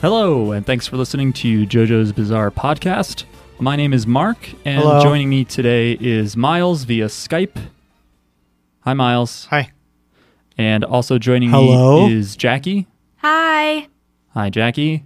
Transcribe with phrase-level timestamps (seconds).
[0.00, 3.24] Hello, and thanks for listening to JoJo's Bizarre Podcast.
[3.58, 5.02] My name is Mark, and Hello.
[5.02, 7.68] joining me today is Miles via Skype.
[8.80, 9.44] Hi, Miles.
[9.50, 9.72] Hi.
[10.56, 12.06] And also joining Hello.
[12.06, 12.86] me is Jackie.
[13.18, 13.88] Hi.
[14.30, 15.04] Hi, Jackie.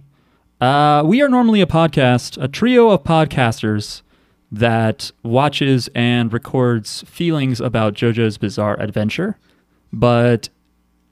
[0.61, 4.01] Uh, we are normally a podcast, a trio of podcasters
[4.49, 9.37] that watches and records feelings about JoJo's Bizarre Adventure.
[9.91, 10.47] But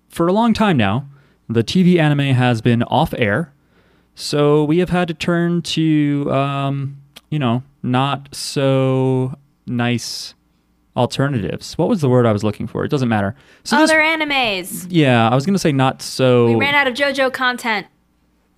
[0.08, 1.10] for a long time now,
[1.50, 3.53] the TV anime has been off air.
[4.16, 6.98] So we have had to turn to, um,
[7.30, 9.34] you know, not so
[9.66, 10.36] nice
[10.96, 11.78] alternatives.
[11.78, 12.86] What was the word I was looking for?
[12.86, 13.36] It doesn't matter.
[13.64, 14.86] So this- Other animes.
[14.90, 16.46] yeah, I was going to say not so.
[16.48, 17.88] We ran out of JoJo content.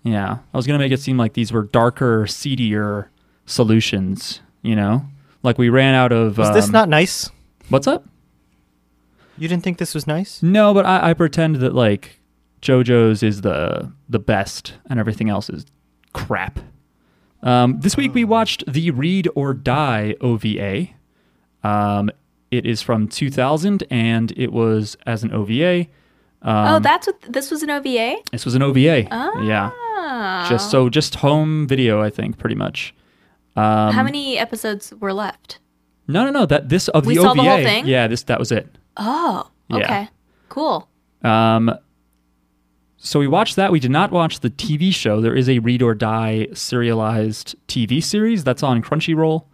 [0.03, 3.09] Yeah, I was gonna make it seem like these were darker, seedier
[3.47, 4.39] solutions.
[4.61, 5.03] You know,
[5.41, 6.37] like we ran out of.
[6.37, 7.31] Was this um, not nice?
[7.69, 8.05] What's up?
[9.35, 10.43] You didn't think this was nice?
[10.43, 12.19] No, but I, I pretend that like
[12.65, 15.65] JoJo's is the the best, and everything else is
[16.13, 16.59] crap.
[17.43, 20.87] Um, this week we watched the Read or Die OVA.
[21.63, 22.09] Um,
[22.49, 25.81] it is from 2000, and it was as an OVA.
[26.41, 28.15] Um, oh, that's what this was an OVA.
[28.31, 29.07] this was an OVA.
[29.11, 29.41] Oh.
[29.43, 32.95] Yeah, just so just home video, I think, pretty much.
[33.55, 35.59] Um, How many episodes were left?
[36.07, 36.45] No, no, no.
[36.47, 37.41] That this of We the saw OVA.
[37.43, 37.85] the whole thing?
[37.87, 38.75] Yeah, this that was it.
[38.97, 39.77] Oh, Yeah.
[39.77, 40.09] okay.
[40.49, 40.87] Cool.
[41.23, 41.71] Um,
[43.05, 43.71] so we watched that.
[43.71, 45.21] We did not watch the TV show.
[45.21, 49.45] There is a Read or Die serialized TV series that's on Crunchyroll.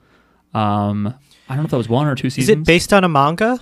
[0.54, 1.14] Um,
[1.50, 2.48] I don't know if that was one or two seasons.
[2.48, 3.60] Is it based on a manga?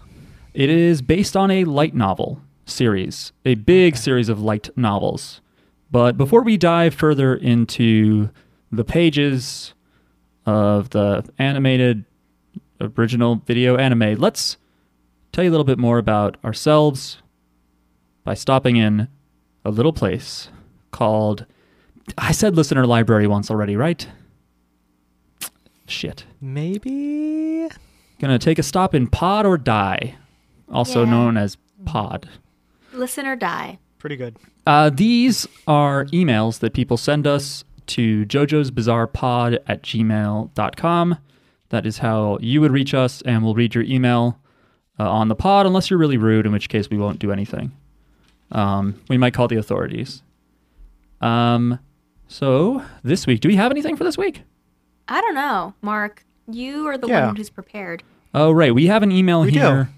[0.53, 5.41] It is based on a light novel series, a big series of light novels.
[5.89, 8.29] But before we dive further into
[8.71, 9.73] the pages
[10.45, 12.05] of the animated
[12.79, 14.57] original video anime, let's
[15.31, 17.23] tell you a little bit more about ourselves
[18.23, 19.07] by stopping in
[19.69, 20.49] a little place
[20.91, 21.45] called.
[22.17, 24.05] I said listener library once already, right?
[25.87, 26.25] Shit.
[26.41, 27.67] Maybe.
[28.19, 30.15] Gonna take a stop in Pod or Die,
[30.71, 31.11] also Yeah.
[31.11, 32.27] known as Pod.
[32.93, 33.79] Listen or die.
[33.99, 34.35] Pretty good.
[34.67, 41.17] Uh, these are emails that people send us to jojo's bizarre pod at gmail.com.
[41.69, 44.39] That is how you would reach us, and we'll read your email
[44.99, 47.71] uh, on the pod, unless you're really rude, in which case we won't do anything.
[48.51, 50.23] Um, we might call the authorities.
[51.21, 51.79] Um,
[52.27, 54.41] so, this week, do we have anything for this week?
[55.07, 56.23] I don't know, Mark.
[56.49, 57.27] You are the Yeah.
[57.27, 58.03] one who's prepared.
[58.33, 58.73] Oh, right.
[58.73, 59.59] We have an email We do.
[59.59, 59.89] here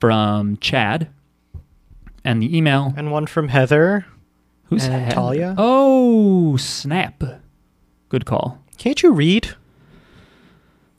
[0.00, 1.08] from Chad.
[2.24, 4.06] And the email And one from Heather.
[4.64, 5.14] Who's And Heather?
[5.14, 5.54] Talia?
[5.58, 7.22] Oh, snap.
[8.08, 8.62] Good call.
[8.78, 9.50] Can't you read?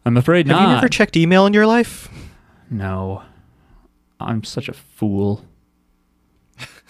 [0.05, 0.67] I'm afraid Have not.
[0.69, 2.09] you never checked email in your life?
[2.69, 3.23] no.
[4.19, 5.43] I'm such a fool.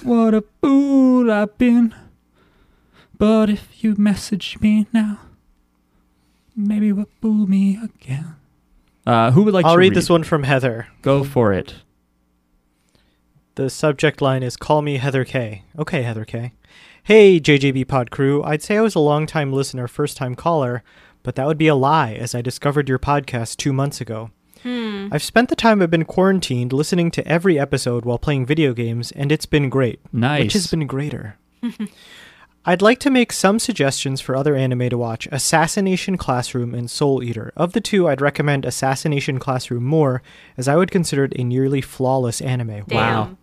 [0.04, 1.94] What a fool I've been.
[3.18, 5.20] But if you message me now,
[6.56, 8.36] maybe will fool me again.
[9.06, 10.88] Uh, who would like I'll to read this one from Heather.
[11.02, 11.76] Go for it.
[13.56, 15.64] The subject line is Call me Heather K.
[15.80, 16.54] Okay, Heather K.
[17.04, 18.44] Hey, JJB Pod crew.
[18.44, 20.84] I'd say I was a long time listener, first time caller,
[21.24, 24.32] but that would be a lie as I discovered your podcast two months ago.
[25.08, 25.14] Hmm.
[25.14, 29.12] I've spent the time I've been quarantined listening to every episode while playing video games,
[29.12, 30.00] and it's been great.
[30.12, 30.44] Nice.
[30.44, 31.38] Which has been greater.
[32.68, 37.22] I'd like to make some suggestions for other anime to watch Assassination Classroom and Soul
[37.22, 37.54] Eater.
[37.56, 40.24] Of the two, I'd recommend Assassination Classroom more,
[40.58, 42.86] as I would consider it a nearly flawless anime.
[42.88, 42.90] Damn.
[42.90, 43.38] Wow.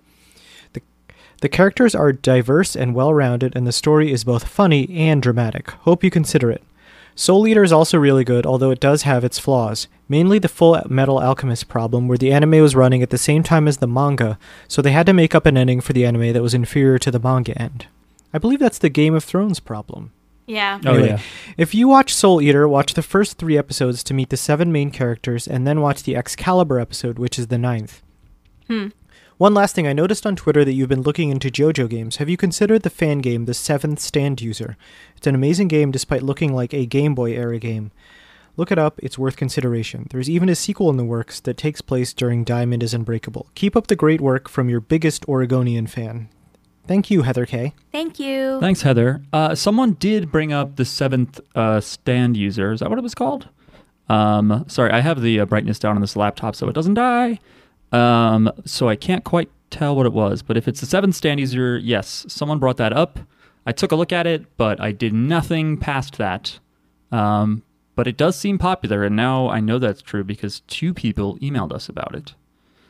[1.43, 5.71] The characters are diverse and well rounded, and the story is both funny and dramatic.
[5.71, 6.63] Hope you consider it.
[7.15, 9.87] Soul Eater is also really good, although it does have its flaws.
[10.09, 13.69] Mainly the Full Metal Alchemist problem, where the anime was running at the same time
[13.69, 16.43] as the manga, so they had to make up an ending for the anime that
[16.43, 17.87] was inferior to the manga end.
[18.33, 20.13] I believe that's the Game of Thrones problem.
[20.47, 20.81] Yeah.
[20.85, 21.21] Oh, Anyway, yeah.
[21.57, 24.91] If you watch Soul Eater, watch the first three episodes to meet the seven main
[24.91, 28.03] characters, and then watch the Excalibur episode, which is the ninth.
[28.69, 28.89] Hmm.
[29.43, 32.19] One last thing, I noticed on Twitter that you've been looking into JoJo games.
[32.19, 34.77] Have you considered the fan game, The Seventh Stand User?
[35.17, 37.91] It's an amazing game despite looking like a Game Boy era game.
[38.57, 40.07] Look it up, it's worth consideration.
[40.11, 43.49] There's even a sequel in the works that takes place during Diamond is Unbreakable.
[43.57, 46.29] Keep up the great work from your biggest Oregonian fan.
[46.87, 47.75] Thank you, Heather K.
[47.91, 48.61] Thank you.
[48.61, 49.25] Thanks, Heather.
[49.33, 52.71] Uh, someone did bring up the seventh uh, stand user.
[52.71, 53.49] Is that what it was called?
[54.09, 57.41] Um, sorry, I have the uh, brightness down on this laptop so it doesn't die.
[57.93, 60.43] Um, so I can't quite tell what it was.
[60.43, 63.19] But if it's the seventh stand user, yes, someone brought that up.
[63.67, 66.59] I took a look at it, but I did nothing past that.
[67.11, 67.63] Um,
[67.95, 71.73] but it does seem popular, and now I know that's true because two people emailed
[71.73, 72.35] us about it.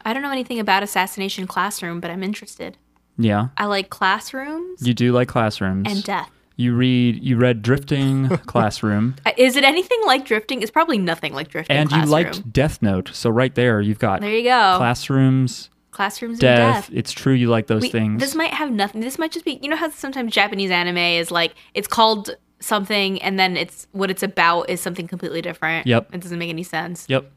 [0.04, 2.78] I don't know anything about Assassination Classroom, but I'm interested.
[3.18, 5.86] Yeah, I like classrooms you do like classrooms.
[5.90, 6.30] and death.
[6.62, 10.62] You read you read Drifting Classroom, Uh, Is it anything like drifting?
[10.62, 11.76] It's probably nothing like drifting.
[11.76, 13.10] and you liked Death Note.
[13.12, 14.74] So right there, you've got There you go.
[14.78, 16.86] classrooms, Classrooms death.
[16.86, 16.90] death.
[16.94, 18.20] It's true you like those We- things.
[18.20, 19.00] This might have nothing.
[19.00, 19.58] This might just be.
[19.60, 24.08] You know how sometimes Japanese anime is like it's called something, and then it's what
[24.08, 25.86] it's about is something completely different.
[25.86, 26.14] Yep.
[26.14, 27.06] It doesn't make any sense.
[27.08, 27.30] Yep.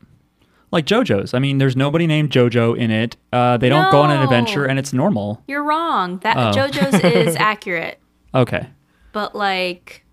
[0.71, 1.33] Like JoJo's.
[1.33, 3.17] I mean, there's nobody named JoJo in it.
[3.33, 5.41] Uh, they don't go on an adventure, and it's normal.
[5.47, 6.19] You're wrong.
[6.19, 6.51] That Oh.
[6.51, 7.99] JoJo's is accurate,
[8.33, 8.67] Okay,
[9.15, 10.03] but like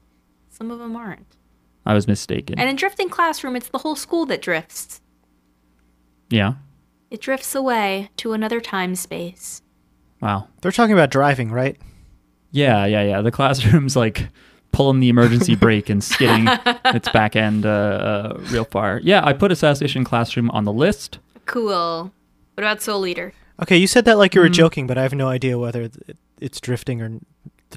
[0.48, 1.26] some of them aren't.
[1.84, 2.56] I was mistaken.
[2.56, 5.00] And in drifting classroom, it's the whole school that drifts.
[6.30, 6.54] yeah.
[7.10, 9.60] It drifts away to another time space.
[10.22, 10.46] Wow.
[10.60, 11.76] They're talking about driving, right?
[12.52, 13.20] Yeah, yeah, yeah.
[13.20, 14.28] The classroom's like
[14.70, 16.46] pulling the emergency brake and skidding
[16.86, 19.00] its back end uh, uh, real far.
[19.02, 21.18] Yeah, I put Assassination Classroom on the list.
[21.44, 22.12] Cool.
[22.54, 23.32] What about Soul Leader?
[23.60, 24.54] Okay, you said that like you were Mm.
[24.54, 27.10] joking, but I have no idea whether it- it's drifting or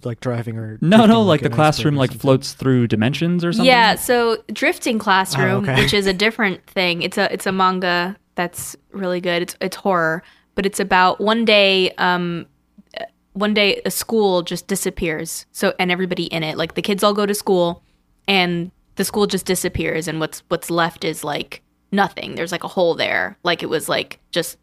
[0.04, 3.66] like driving or No, no, like the classroom like floats through dimensions or something.
[3.68, 5.82] Yeah, so drifting classroom, Oh, okay.
[5.82, 7.02] which is a different thing.
[7.04, 9.42] It's a it's a manga that's really good.
[9.44, 10.24] It's it's horror,
[10.56, 12.46] but it's about one day um
[13.00, 13.04] uh,
[13.34, 15.46] one day a school just disappears.
[15.52, 17.84] So and everybody in it, like the kids all go to school
[18.28, 21.62] and the school just disappears and what's what's left is like
[21.92, 22.36] nothing.
[22.36, 23.38] There's like a hole there.
[23.44, 24.58] Like it was like just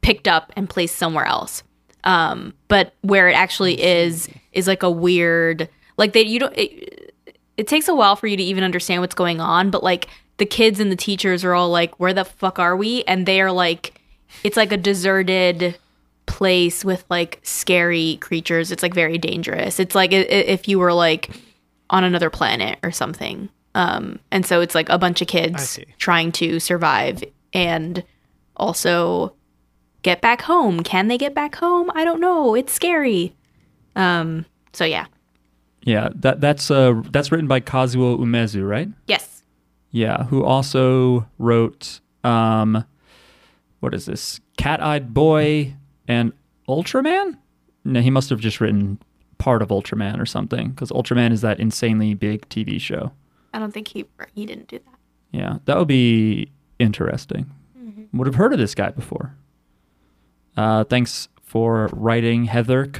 [0.00, 1.62] picked up and placed somewhere else.
[2.04, 4.28] Um, but where it actually is
[4.58, 7.14] is like a weird like they you don't it,
[7.56, 10.08] it takes a while for you to even understand what's going on, but like
[10.38, 13.40] the kids and the teachers are all like, "Where the fuck are we?" And they
[13.40, 14.00] are like,
[14.44, 15.76] it's like a deserted
[16.26, 18.70] place with like scary creatures.
[18.70, 19.80] It's like very dangerous.
[19.80, 21.30] It's like if you were like
[21.90, 23.48] on another planet or something.
[23.74, 28.04] Um, and so it's like a bunch of kids trying to survive and
[28.56, 29.34] also
[30.02, 30.82] get back home.
[30.82, 31.90] Can they get back home?
[31.94, 32.54] I don't know.
[32.54, 33.34] It's scary.
[33.98, 35.06] Um, so yeah.
[35.82, 38.88] Yeah, that that's uh that's written by Kazuo Umezu, right?
[39.06, 39.42] Yes.
[39.90, 42.84] Yeah, who also wrote um
[43.80, 44.40] what is this?
[44.56, 45.74] Cat-Eyed Boy
[46.08, 46.32] and
[46.68, 47.36] Ultraman?
[47.84, 48.98] No, he must have just written
[49.38, 53.12] part of Ultraman or something cuz Ultraman is that insanely big TV show.
[53.54, 54.04] I don't think he
[54.34, 54.94] he didn't do that.
[55.32, 57.50] Yeah, that would be interesting.
[58.12, 59.34] Would have heard of this guy before.
[60.56, 62.90] Uh, thanks for writing, Heather.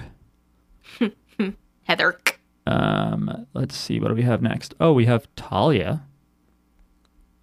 [1.88, 2.18] Heather.
[2.66, 4.74] Um, let's see, what do we have next?
[4.78, 6.02] Oh, we have Talia.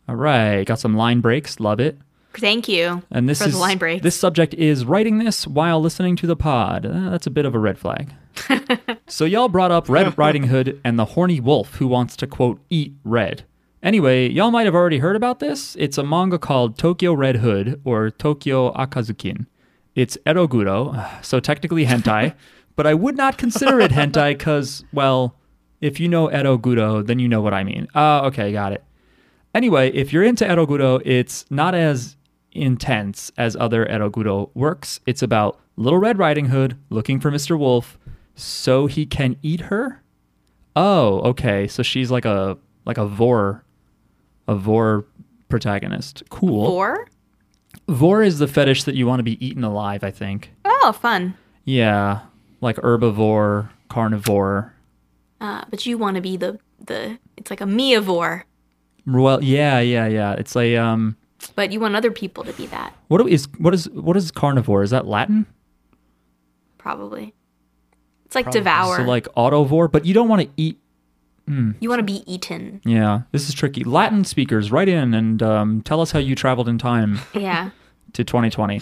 [0.07, 1.59] All right, got some line breaks.
[1.59, 1.97] Love it.
[2.35, 3.01] Thank you.
[3.09, 4.03] And this For the is line breaks.
[4.03, 6.85] this subject is writing this while listening to the pod.
[6.85, 8.13] Uh, that's a bit of a red flag.
[9.07, 12.59] so y'all brought up Red Riding Hood and the horny wolf who wants to quote
[12.69, 13.45] eat red.
[13.81, 15.75] Anyway, y'all might have already heard about this.
[15.79, 19.45] It's a manga called Tokyo Red Hood or Tokyo Akazukin.
[19.95, 22.35] It's eroguro, so technically hentai,
[22.75, 25.35] but I would not consider it hentai because, well,
[25.81, 27.87] if you know eroguro, then you know what I mean.
[27.95, 28.83] Oh, okay, got it.
[29.53, 32.17] Anyway, if you're into eroguro, it's not as
[32.51, 34.99] intense as other eroguro works.
[35.05, 37.57] It's about Little Red Riding Hood looking for Mr.
[37.57, 37.97] Wolf
[38.35, 40.01] so he can eat her.
[40.75, 41.67] Oh, okay.
[41.67, 43.63] So she's like a like a vor,
[44.47, 45.05] a vor
[45.49, 46.23] protagonist.
[46.29, 46.67] Cool.
[46.67, 47.07] Vor.
[47.87, 50.03] Vor is the fetish that you want to be eaten alive.
[50.03, 50.51] I think.
[50.65, 51.35] Oh, fun.
[51.63, 52.21] Yeah,
[52.65, 54.73] like herbivore, carnivore.
[55.39, 57.17] Uh, but you want to be the the.
[57.37, 58.43] It's like a meavore,
[59.05, 60.33] Well, yeah, yeah, yeah.
[60.33, 61.15] It's a um.
[61.55, 62.93] but you want other people to be that.
[63.07, 64.83] What is what is what is carnivore?
[64.83, 65.45] Is that Latin?
[66.77, 67.33] Probably.
[68.25, 68.59] It's like Probably.
[68.61, 68.97] devour.
[68.97, 70.79] So like autovore, but you don't want to eat.
[71.47, 72.81] you want to be eaten.
[72.85, 73.83] Yeah, this is tricky.
[73.83, 77.69] Latin speakers, write in and um, tell us how you traveled in time Yeah.
[78.13, 78.81] to 2020.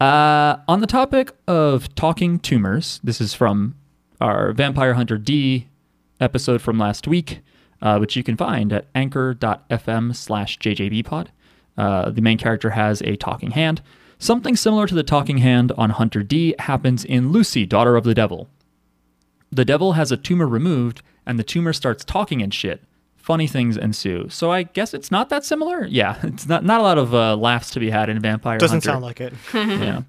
[0.00, 3.74] Uh, on the topic of talking tumors, this is from
[4.20, 5.68] our Vampire Hunter D
[6.20, 7.40] episode from last week,
[7.80, 11.28] uh, which you can find at anchor.fm slash jjbpod.
[11.78, 13.80] Uh, the main character has a talking hand.
[14.18, 18.14] Something similar to the talking hand on Hunter D happens in Lucy, Daughter of the
[18.14, 18.48] Devil.
[19.50, 22.82] The devil has a tumor removed, and the tumor starts talking and shit.
[23.26, 24.28] Funny things ensue.
[24.28, 25.84] So I guess it's not that similar.
[25.84, 28.84] Yeah, it's not not a lot of uh, laughs to be had in Vampire Doesn't
[28.84, 29.34] Hunter sound like it.
[29.52, 30.02] yeah.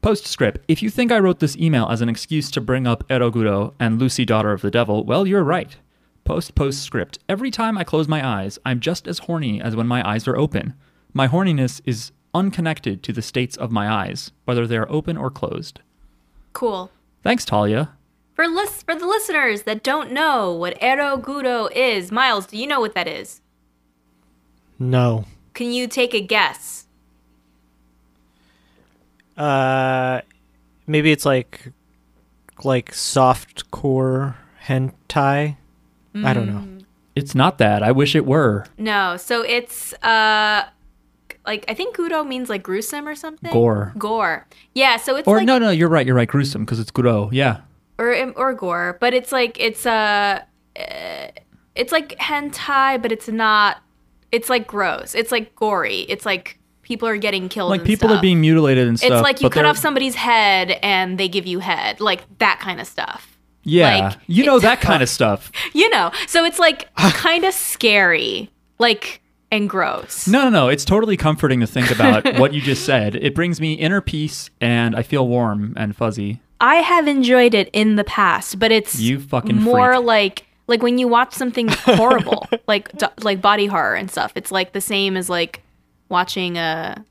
[0.00, 0.64] Postscript.
[0.66, 3.98] If you think I wrote this email as an excuse to bring up Eroguro and
[3.98, 5.76] Lucy, Daughter of the Devil, well, you're right.
[6.24, 7.18] Post postscript.
[7.28, 10.38] Every time I close my eyes, I'm just as horny as when my eyes are
[10.38, 10.72] open.
[11.12, 15.30] My horniness is unconnected to the states of my eyes, whether they are open or
[15.30, 15.80] closed.
[16.54, 16.90] Cool.
[17.22, 17.90] Thanks, Talia.
[18.40, 22.80] For lis- for the listeners that don't know what eroguro is, Miles, do you know
[22.80, 23.42] what that is?
[24.78, 25.26] No.
[25.52, 26.86] Can you take a guess?
[29.36, 30.22] Uh,
[30.86, 31.72] maybe it's like
[32.64, 35.58] like soft core hentai.
[36.24, 36.82] I don't know.
[37.14, 37.82] It's not that.
[37.82, 38.64] I wish it were.
[38.78, 40.64] No, so it's uh
[41.44, 43.52] like I think Guro means like gruesome or something.
[43.52, 43.92] Gore.
[43.98, 44.46] Gore.
[44.72, 46.06] Yeah, so it's Or like no, no, you're right.
[46.06, 46.26] You're right.
[46.26, 47.28] Gruesome because it's guro.
[47.32, 47.60] Yeah.
[48.00, 50.40] Or or gore, but it's like it's uh,
[50.76, 51.26] uh
[51.74, 53.78] it's like hentai, but it's not.
[54.32, 55.14] It's like gross.
[55.14, 56.00] It's like gory.
[56.08, 57.70] It's like people are getting killed.
[57.70, 59.12] Like people are being mutilated and stuff.
[59.12, 62.58] It's like you cut they're- off somebody's head and they give you head, like that
[62.60, 63.38] kind of stuff.
[63.62, 64.08] Yeah.
[64.08, 65.52] like, you know that kind of stuff.
[65.74, 69.20] You know, so it's like kind of scary, like
[69.52, 70.28] and gross.
[70.28, 70.68] No, no, no.
[70.68, 73.16] It's totally comforting to think about what you just said.
[73.16, 76.40] It brings me inner peace and I feel warm and fuzzy.
[76.60, 80.04] I have enjoyed it in the past, but it's You fucking more freak.
[80.06, 84.32] like like when you watch something horrible, like do- like body horror and stuff.
[84.36, 85.62] It's like the same as like
[86.08, 87.04] watching a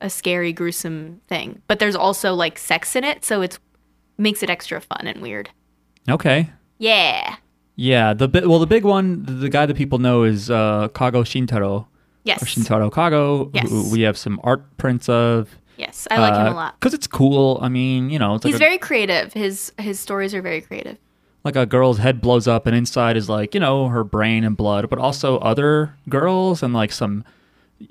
[0.00, 1.60] a scary, gruesome thing.
[1.68, 3.58] But there's also like sex in it, so it's
[4.18, 5.50] makes it extra fun and weird.
[6.08, 6.50] Okay.
[6.78, 7.36] Yeah.
[7.76, 8.14] Yeah.
[8.14, 11.22] The bi- well, the big one, the, the guy that people know is uh, Kago
[11.24, 11.86] Shintaro.
[12.24, 12.42] Yes.
[12.44, 13.68] Shintaro Kago, Yes.
[13.70, 15.56] who we have some art prints of.
[15.78, 16.78] Yes, I like him a lot.
[16.78, 17.58] Because it's cool.
[17.62, 19.32] I mean, you know, it's like He's a, very creative.
[19.32, 20.98] His his stories are very creative.
[21.44, 24.56] like a girl's head blows up and inside is like, you know, her brain and
[24.56, 27.24] blood, but also other girls and like some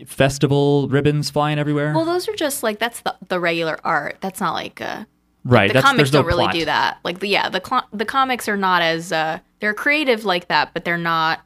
[0.06, 1.94] festival ribbons flying everywhere.
[1.96, 4.18] Well, those are just like that's the the regular art.
[4.20, 5.06] That's not like uh
[5.46, 5.70] right.
[5.70, 6.54] the that's, comics don't really plot.
[6.54, 6.98] do that.
[7.06, 10.74] Like the yeah, the cl- the comics are not as uh they're creative like that,
[10.74, 11.40] but they're not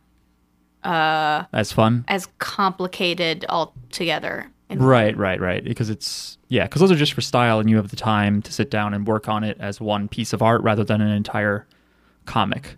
[0.83, 2.03] uh, as fun.
[2.07, 4.47] as complicated altogether.
[4.71, 5.63] And Right, right, right.
[5.63, 8.51] Because it's yeah, because those are just for style, and you have the time to
[8.51, 11.67] sit down and work on it as one piece of art rather than an entire
[12.25, 12.75] comic.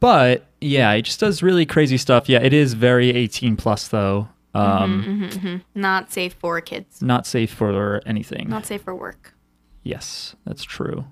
[0.00, 2.28] But yeah, it just does really crazy stuff.
[2.28, 4.28] Yeah, it is very 18 plus though.
[4.54, 5.80] Mm-hmm, um, mm-hmm, mm-hmm.
[5.80, 7.02] not safe for kids.
[7.02, 8.48] Not safe for anything.
[8.48, 9.34] Not safe for work.
[9.82, 11.04] yes, that's true.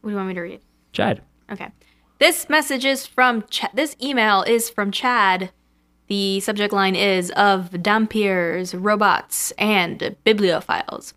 [0.00, 0.60] What do you want me to read?
[0.92, 1.22] Chad.
[1.50, 1.70] Okay.
[2.18, 5.50] This message is from Ch- this email is from Chad.
[6.10, 11.12] The subject line is of dhampirs, robots, and bibliophiles.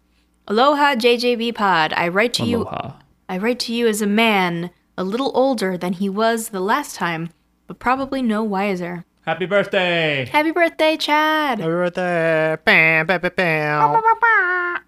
[0.48, 1.94] Aloha JJB Pod.
[1.94, 2.92] I write to you Aloha.
[3.28, 6.96] I write to you as a man a little older than he was the last
[6.96, 7.32] time,
[7.66, 9.04] but probably no wiser.
[9.22, 10.30] Happy birthday!
[10.32, 11.58] Happy birthday, Chad!
[11.58, 12.58] Happy birthday.
[12.64, 14.84] Bam, bam, bam, bam.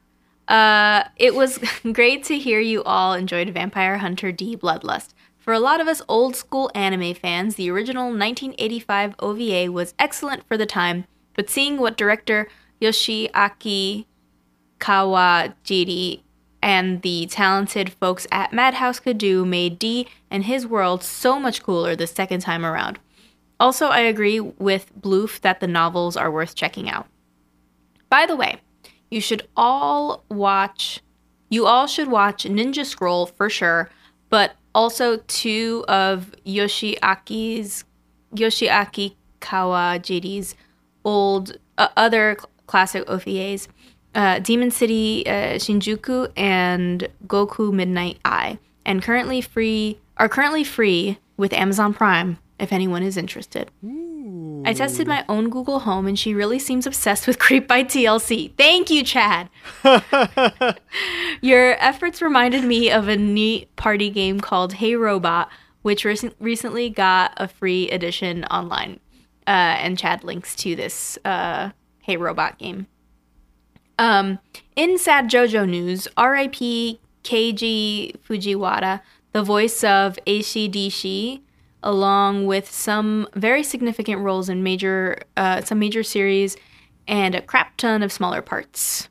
[0.48, 1.58] Uh, it was
[1.94, 5.15] great to hear you all enjoyed Vampire Hunter D Bloodlust.
[5.46, 10.44] For a lot of us old school anime fans, the original 1985 OVA was excellent
[10.48, 12.48] for the time, but seeing what director
[12.82, 14.06] Yoshiaki
[14.80, 16.22] Kawajiri
[16.64, 21.62] and the talented folks at Madhouse could do made D and his world so much
[21.62, 22.98] cooler the second time around.
[23.60, 27.06] Also, I agree with Bloof that the novels are worth checking out.
[28.10, 28.62] By the way,
[29.12, 31.02] you should all watch
[31.50, 33.92] you all should watch Ninja Scroll for sure,
[34.32, 37.86] but also two of Yoshiaki's
[38.36, 40.56] Yoshiaki Kawajiri's
[41.04, 43.68] old uh, other cl- classic OVAs,
[44.14, 51.18] uh, Demon City uh, Shinjuku and Goku Midnight Eye, and currently free are currently free
[51.38, 53.72] with Amazon Prime if anyone is interested.
[54.66, 58.56] I tested my own Google Home and she really seems obsessed with Creep by TLC.
[58.58, 59.50] Thank you, Chad.
[61.42, 65.50] Your efforts reminded me of a neat party game called Hey Robot,
[65.84, 69.00] which rec- recently got a free edition online.
[69.46, 71.70] Uh, and Chad links to this uh,
[72.02, 72.88] Hey Robot game.
[74.00, 74.40] Um,
[74.76, 79.02] in sad JoJo news, RIP Keiji Fujiwara,
[79.34, 81.42] the voice of ACDC,
[81.86, 86.58] along with some very significant roles in major, uh, some major series,
[87.08, 89.08] and a crap ton of smaller parts.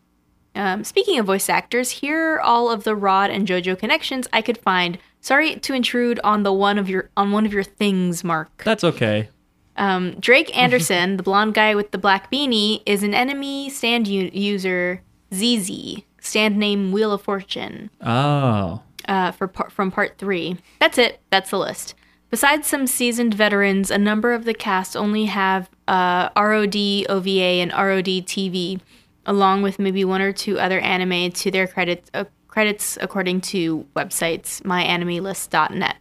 [0.57, 4.43] Um, speaking of voice actors, here are all of the ROD and JoJo connections I
[4.43, 4.99] could find.
[5.21, 8.63] Sorry to intrude on the one of your on one of your things, Mark.
[8.65, 9.29] That's okay.
[9.77, 14.31] Um, Drake Anderson, the blonde guy with the black beanie, is an enemy stand u-
[14.33, 15.03] user
[15.35, 18.81] ZZ, stand name Wheel of Fortune, Oh.
[19.09, 20.57] uh, for par- from part three.
[20.79, 21.21] That's it.
[21.31, 21.95] That's the list.
[22.35, 26.75] Besides some seasoned veterans, a number of the cast only have uh, ROD
[27.09, 28.81] OVA and ROD TV,
[29.25, 32.11] along with maybe one or two other anime to their credits.
[32.13, 35.95] Uh, credits according to websites myanimelist.net.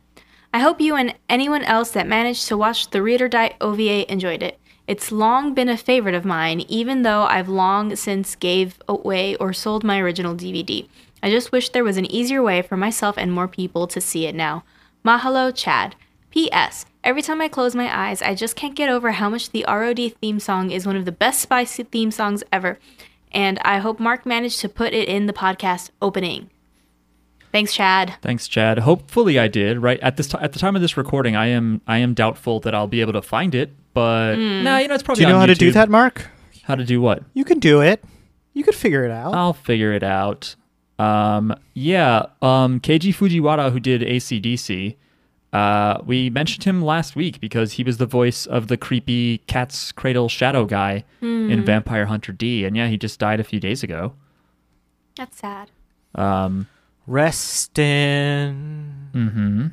[0.52, 4.12] I hope you and anyone else that managed to watch the Read or Die OVA
[4.12, 4.58] enjoyed it.
[4.88, 9.54] It's long been a favorite of mine, even though I've long since gave away or
[9.54, 10.88] sold my original DVD.
[11.22, 14.26] I just wish there was an easier way for myself and more people to see
[14.26, 14.64] it now.
[15.06, 15.96] Mahalo, Chad.
[16.34, 16.88] P.S.
[17.04, 20.14] Every time I close my eyes, I just can't get over how much the ROD
[20.20, 22.80] theme song is one of the best spicy theme songs ever,
[23.32, 26.50] and I hope Mark managed to put it in the podcast opening.
[27.52, 28.16] Thanks, Chad.
[28.24, 28.80] Thanks, Chad.
[28.80, 29.78] Hopefully, I did.
[29.78, 32.60] Right at this t- at the time of this recording, I am I am doubtful
[32.62, 33.72] that I'll be able to find it.
[33.94, 35.26] But nah, you know it's probably.
[35.26, 35.28] Do probably.
[35.28, 36.32] you know on how to do that, Mark?
[36.64, 37.22] How to do what?
[37.36, 38.04] You can do it.
[38.54, 39.36] You could figure it out.
[39.36, 40.56] I'll figure it out.
[40.98, 42.26] Um, yeah.
[42.42, 44.96] Um, Keiji Fujiwara, who did ACDC,
[45.54, 49.92] uh, we mentioned him last week because he was the voice of the creepy Cat's
[49.94, 53.84] Cradle Shadow guy in Vampire Hunter D, and yeah, he just died a few days
[53.84, 54.14] ago.
[55.16, 55.72] That's sad.
[56.16, 56.68] Um,
[57.08, 59.10] Rest in.
[59.14, 59.68] hmm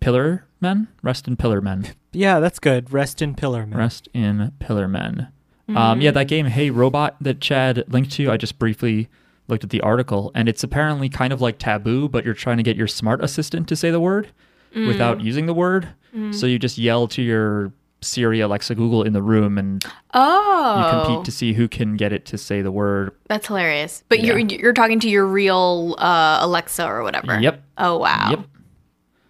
[0.00, 1.88] Pillar Men, rest in Pillar Men.
[2.12, 2.92] Yeah, that's good.
[2.92, 3.78] Rest in Pillar men.
[3.78, 5.28] Rest in Pillar Men.
[5.74, 9.08] Um, yeah, that game, Hey Robot, that Chad linked to, I just briefly
[9.48, 12.62] looked at the article, and it's apparently kind of like taboo, but you're trying to
[12.62, 14.28] get your smart assistant to say the word
[14.74, 15.88] without using the word.
[16.32, 17.72] So you just yell to your
[18.02, 22.12] Siri, Alexa, Google in the room, and you Oh, compete to see who can get
[22.12, 23.12] it to say the word.
[23.28, 24.02] that's hilarious.
[24.08, 24.26] But Yeah.
[24.36, 27.38] you're you're talking to your real uh, Alexa or whatever.
[27.40, 27.62] Yep.
[27.78, 28.28] Oh wow.
[28.30, 28.40] Yep.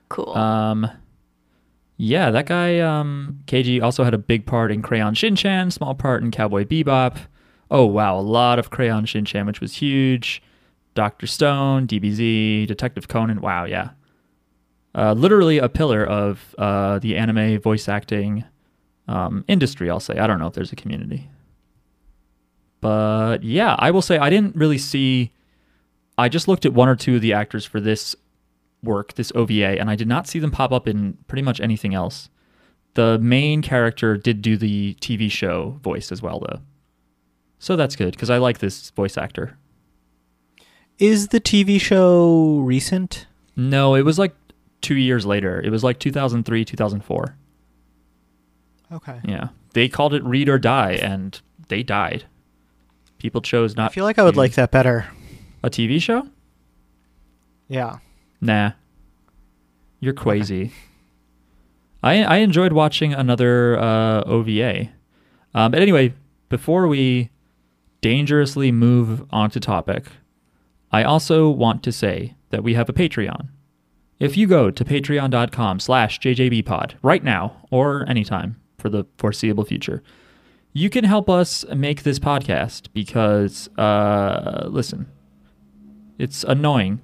[0.09, 0.37] Cool.
[0.37, 0.89] Um,
[1.97, 6.23] yeah, that guy, um, KG also had a big part in Crayon Shin-Chan, small part
[6.23, 7.17] in Cowboy Bebop.
[7.71, 10.43] Oh, wow, a lot of Crayon Shin-Chan, which was huge.
[10.95, 11.27] Dr.
[11.27, 13.41] Stone, DBZ, Detective Conan.
[13.41, 13.91] Wow, yeah.
[14.95, 18.45] Uh, literally a pillar of uh, the anime voice acting
[19.09, 20.19] um, industry, I'll say.
[20.19, 21.29] I don't know if there's a community.
[22.81, 25.33] But yeah, I will say I didn't really see.
[26.17, 28.17] I just looked at one or two of the actors for this
[28.83, 31.95] work, this OVA, and I did not see them pop up in pretty much anything
[31.95, 32.31] else.
[32.95, 36.61] The main character did do the TV show voice as well, though.
[37.59, 39.57] So that's good because I like this voice actor.
[40.99, 43.27] Is the TV show recent?
[43.55, 44.35] No, it was like
[44.81, 45.61] two years later.
[45.61, 47.37] It was like 2003, 2004.
[48.93, 49.21] Okay.
[49.25, 49.49] Yeah.
[49.73, 51.39] They called it Read or Die, and
[51.69, 52.25] they died.
[53.19, 53.91] People chose not.
[53.91, 55.07] I feel like I would like that better.
[55.63, 56.29] a TV show?
[57.69, 57.99] Yeah.
[58.41, 58.73] Nah.
[60.01, 60.73] You're crazy.
[62.03, 64.91] I I enjoyed watching another uh, OVA.
[65.55, 66.15] Um, but anyway,
[66.49, 67.31] before we
[68.07, 70.05] dangerously move on to topic,
[70.93, 73.49] I also want to say that we have a Patreon.
[74.21, 80.05] If you go to patreon.com slash jjbpod right now or anytime for the foreseeable future,
[80.73, 85.11] you can help us make this podcast because, uh, listen,
[86.17, 87.01] it's annoying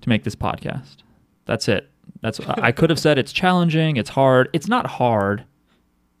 [0.00, 0.98] to make this podcast.
[1.44, 1.90] That's it.
[2.20, 4.48] That's I could have said it's challenging, it's hard.
[4.52, 5.44] It's not hard.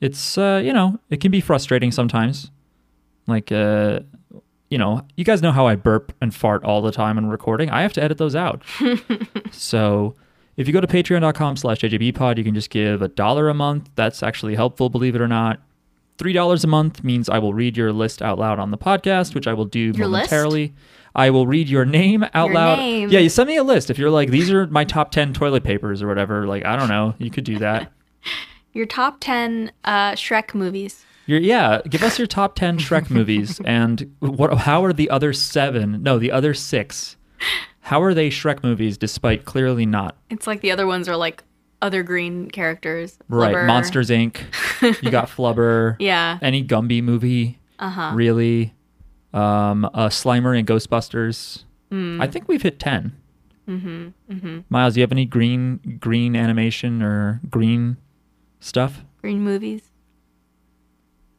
[0.00, 2.50] It's uh, you know, it can be frustrating sometimes.
[3.28, 4.00] Like uh
[4.70, 7.70] you know, you guys know how I burp and fart all the time in recording.
[7.70, 8.62] I have to edit those out.
[9.52, 10.14] so
[10.56, 13.90] if you go to patreon.com slash jjbpod, you can just give a dollar a month.
[13.94, 15.60] That's actually helpful, believe it or not.
[16.18, 19.34] Three dollars a month means I will read your list out loud on the podcast,
[19.34, 20.30] which I will do Your list?
[20.30, 20.74] momentarily.
[21.14, 22.78] I will read your name out Your loud.
[22.78, 23.10] name.
[23.10, 23.90] Yeah, you send me a list.
[23.90, 26.88] If you're like, these are my top 10 toilet papers or whatever, like, I don't
[26.88, 27.90] know, you could do that.
[28.72, 31.04] your top ten uh, Shrek movies.
[31.26, 34.52] You're, yeah, give us your top 10 Shrek movies and what?
[34.58, 37.16] how are the other seven, no, the other six,
[37.80, 40.16] how are they Shrek movies despite clearly not?
[40.30, 41.42] It's like the other ones are like
[41.82, 43.18] other green characters.
[43.28, 43.66] Right, Flubber.
[43.66, 44.38] Monsters Inc.,
[45.02, 46.38] you got Flubber, Yeah.
[46.42, 48.12] any Gumby movie, Uh huh.
[48.14, 48.72] really,
[49.34, 51.64] um, uh, Slimer and Ghostbusters.
[51.92, 52.22] Mm.
[52.22, 53.14] I think we've hit 10.
[53.68, 54.58] Mm-hmm, mm-hmm.
[54.68, 57.96] Miles, do you have any green green animation or green
[58.60, 59.02] stuff?
[59.20, 59.82] Green movies.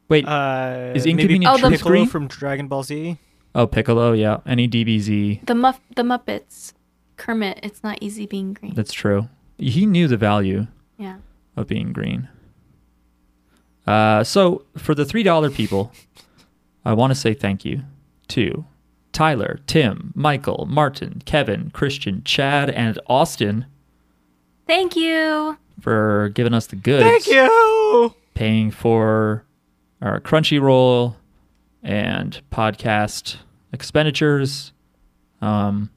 [0.08, 2.06] Wait, Uh, Is maybe Inconvenient Oh, the- Piccolo green?
[2.06, 3.18] from Dragon Ball Z?
[3.54, 4.38] oh Piccolo, yeah.
[4.46, 5.44] Any DBZ?
[5.46, 5.80] The muff.
[5.94, 6.72] The Muppets.
[7.16, 7.58] Kermit.
[7.62, 8.74] It's not easy being green.
[8.74, 9.28] That's true.
[9.58, 10.66] He knew the value
[10.96, 11.16] yeah.
[11.56, 12.28] of being green.
[13.86, 15.92] Uh, so for the three dollar people,
[16.84, 17.82] I want to say thank you
[18.28, 18.64] to
[19.12, 23.66] Tyler, Tim, Michael, Martin, Kevin, Christian, Chad, and Austin
[24.66, 25.56] Thank you.
[25.80, 27.04] for giving us the goods.
[27.04, 28.14] Thank you.
[28.34, 29.44] paying for
[30.00, 31.16] our Crunchyroll
[31.82, 33.36] and podcast
[33.72, 34.72] expenditures.
[35.40, 35.90] Um,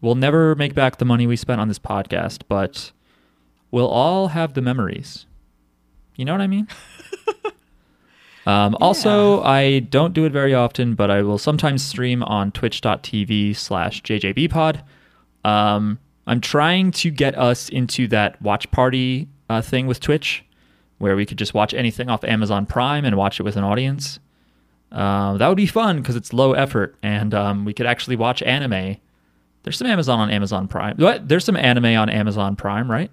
[0.00, 2.92] we'll never make back the money we spent on this podcast, but
[3.70, 5.26] we'll all have the memories.
[6.16, 6.68] You know what I mean?
[8.46, 13.56] um, Also, I don't do it very often, but I will sometimes stream on twitch.tv
[13.56, 14.82] slash jjbpod.
[15.44, 20.44] Um, I'm trying to get us into that watch party uh, thing with Twitch
[20.98, 24.18] where we could just watch anything off Amazon Prime and watch it with an audience.
[24.92, 28.42] Uh, that would be fun because it's low effort and um, we could actually watch
[28.42, 28.96] anime.
[29.62, 30.96] There's some Amazon on Amazon Prime.
[30.96, 31.28] What?
[31.28, 33.10] There's some anime on Amazon Prime, right?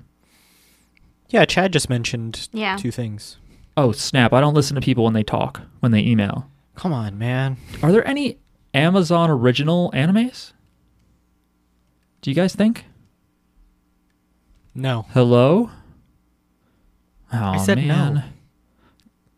[1.29, 2.77] Yeah, Chad just mentioned Yeah.
[2.77, 3.37] two things.
[3.75, 4.33] Oh, snap.
[4.33, 6.47] I don't listen to people when they talk, when they email.
[6.75, 7.57] Come on, man.
[7.81, 8.37] Are there any
[8.73, 10.53] Amazon original animes?
[12.21, 12.85] Do you guys think?
[14.75, 15.05] No.
[15.11, 15.71] Hello?
[17.33, 17.87] Oh, said no.
[17.87, 18.23] man.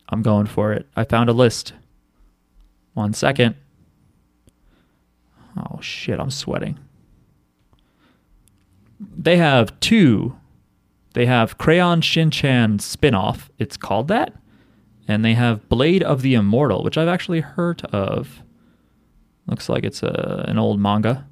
[0.09, 0.87] I'm going for it.
[0.95, 1.73] I found a list.
[2.93, 3.55] One second.
[5.57, 6.77] Oh, shit, I'm sweating.
[8.99, 10.35] They have two.
[11.13, 13.49] They have Crayon Shin-Chan spin-off.
[13.57, 14.33] It's called that.
[15.07, 18.41] And they have Blade of the Immortal, which I've actually heard of.
[19.47, 21.27] Looks like it's a, an old manga.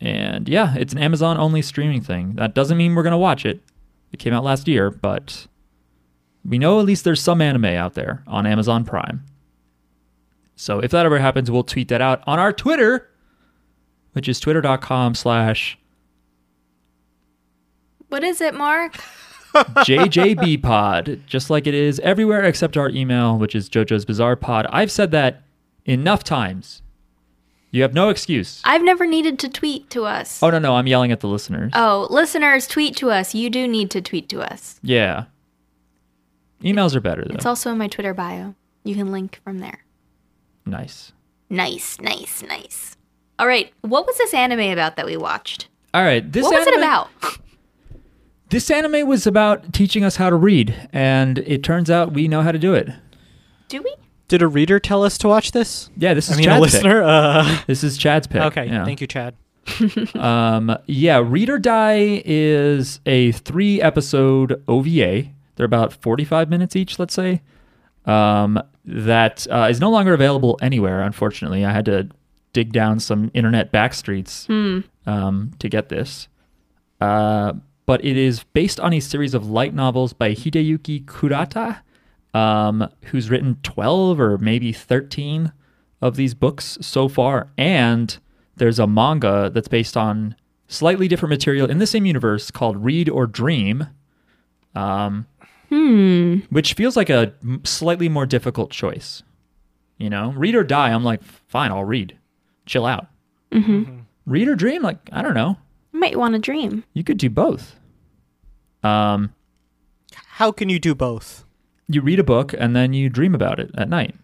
[0.00, 2.34] And yeah, it's an Amazon only streaming thing.
[2.34, 3.62] That doesn't mean we're going to watch it.
[4.12, 5.46] It came out last year, but
[6.44, 9.24] we know at least there's some anime out there on Amazon Prime.
[10.56, 13.08] So if that ever happens, we'll tweet that out on our Twitter,
[14.12, 15.78] which is twitter.com slash
[18.08, 18.94] What is it, Mark?
[19.54, 24.66] JJB Pod, just like it is everywhere except our email, which is JoJo's Bizarre Pod.
[24.70, 25.42] I've said that
[25.84, 26.82] enough times.
[27.70, 28.62] You have no excuse.
[28.64, 30.42] I've never needed to tweet to us.
[30.42, 31.70] Oh, no, no, I'm yelling at the listeners.
[31.74, 33.34] Oh, listeners, tweet to us.
[33.34, 34.80] You do need to tweet to us.
[34.82, 35.24] Yeah.
[36.62, 37.34] Emails are better, though.
[37.34, 38.54] It's also in my Twitter bio.
[38.84, 39.84] You can link from there.
[40.66, 41.12] nice.
[41.50, 42.96] Nice, nice, nice.
[43.38, 45.68] All right, what was this anime about that we watched?
[45.94, 46.30] All right.
[46.30, 47.08] This what was it about?
[48.50, 52.40] This anime was about teaching us how to read, and it turns out we know
[52.40, 52.88] how to do it.
[53.68, 53.94] Do we?
[54.28, 55.90] Did a reader tell us to watch this?
[55.96, 57.02] Yeah, this I is mean, Chad's a listener.
[57.02, 57.66] Uh, pick.
[57.66, 58.42] This is Chad's pick.
[58.42, 58.84] okay, yeah.
[58.84, 59.34] thank you, Chad.
[60.14, 65.24] Um, yeah, Read or Die is a three episode OVA.
[65.56, 67.42] They're about 45 minutes each, let's say.
[68.06, 71.64] Um, that uh, is no longer available anywhere, unfortunately.
[71.66, 72.08] I had to
[72.54, 74.48] dig down some internet backstreets
[75.06, 76.28] um, to get this.
[77.00, 77.52] Uh,
[77.84, 81.80] but it is based on a series of light novels by Hideyuki Kurata,
[82.38, 85.52] um, who's written 12 or maybe 13
[86.00, 87.50] of these books so far.
[87.58, 88.16] And
[88.56, 90.36] there's a manga that's based on
[90.68, 93.86] slightly different material in the same universe called Read or Dream,
[94.74, 95.26] um,
[95.70, 96.36] Hmm.
[96.50, 99.22] which feels like a slightly more difficult choice.
[99.98, 102.16] You know, read or die, I'm like, fine, I'll read.
[102.66, 103.06] Chill out.
[103.52, 103.98] Mm-hmm.
[104.26, 105.56] Read or dream, like, I don't know.
[105.92, 106.84] You might want to dream.
[106.94, 107.74] You could do both.
[108.82, 109.34] Um,
[110.14, 111.44] How can you do both?
[111.88, 114.14] You read a book and then you dream about it at night.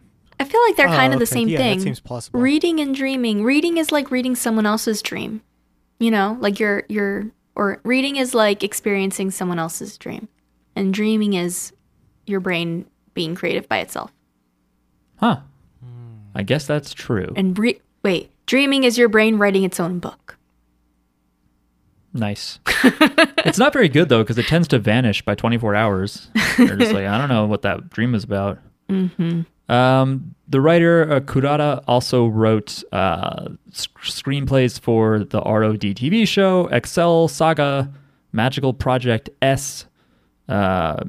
[0.40, 1.32] I feel like they're Oh, kind of the okay.
[1.32, 1.78] same Yeah, thing.
[1.78, 2.40] That seems plausible.
[2.40, 3.44] Reading and dreaming.
[3.44, 5.42] Reading is like reading someone else's dream.
[6.00, 10.28] You know, like you're you're or reading is like experiencing someone else's dream.
[10.76, 11.72] And dreaming is
[12.26, 14.12] your brain being creative by itself.
[15.16, 15.40] Huh.
[16.34, 17.32] I guess that's true.
[17.36, 20.36] And re- wait, dreaming is your brain writing its own book.
[22.14, 22.60] Nice.
[23.44, 26.28] it's not very good though because it tends to vanish by 24 hours.
[26.56, 28.58] You're just like, I don't know what that dream was about.
[28.88, 29.72] Mm-hmm.
[29.72, 36.68] Um, the writer uh, Kurata also wrote uh, sc- screenplays for the ROD TV show,
[36.68, 37.92] Excel Saga,
[38.32, 39.86] Magical Project S,
[40.48, 41.02] uh,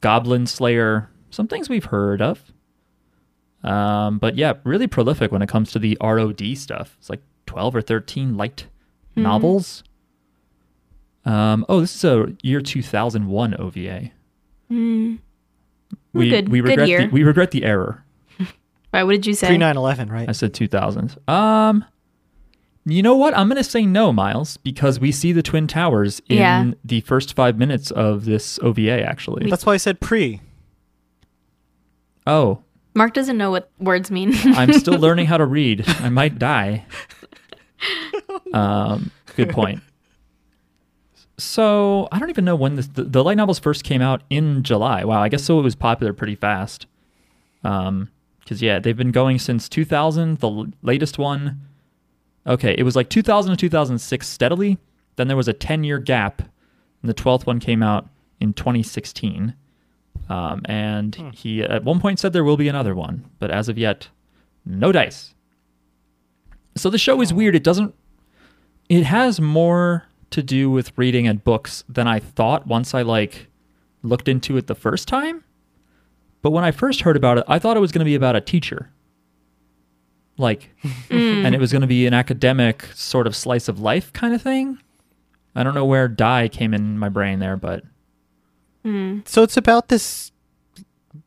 [0.00, 2.52] Goblin Slayer, some things we've heard of.
[3.62, 6.96] Um, but yeah, really prolific when it comes to the ROD stuff.
[6.98, 8.66] It's like 12 or 13 light
[9.16, 9.84] novels.
[11.28, 14.10] Um, oh, this is a year 2001 OVA.
[14.70, 15.18] Mm.
[16.14, 17.00] We, Good- we good regret year.
[17.02, 18.04] The, we regret the error.
[18.90, 19.48] Right, what did you say?
[19.48, 20.26] Pre 9 11, right?
[20.26, 21.18] I said 2000.
[21.28, 21.84] Um,
[22.86, 23.36] you know what?
[23.36, 26.70] I'm gonna say no, Miles, because we see the twin towers in Yeah.
[26.82, 29.02] the first five minutes of this OVA.
[29.02, 30.40] Actually, That's why I said pre.
[32.26, 32.62] oh,
[32.94, 34.32] Mark doesn't know what words mean.
[34.56, 35.84] I'm still learning how to read.
[35.86, 36.86] I might die.
[38.52, 39.82] Um, good point.
[41.38, 44.64] So I don't even know when this, the, the light novels first came out in
[44.64, 45.04] July.
[45.04, 45.58] Wow, I guess so.
[45.60, 46.86] It was popular pretty fast.
[47.62, 50.38] Um, because yeah, they've been going since 2000.
[50.38, 51.60] The l- latest one,
[52.46, 54.78] okay, it was like 2000 to 2006 steadily.
[55.16, 58.08] Then there was a 10 year gap, and the 12th one came out
[58.40, 59.54] in 2016.
[60.28, 63.78] Um, and he at one point said there will be another one, but as of
[63.78, 64.08] yet,
[64.64, 65.34] no dice.
[66.76, 67.54] So the show is weird.
[67.54, 67.94] It doesn't.
[68.88, 73.48] It has more to do with reading and books than I thought once I like
[74.02, 75.44] looked into it the first time.
[76.42, 78.36] But when I first heard about it, I thought it was going to be about
[78.36, 78.90] a teacher.
[80.36, 81.44] Like, hmm.
[81.44, 84.42] and it was going to be an academic sort of slice of life kind of
[84.42, 84.78] thing.
[85.54, 87.82] I don't know where die came in my brain there, but
[88.84, 89.20] hmm.
[89.24, 90.30] So it's about this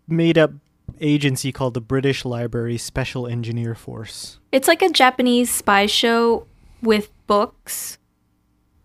[0.08, 0.52] made up
[1.02, 4.40] agency called the British Library Special Engineer Force.
[4.52, 6.48] It's like a Japanese spy show
[6.82, 7.98] with books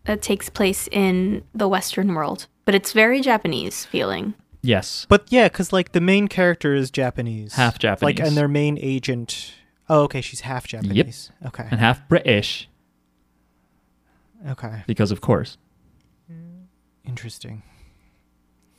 [0.06, 4.34] that takes place in the Western world, but it's very Japanese feeling.
[4.62, 5.06] yes.
[5.08, 7.54] But yeah, because like the main character is Japanese.
[7.54, 9.52] Half Japanese, Like, and their main agent.
[9.88, 11.30] Oh, okay, she's half Japanese.
[11.42, 11.48] Yep.
[11.54, 11.68] Okay.
[11.70, 12.68] and half British.
[14.48, 14.82] Okay.
[14.86, 15.56] because of course,
[17.04, 17.62] Interesting.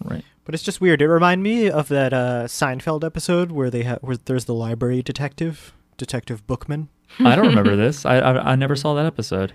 [0.03, 0.23] right?
[0.45, 1.01] But it's just weird.
[1.01, 5.01] It reminded me of that uh, Seinfeld episode where they ha- where there's the library
[5.01, 6.89] detective, Detective Bookman.
[7.19, 8.05] I don't remember this.
[8.05, 9.53] I, I I never saw that episode.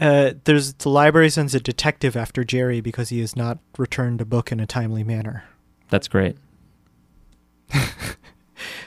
[0.00, 4.24] Uh, there's the library sends a detective after Jerry because he has not returned a
[4.24, 5.44] book in a timely manner.
[5.90, 6.36] That's great.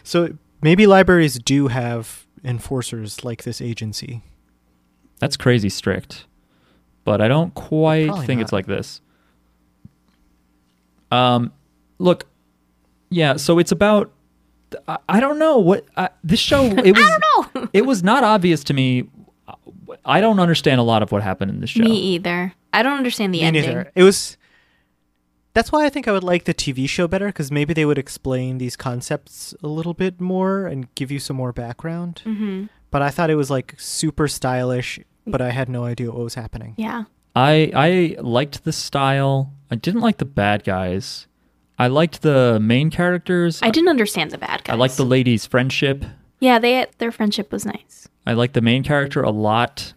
[0.03, 4.21] So maybe libraries do have enforcers like this agency.
[5.19, 6.25] That's crazy strict.
[7.03, 8.43] But I don't quite Probably think not.
[8.43, 9.01] it's like this.
[11.11, 11.51] Um,
[11.99, 12.25] look,
[13.09, 13.37] yeah.
[13.37, 14.11] So it's about.
[14.87, 16.65] I, I don't know what uh, this show.
[16.65, 17.05] It was.
[17.05, 17.69] I don't know.
[17.73, 19.09] It was not obvious to me.
[20.05, 21.83] I don't understand a lot of what happened in the show.
[21.83, 22.53] Me either.
[22.73, 23.63] I don't understand the Me ending.
[23.65, 23.91] neither.
[23.95, 24.37] It was.
[25.53, 27.97] That's why I think I would like the TV show better because maybe they would
[27.97, 32.21] explain these concepts a little bit more and give you some more background.
[32.23, 36.23] hmm But I thought it was like super stylish, but I had no idea what
[36.23, 36.73] was happening.
[36.77, 37.03] Yeah.
[37.35, 39.51] I I liked the style.
[39.69, 41.27] I didn't like the bad guys.
[41.77, 43.59] I liked the main characters.
[43.61, 44.73] I didn't understand the bad guys.
[44.73, 46.05] I liked the ladies' friendship.
[46.39, 48.07] Yeah, they their friendship was nice.
[48.25, 49.93] I like the main character a lot.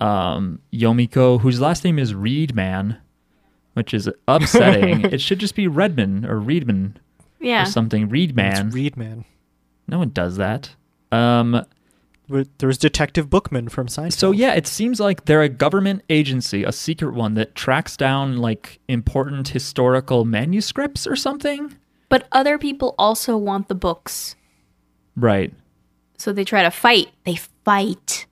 [0.00, 2.98] Um, Yomiko, whose last name is Readman,
[3.72, 5.00] which is upsetting.
[5.12, 6.96] it should just be Redman or Reedman
[7.40, 7.62] Yeah.
[7.62, 8.08] or something.
[8.08, 8.66] Reedman.
[8.66, 9.24] It's Reed Man.
[9.88, 10.74] no one does that.
[11.12, 11.64] Um,
[12.58, 14.12] There's Detective Bookman from Seinfeld.
[14.12, 18.36] so yeah, it seems like they're a government agency, a secret one that tracks down
[18.36, 21.74] like important historical manuscripts or something.
[22.10, 24.36] But other people also want the books.
[25.16, 25.54] Right.
[26.18, 27.08] So they try to fight.
[27.24, 28.26] They fight.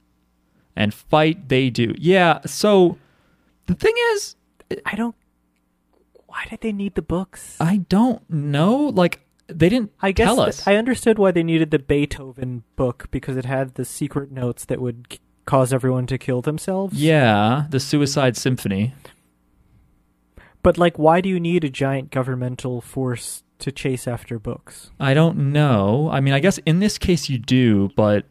[0.76, 1.94] And fight they do.
[1.98, 2.40] Yeah.
[2.46, 2.98] So
[3.66, 4.36] the thing is,
[4.84, 5.14] I don't.
[6.26, 7.56] Why did they need the books?
[7.60, 8.76] I don't know.
[8.88, 10.66] Like they didn't I guess tell us.
[10.66, 14.80] I understood why they needed the Beethoven book because it had the secret notes that
[14.80, 17.00] would k- cause everyone to kill themselves.
[17.00, 18.94] Yeah, the Suicide Symphony.
[20.62, 24.90] But like, why do you need a giant governmental force to chase after books?
[25.00, 26.08] I don't know.
[26.12, 28.26] I mean, I guess in this case you do, but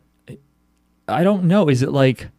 [1.07, 1.69] I don't know.
[1.69, 2.29] Is it like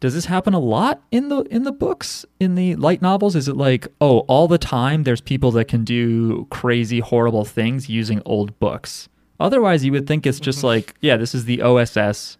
[0.00, 3.34] does this happen a lot in the in the books in the light novels?
[3.34, 7.88] Is it like, oh, all the time there's people that can do crazy horrible things
[7.88, 9.08] using old books?
[9.40, 10.68] Otherwise, you would think it's just mm-hmm.
[10.68, 12.38] like, yeah, this is the OSS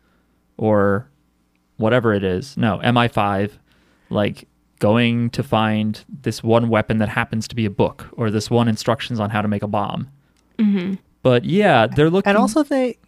[0.56, 1.08] or
[1.76, 2.56] whatever it is.
[2.56, 3.52] No, MI5
[4.10, 4.46] like
[4.78, 8.68] going to find this one weapon that happens to be a book or this one
[8.68, 10.08] instructions on how to make a bomb.
[10.58, 12.28] hmm But yeah, they're looking.
[12.28, 12.98] And also, they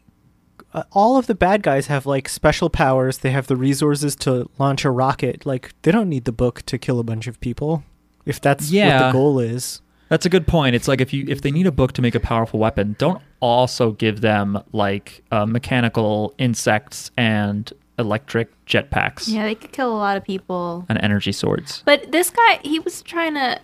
[0.72, 3.18] uh, all of the bad guys have like special powers.
[3.18, 5.44] They have the resources to launch a rocket.
[5.46, 7.82] Like, they don't need the book to kill a bunch of people.
[8.26, 9.06] If that's what Yeah.
[9.06, 9.80] the goal is.
[10.08, 10.74] that's a good point.
[10.76, 13.20] It's like if you if they need a book to make a powerful weapon, don't
[13.40, 19.96] also give them like uh, mechanical insects and electric jetpacks Yeah, they could kill a
[19.96, 20.86] lot of people.
[20.88, 21.82] and energy swords.
[21.84, 23.60] But this guy, he was trying to,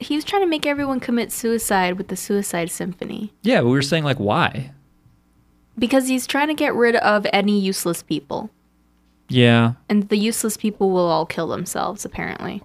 [0.00, 3.82] he was trying to make everyone commit suicide with the Suicide Symphony Yeah, we were
[3.82, 4.72] saying like why?
[5.78, 8.50] because he's trying to get rid of any useless people,
[9.28, 12.04] Yeah, and the useless people will all kill themselves.
[12.04, 12.62] Apparently,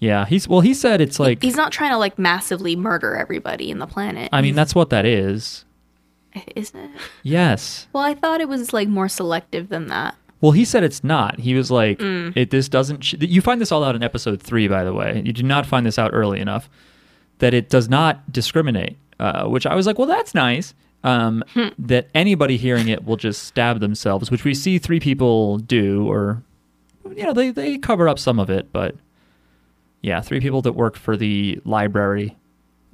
[0.00, 0.26] yeah.
[0.26, 0.60] He's well.
[0.60, 1.40] He said it's like.
[1.42, 4.28] he's not trying to like massively murder everybody in the planet.
[4.32, 5.64] I mean, that's what that is.
[6.56, 6.90] isn't it?
[7.22, 7.86] Yes.
[7.92, 10.16] Well, I thought it was like more selective than that.
[10.44, 11.40] Well, he said it's not.
[11.40, 11.98] He was like,
[12.36, 13.14] "It this doesn't." Sh-.
[13.18, 15.22] You find this all out in episode three, by the way.
[15.24, 16.68] You did not find this out early enough
[17.38, 18.98] that it does not discriminate.
[19.18, 21.44] Uh, which I was like, "Well, that's nice." Um,
[21.78, 26.42] that anybody hearing it will just stab themselves, which we see three people do, or
[27.16, 28.96] you know, they they cover up some of it, but
[30.02, 32.36] yeah, three people that work for the library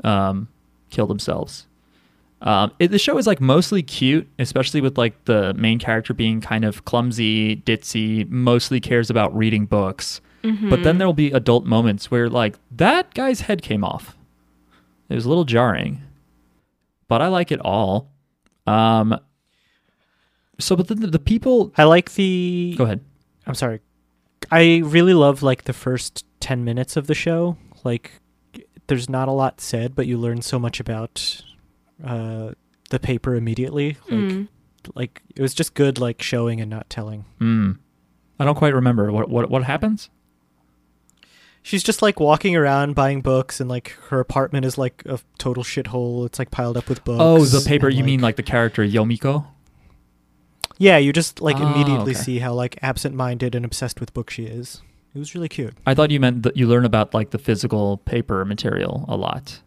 [0.05, 0.47] um,
[0.91, 1.67] kill themselves.
[2.42, 6.40] Um, it, the show is like mostly cute, especially with like the main character being
[6.40, 10.20] kind of clumsy, ditzy, mostly cares about reading books.
[10.70, 14.16] But then there'll be adult moments where like that guy's head came off.
[15.11, 16.00] It was a little jarring,
[17.09, 18.11] but I like it all.
[18.66, 19.18] Um,
[20.59, 21.72] so, but then the, the people.
[21.76, 22.74] I like the.
[22.79, 23.00] Go ahead.
[23.46, 23.81] I'm sorry.
[24.50, 27.59] I really love like the first 10 minutes of the show.
[27.85, 28.12] Like
[28.87, 31.42] there's not a lot said, but you learn so much about
[32.05, 32.53] uh
[32.91, 33.97] the paper immediately.
[34.09, 34.49] Like Mm.
[34.95, 37.25] like it was just good like showing and not telling.
[37.39, 37.73] Hmm.
[38.39, 40.11] I don't quite remember what what what happens.
[41.63, 45.63] She's just like walking around buying books and like her apartment is like a total
[45.63, 46.25] shithole.
[46.25, 47.19] It's like piled up with books.
[47.21, 47.89] Oh, the paper.
[47.89, 49.47] and, You mean like the character Yomiko?
[50.79, 52.21] Yeah, you just like Oh, immediately okay.
[52.21, 54.81] see how like absent-minded and obsessed with books she is.
[55.15, 55.75] It was really cute.
[55.87, 59.61] I thought you meant that you learn about like the physical paper material a lot.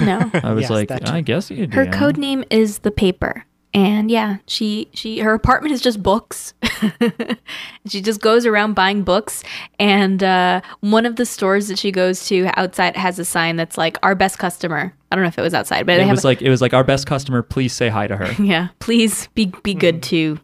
[0.00, 0.90] No, I was Yes, like.
[1.08, 1.76] I guess you do.
[1.76, 3.44] her code name is the paper.
[3.74, 6.54] and yeah, she she her apartment is just books.
[7.86, 9.44] she just goes around buying books,
[9.78, 13.76] and uh, one of the stores that she goes to outside has a sign that's
[13.76, 16.24] like "Our best customer." I don't know if it was outside, but It have was
[16.24, 17.42] like it was like our best customer.
[17.42, 18.32] Please say hi to her.
[18.42, 18.68] yeah.
[18.78, 20.38] Please be be good to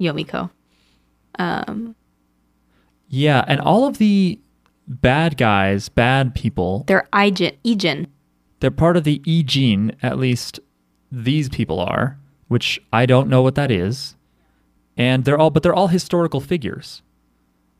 [0.00, 0.50] Yomiko.
[1.38, 1.94] Um,
[3.08, 4.38] Yeah, and all of the
[4.86, 7.56] bad guys, bad people, they're Ijin.
[7.64, 8.06] Ijin.
[8.60, 9.92] They're part of the E gene.
[10.02, 10.60] At least
[11.10, 12.18] these people are,
[12.48, 14.14] which I don't know what that is.
[14.96, 17.02] And they're all, but they're all historical figures.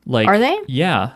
[0.07, 0.59] Like, Are they?
[0.67, 1.13] Yeah.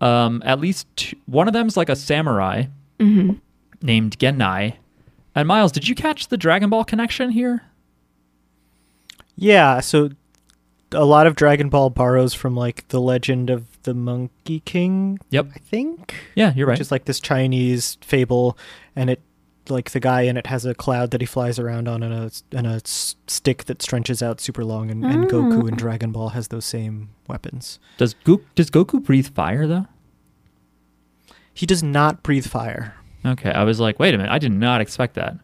[0.00, 2.64] Um, at least two, one of them's like a samurai
[2.98, 3.34] Mm-hmm.
[3.82, 4.74] named Gennai.
[5.34, 7.62] And Miles, did you catch the Dragon Ball connection here?
[9.36, 10.10] Yeah, so
[10.92, 15.46] a lot of Dragon Ball borrows from like the legend of the Monkey King, Yep.
[15.54, 16.14] I think.
[16.34, 16.74] Yeah, you're right.
[16.74, 18.58] Which is like this Chinese fable,
[18.94, 19.22] and it
[19.68, 22.30] like the guy in it has a cloud that he flies around on and a
[22.56, 26.28] and a s- stick that stretches out super long, and, and Goku and Dragon Ball
[26.30, 27.80] has those same weapons.
[27.96, 29.86] does Goku, does Goku breathe fire though?
[31.54, 32.94] He does not breathe fire.
[33.24, 35.36] Okay, I was like, wait a minute, I did not expect that.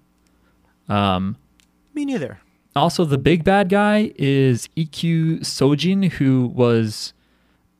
[0.89, 1.37] Um,
[1.95, 2.39] Me neither.
[2.77, 7.13] also, the big bad guy is Ikkyu Sojin, who was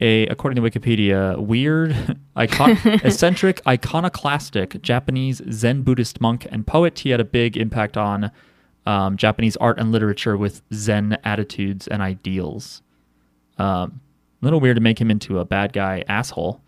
[0.03, 6.99] a, according to Wikipedia, weird, icon- eccentric, iconoclastic Japanese Zen Buddhist monk and poet.
[6.99, 8.31] He had a big impact on
[8.85, 12.83] um, Japanese art and literature with Zen attitudes and ideals.
[13.59, 14.01] Um,
[14.41, 16.61] a little weird to make him into a bad guy asshole,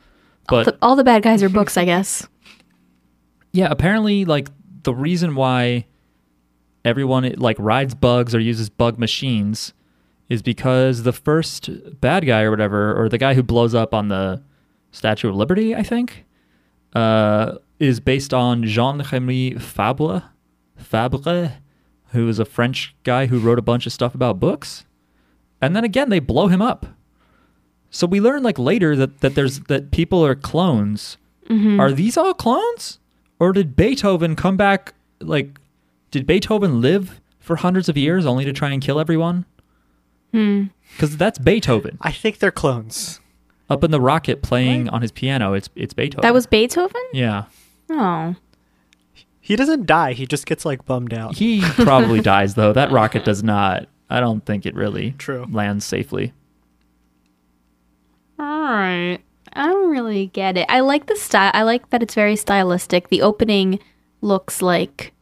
[0.49, 2.29] but The- all the bad guys are books, I guess.
[3.53, 4.49] Yeah, apparently, like
[4.83, 5.87] the reason why
[6.85, 9.73] everyone like rides bugs or uses bug machines
[10.29, 14.09] is because the first bad guy or whatever, or the guy who blows up on
[14.09, 14.43] the
[14.91, 16.25] Statue of Liberty, I think,
[16.95, 20.23] uh, is based on Jean Henri Fabre,
[20.77, 21.55] Fabre,
[22.13, 24.85] who is a French guy who wrote a bunch of stuff about books,
[25.61, 26.87] and then again they blow him up.
[27.91, 31.17] So we learn like later that that there's that people are clones.
[31.81, 32.99] Are these all clones?
[33.39, 35.59] Or did Beethoven come back like
[36.11, 39.45] did Beethoven live for hundreds of years only to try and kill everyone?
[40.35, 40.65] Hmm.
[40.93, 41.97] Because that's Beethoven.
[42.01, 43.21] I think they're clones.
[43.71, 46.23] Up in the rocket playing on his piano, it's it's Beethoven.
[46.23, 47.01] That was Beethoven?
[47.13, 47.45] Yeah.
[47.89, 48.35] Oh.
[49.41, 50.13] He doesn't die.
[50.15, 51.37] He just gets like bummed out.
[51.37, 52.73] He probably dies though.
[52.73, 55.47] That rocket does not I don't think it really True.
[55.49, 56.33] lands safely.
[58.39, 59.21] All right.
[59.53, 60.67] I don't really get it.
[60.69, 61.53] I like the style.
[61.55, 63.09] I like that it's very stylistic.
[63.09, 63.79] The opening
[64.21, 65.13] looks like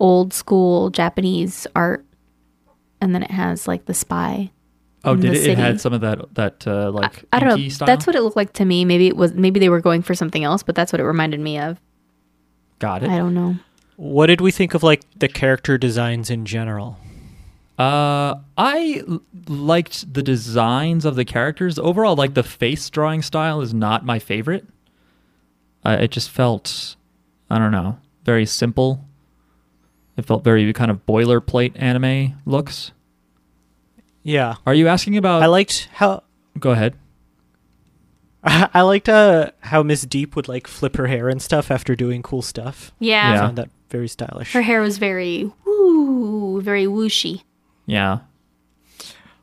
[0.00, 2.04] old school Japanese art,
[3.00, 4.50] and then it has like the spy.
[5.04, 5.46] Oh, did the it?
[5.52, 7.68] It had some of that that uh, like I don't know.
[7.68, 7.86] style.
[7.86, 8.84] That's what it looked like to me.
[8.84, 9.32] Maybe it was.
[9.34, 11.80] Maybe they were going for something else, but that's what it reminded me of.
[12.78, 13.10] got it.
[13.10, 13.56] I don't know.
[13.96, 16.98] What did we think of like the character designs in general?
[17.78, 21.78] Uh, I l- liked the designs of the characters.
[21.78, 24.64] Overall, like the face drawing style is not my favorite.
[25.84, 26.96] Uh, it just felt,
[27.50, 29.04] I don't know, very simple.
[30.16, 32.92] It felt very kind of boilerplate anime looks.
[34.24, 34.56] Yeah.
[34.66, 35.42] Are you asking about?
[35.42, 36.24] I liked how
[36.58, 36.96] go ahead.
[38.44, 42.22] I liked uh, how Miss Deep would like flip her hair and stuff after doing
[42.22, 42.92] cool stuff.
[42.98, 43.28] Yeah.
[43.30, 43.40] I Yeah.
[43.40, 44.52] found that very stylish.
[44.52, 47.42] Her hair was very woo, very whooshy.
[47.86, 48.18] Yeah.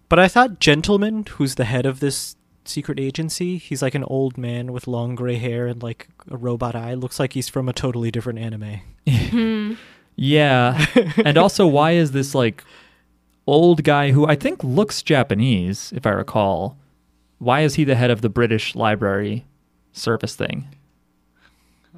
[0.10, 4.38] But I thought Gentleman, who's the head of this secret agency, he's like an old
[4.38, 6.94] man with long gray hair and like a robot eye.
[6.94, 8.82] Looks like he's from a totally different anime.
[9.08, 9.74] Hmm.
[10.18, 10.86] Yeah.
[11.26, 12.64] and also, why is this like
[13.48, 16.78] old guy who I think looks Japanese, if I recall?
[17.40, 19.46] Why is he the head of the British Library
[19.94, 20.68] service thing?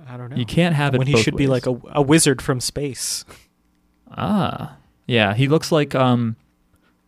[0.07, 0.35] I don't know.
[0.35, 3.25] You can't have it when he should be like a, a wizard from space.
[4.11, 4.77] Ah,
[5.07, 5.33] yeah.
[5.33, 6.35] He looks like um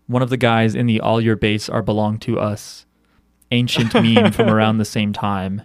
[0.07, 2.85] one of the guys in the "All Your Base Are Belong to Us"
[3.51, 5.61] ancient meme from around the same time.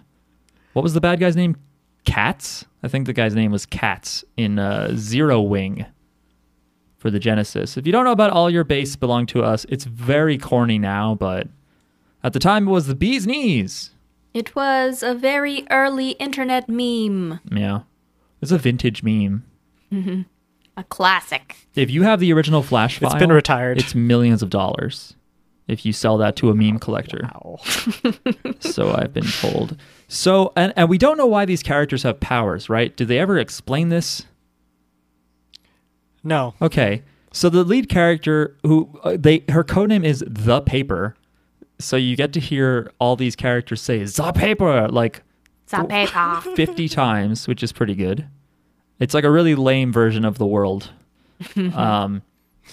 [0.73, 1.57] What was the bad guy's name?
[2.05, 2.65] Cats.
[2.83, 5.85] I think the guy's name was Cats in uh, Zero Wing
[7.01, 7.77] for the Genesis.
[7.77, 11.15] If you don't know about "All Your Base Belong to Us," it's very corny now,
[11.15, 11.47] but
[12.23, 13.89] at the time it was the bee's knees.
[14.35, 17.39] It was a very early internet meme.
[17.51, 17.81] Yeah,
[18.39, 19.43] it's a vintage meme.
[20.77, 21.57] A classic.
[21.75, 23.77] If you have the original Flash file, It's been retired.
[23.77, 25.15] It's millions of dollars
[25.67, 27.21] if you sell that to a meme collector.
[27.23, 27.59] Wow.
[28.61, 29.75] So I've been told.
[30.07, 32.95] So and and we don't know why these characters have powers, right?
[32.95, 34.25] Did they ever explain this?
[36.23, 36.53] No.
[36.61, 37.03] Okay.
[37.33, 41.15] So the lead character who uh, they her codename is the paper.
[41.79, 45.23] So you get to hear all these characters say the paper like
[45.69, 46.41] Zapeta.
[46.55, 48.27] 50 times, which is pretty good.
[48.99, 50.91] It's like a really lame version of the world.
[51.73, 52.21] um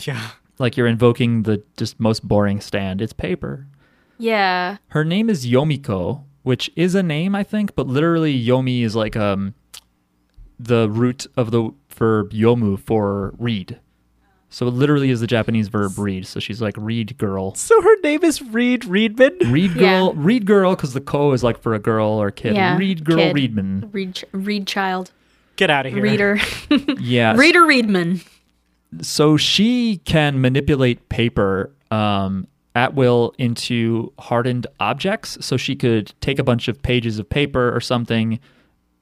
[0.00, 0.30] Yeah.
[0.58, 3.00] like you're invoking the just most boring stand.
[3.00, 3.66] It's paper.
[4.18, 4.78] Yeah.
[4.88, 9.16] Her name is Yomiko, which is a name I think, but literally Yomi is like
[9.16, 9.54] um
[10.58, 13.78] the root of the verb yomu for read.
[14.50, 16.26] So it literally is the Japanese verb read.
[16.26, 17.54] So she's like read girl.
[17.54, 19.36] So her name is Reed Readman.
[19.52, 19.80] Read Yeah.
[19.80, 22.54] girl, read girl, because the ko is like for a girl or kid.
[22.54, 23.34] Yeah, Read girl, kid.
[23.34, 23.90] readman.
[23.92, 25.10] Read, ch- read child.
[25.56, 26.02] Get out of here.
[26.02, 26.38] Reader.
[26.98, 27.36] Yeah.
[27.36, 28.22] Reader Readman.
[29.02, 35.36] so she can manipulate paper um, at will into hardened objects.
[35.44, 38.38] So she could take a bunch of pages of paper or something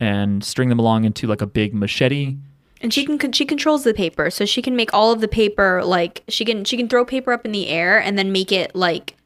[0.01, 2.37] and string them along into like a big machete.
[2.81, 5.83] And she can she controls the paper, so she can make all of the paper
[5.85, 8.75] like she can she can throw paper up in the air and then make it
[8.75, 9.17] like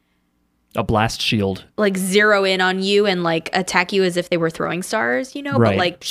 [0.75, 1.65] A blast shield.
[1.77, 5.35] like zero in on you and like attack you as if they were throwing stars,
[5.35, 5.57] you know.
[5.57, 5.71] Right.
[5.71, 6.05] But like,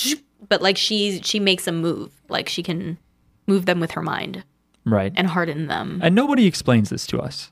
[0.49, 2.11] but like she she makes them move.
[2.28, 2.99] Like she can
[3.47, 4.45] move them with her mind
[4.84, 5.12] Right.
[5.16, 6.01] and harden them.
[6.03, 7.51] And nobody explains this to us.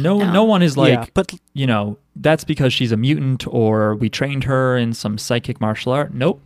[0.00, 0.44] No, no, No.
[0.44, 4.44] one is like, yeah, but you know, that's because she's a mutant or we trained
[4.44, 6.12] her in some psychic martial art.
[6.12, 6.42] Nope.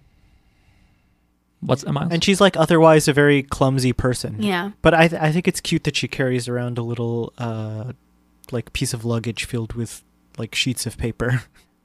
[1.61, 2.13] What's a Miles?
[2.13, 4.41] and she's like otherwise a very clumsy person.
[4.43, 4.71] yeah.
[4.83, 7.93] But I th- I think it's cute that she carries around a little uh
[8.53, 10.03] like piece of luggage filled with
[10.39, 11.43] like sheets of paper.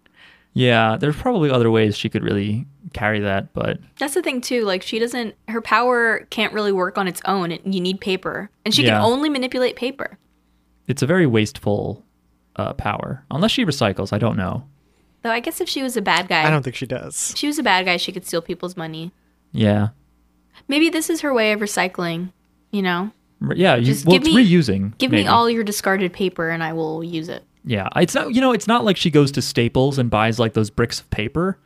[0.53, 4.63] yeah, there's probably other ways she could really carry that, but That's the thing too.
[4.63, 7.51] Like she doesn't her power can't really work on its own.
[7.51, 8.49] It, you need paper.
[8.65, 8.97] And she Yeah.
[8.99, 10.17] can only manipulate paper.
[10.87, 12.03] it's a very wasteful
[12.57, 13.25] uh, power.
[13.31, 14.67] Unless she recycles, I don't know.
[15.23, 17.31] Though I guess if she was a bad guy, I don't think she does.
[17.31, 19.11] if she was a bad guy, she could steal people's money.
[19.53, 19.89] Yeah,
[20.67, 22.31] Maybe this is her way of recycling,
[22.71, 23.11] you know?
[23.55, 23.75] Yeah.
[23.75, 24.97] You, Just well, give it's me- reusing.
[24.97, 27.43] Give me all your discarded paper and I will use it.
[27.65, 28.33] Yeah, it's not.
[28.33, 31.09] You know, it's not like she goes to Staples and buys like those bricks of
[31.11, 31.57] paper.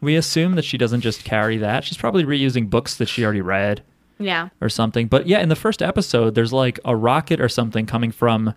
[0.00, 1.84] We assume that she doesn't just carry that.
[1.84, 3.82] She's probably reusing books that she already read
[4.18, 4.48] Yeah.
[4.60, 5.06] or something.
[5.08, 8.54] But yeah, in the first episode, there's like a rocket or something coming from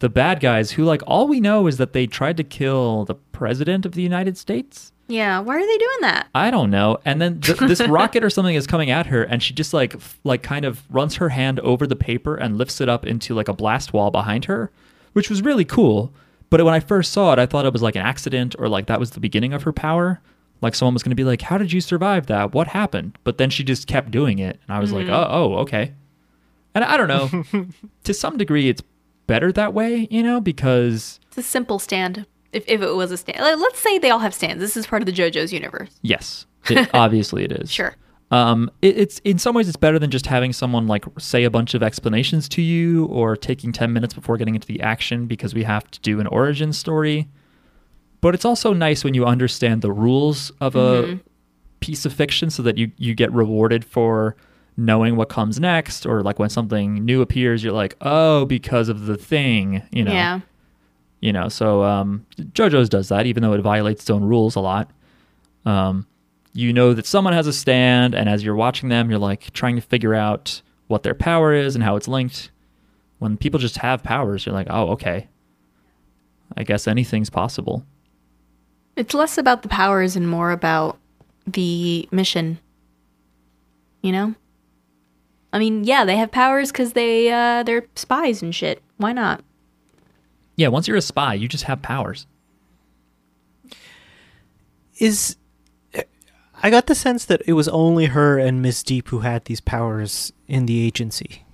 [0.00, 3.14] the bad guys who like all we know is that they tried to kill the
[3.14, 4.92] president of the United States.
[5.10, 5.40] Yeah.
[5.40, 6.28] Why are they doing that?
[6.34, 6.98] I don't know.
[7.04, 9.96] And then th- this rocket or something is coming at her, and she just like
[9.96, 13.34] f- like kind of runs her hand over the paper and lifts it up into
[13.34, 14.70] like a blast wall behind her,
[15.12, 16.12] which was really cool.
[16.48, 18.86] But when I first saw it, I thought it was like an accident or like
[18.86, 20.20] that was the beginning of her power.
[20.62, 22.52] Like someone was going to be like, "How did you survive that?
[22.54, 25.14] What happened?" But then she just kept doing it, and I was like, mm-hmm.
[25.14, 25.94] "Oh, oh, okay."
[26.74, 27.66] And I don't know.
[28.04, 28.82] to some degree, it's
[29.26, 32.26] better that way, you know, because It's a simple stand.
[32.52, 33.40] If, if it was a stand.
[33.40, 34.60] Like, let's say they all have stands.
[34.60, 35.90] This is part of the JoJo's universe.
[36.02, 37.70] yes, it, obviously it is.
[37.70, 37.94] Sure.
[38.32, 41.50] Um, it, it's in some ways it's better than just having someone like say a
[41.50, 45.52] bunch of explanations to you or taking ten minutes before getting into the action because
[45.54, 47.28] we have to do an origin story.
[48.20, 51.18] But it's also nice when you understand the rules of a
[51.80, 54.36] piece of fiction so that you you get rewarded for
[54.76, 59.06] knowing what comes next or like when something new appears you're like oh because of
[59.06, 60.40] the thing you know Yeah.
[61.20, 64.60] You know so um jojo's does that even though it violates its own rules a
[64.60, 64.90] lot
[65.64, 66.06] um
[66.52, 69.76] you know that someone has a stand and as you're watching them you're like trying
[69.76, 72.50] to figure out what their power is and how it's linked
[73.18, 75.28] when people just have powers you're like oh okay
[76.56, 77.84] i guess anything's possible
[78.96, 80.98] It's less about the powers and more about
[81.46, 82.58] the mission.
[84.02, 84.34] You know?
[85.52, 88.82] I mean, yeah, they have powers because they uh, they're spies and shit.
[88.98, 89.42] Why not?
[90.60, 92.26] Yeah once you're a spy you just have powers
[94.98, 95.36] Is
[96.62, 99.60] I got the sense that it was only her and Miss Deep who had these
[99.62, 101.44] powers in the agency.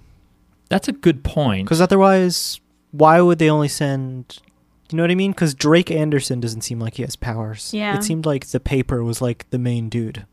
[0.68, 4.40] that's a good point Because otherwise, why would they only send?
[4.90, 5.32] You know what I mean?
[5.32, 7.72] Because Drake Anderson doesn't seem like he has powers.
[7.74, 7.96] Yeah.
[7.96, 10.26] It seemed like the paper was like the main dude.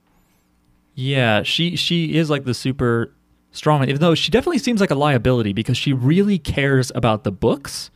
[0.96, 3.14] Yeah, she she is like the super
[3.52, 7.32] strong even though she definitely seems like a liability because she really cares about the
[7.32, 7.92] books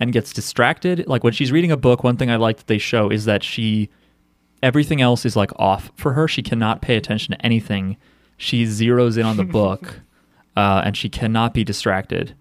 [0.00, 1.06] and gets distracted.
[1.06, 3.42] Like when she's reading a book, one thing I like that they show is that
[3.42, 3.88] she
[4.62, 6.26] everything else is like off for her.
[6.28, 7.96] She cannot pay attention to anything.
[8.36, 10.00] She zeroes in on the book,
[10.56, 12.34] uh, and she cannot be distracted.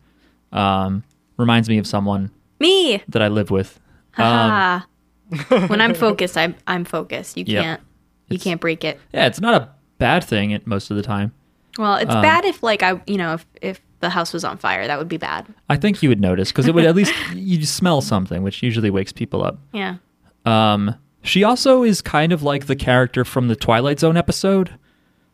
[0.52, 1.04] Um,
[1.38, 3.02] reminds me of someone Me.
[3.08, 3.80] that I live with.
[4.18, 4.84] Um,
[5.68, 7.38] when I'm focused, I'm I'm focused.
[7.38, 7.64] You Yep.
[7.64, 7.82] can't
[8.30, 9.00] you It's- can't break it.
[9.14, 11.32] yeah, it's not a bad thing at most of the time.
[11.78, 14.58] Well, it's Um, bad if like I you know if if the house was on
[14.58, 15.46] fire, that would be bad.
[15.70, 18.90] I think you would notice because it would at least you smell something, which usually
[18.90, 19.60] wakes people up.
[19.72, 19.98] Yeah.
[20.46, 24.72] Um, she also is kind of like the character from the Twilight Zone episode,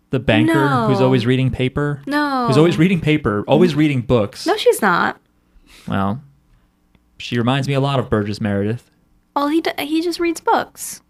[0.10, 2.02] the banker who's always reading paper.
[2.06, 2.48] No.
[2.48, 4.46] Who's always reading paper, always reading books.
[4.46, 5.20] No, she's not.
[5.88, 6.22] Well,
[7.18, 8.92] she reminds me a lot of Burgess Meredith.
[9.36, 11.02] Well, he d- he just reads books.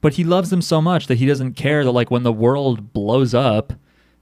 [0.00, 2.92] But he loves them so much that he doesn't care that like when the world
[2.92, 3.72] blows up,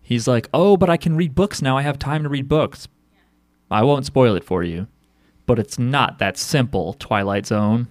[0.06, 1.76] he's like, "Oh, but I can read books now.
[1.76, 2.86] I have time to read books."
[3.70, 4.86] I won't spoil it for you,
[5.44, 7.88] but it's not that simple, Twilight Zone.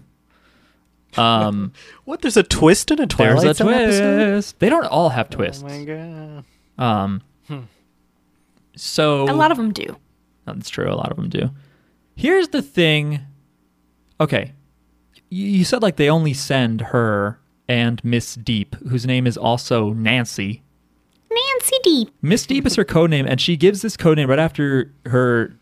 [1.18, 1.74] Um,
[2.06, 2.22] What?
[2.22, 3.68] There's a twist in a Twilight zone.
[3.72, 4.32] there's a Zone episode?
[4.32, 4.60] twist.
[4.60, 5.64] They don't all have twists.
[5.64, 6.44] Oh my god.
[6.78, 7.22] Um,
[8.76, 9.98] so A lot of them do.
[10.46, 10.92] That's true.
[10.92, 11.50] A lot of them do.
[12.16, 13.20] Here's the thing.
[14.20, 14.54] Okay,
[15.30, 19.92] you, you said like they only send her and Miss Deep, whose name is also
[19.94, 20.62] Nancy.
[21.36, 22.10] Nancy Deep.
[22.22, 25.54] Miss Deep is her code name, and she gives this code name right after her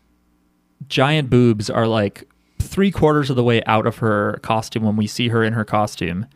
[0.88, 2.28] giant boobs are like
[2.60, 5.64] three quarters of the way out of her costume when we see her in her
[5.64, 6.26] costume.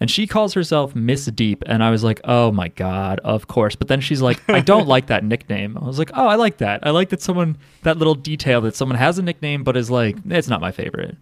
[0.00, 3.76] And she calls herself Miss Deep, and I was like, oh my God, of course.
[3.76, 5.78] But then she's like, I don't like that nickname.
[5.78, 6.84] I was like, oh, I like that.
[6.86, 10.16] I like that someone, that little detail that someone has a nickname, but is like,
[10.26, 11.16] it's not my favorite.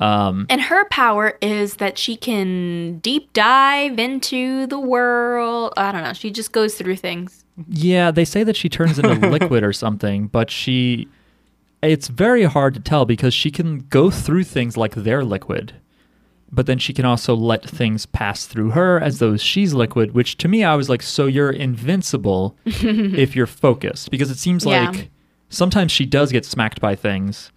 [0.00, 5.72] Um, And her power is that she can deep dive into the world.
[5.76, 6.12] I don't know.
[6.12, 7.44] She just goes through things.
[7.68, 11.08] Yeah, they say that she turns into liquid or something, but she
[11.82, 15.74] it's very hard to tell because she can go through things like they're liquid.
[16.50, 20.36] But then she can also let things pass through her as though she's liquid, which
[20.38, 24.10] to me I was like, so you're invincible if you're focused.
[24.10, 24.90] Because it seems Yeah.
[24.90, 25.10] like
[25.50, 27.50] sometimes she does get smacked by things.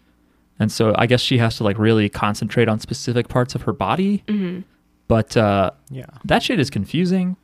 [0.60, 3.74] And so I guess she has to like really concentrate on specific parts of her
[3.74, 4.24] body.
[4.28, 4.62] Mm-hmm.
[5.08, 6.06] But uh, Yeah.
[6.26, 7.38] that shit is confusing.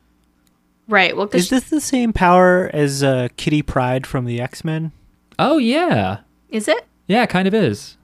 [0.88, 1.16] Right.
[1.16, 4.92] Well, Is because this the same power as uh, Kitty Pryde from the X Men?
[5.38, 6.18] Oh, yeah.
[6.50, 6.84] is it?
[7.06, 7.96] Yeah, it kind of is.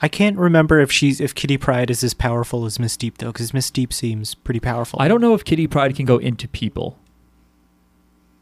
[0.00, 3.32] I can't remember if she's if Kitty Pryde is as powerful as Miss Deep though,
[3.32, 5.00] because Miss Deep seems pretty powerful.
[5.02, 6.96] I don't know if Kitty Pryde can go into people.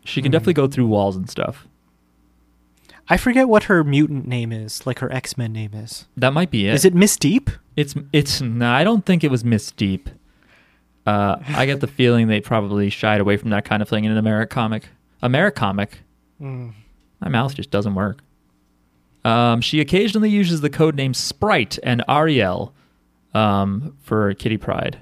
[0.05, 0.35] She can Hmm.
[0.35, 1.67] definitely go through walls and stuff.
[3.09, 6.07] I forget what her mutant name is, like her X Men name is.
[6.17, 6.75] That might be it.
[6.75, 7.51] Is it Miss Deep?
[7.77, 8.41] It's it's.
[8.41, 10.09] No, I don't think it was Miss Deep.
[11.07, 14.11] Uh, I get the feeling they probably shied away from that kind of thing in
[14.11, 14.85] an Americomic.
[15.23, 15.91] Americomic.
[16.41, 16.73] Mm.
[17.21, 18.23] My mouth just doesn't work.
[19.25, 22.75] Um, she occasionally uses the code names Sprite and Ariel
[23.35, 24.99] um, for Kitty Pryde,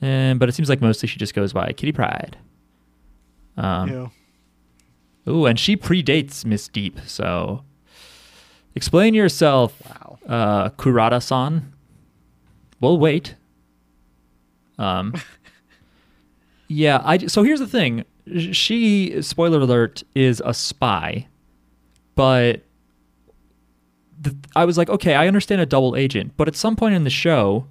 [0.00, 2.36] and but it seems like mostly she just goes by Kitty Pryde.
[3.56, 4.08] Um, yeah.
[5.28, 7.64] Ooh, and she predates Miss Deep, so
[8.74, 10.18] explain yourself, Wow.
[10.28, 11.72] uh, Kurata-san.
[12.80, 13.34] We'll wait.
[14.78, 15.14] Um,
[16.68, 18.04] yeah, I so here's the thing.
[18.52, 21.26] She, spoiler alert, is a spy,
[22.14, 22.62] but
[24.20, 27.04] the, I was like, okay, I understand a double agent, but at some point in
[27.04, 27.66] the show,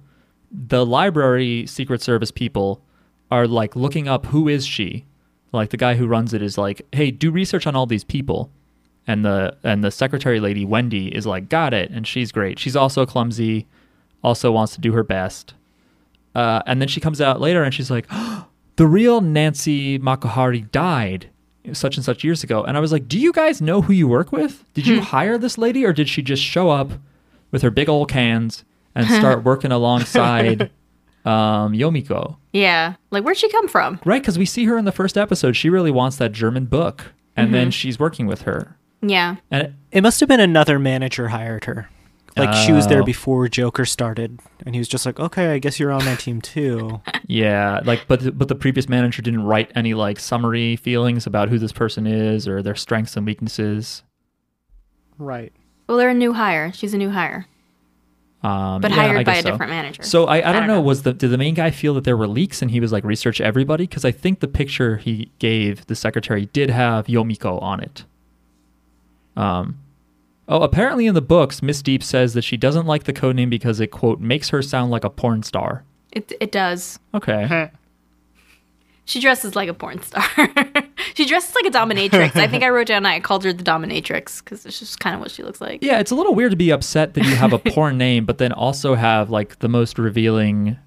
[0.50, 2.80] the library Secret Service people
[3.30, 5.04] are like looking up who is she.
[5.54, 8.50] Like the guy who runs it is like, hey, do research on all these people,
[9.06, 12.58] and the and the secretary lady Wendy is like, got it, and she's great.
[12.58, 13.66] She's also clumsy,
[14.22, 15.54] also wants to do her best.
[16.34, 18.08] Uh, and then she comes out later and she's like,
[18.76, 21.30] the real Nancy Makuhari died
[21.72, 22.62] such and such years ago.
[22.64, 24.64] And I was like, do you guys know who you work with?
[24.74, 26.92] Did you hire this lady or did she just show up
[27.50, 30.70] with her big old cans and start working alongside
[31.24, 32.36] um, Yomiko?
[32.52, 32.94] Yeah.
[33.10, 34.00] Like, where'd she come from?
[34.04, 35.56] Right, because we see her in the first episode.
[35.56, 37.12] She really wants that German book.
[37.36, 38.76] And then she's working with her.
[39.02, 39.36] Yeah.
[39.50, 41.88] And it, It must have been another manager hired her.
[42.36, 43.04] Like she was there Oh.
[43.04, 46.40] before Joker started, and he was just like, "Okay, I guess you're on my team
[46.40, 51.48] too." Yeah, like but but the previous manager didn't write any like summary feelings about
[51.48, 54.02] who this person is or their strengths and weaknesses.
[55.18, 55.52] right.
[55.88, 56.72] Well, they're a new hire.
[56.72, 57.46] She's a new hire,
[58.44, 59.50] Um, but yeah, I hired by a so.
[59.50, 60.02] different manager.
[60.02, 60.80] So I, I, don't, don't know, know.
[60.82, 63.02] Was the did the main guy feel that there were leaks and he was like
[63.02, 63.86] research everybody?
[63.86, 68.04] Because I think the picture he gave the secretary did have Yomiko on it.
[69.34, 69.78] Um,
[70.46, 73.48] oh, apparently in the books, Miss Deep says that she doesn't like the code name
[73.48, 75.84] because it quote makes her sound like a porn star.
[76.12, 76.98] it it does.
[77.14, 77.70] Okay.
[79.06, 80.24] She dresses like a porn star.
[81.14, 82.36] she dresses like a dominatrix.
[82.36, 85.20] I think I wrote down I called her the dominatrix because it's just kind of
[85.20, 85.82] what she looks like.
[85.82, 88.38] Yeah, it's a little weird to be upset that you have a porn name, but
[88.38, 90.78] then also have like the most revealing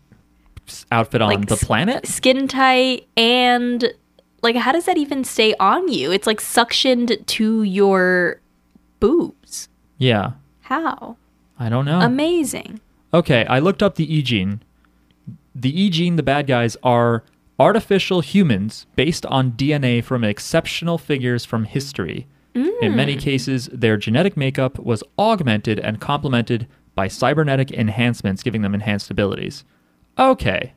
[0.91, 2.07] outfit on Like the planet.
[2.07, 3.93] Skin tight and
[4.41, 6.11] like how does that even stay on you?
[6.11, 8.41] It's like suctioned to your
[8.99, 9.70] boobs.
[9.97, 11.18] Yeah, How?
[11.59, 11.99] I don't know.
[12.01, 12.82] Amazing.
[13.13, 14.61] Okay, I looked up the E gene.
[15.55, 17.24] The E gene, the bad guys, are
[17.60, 22.28] artificial humans based on DNA from exceptional figures from history.
[22.82, 28.74] In many cases, their genetic makeup was augmented and complemented by cybernetic enhancements, giving them
[28.74, 29.64] enhanced abilities.
[30.18, 30.74] Okay,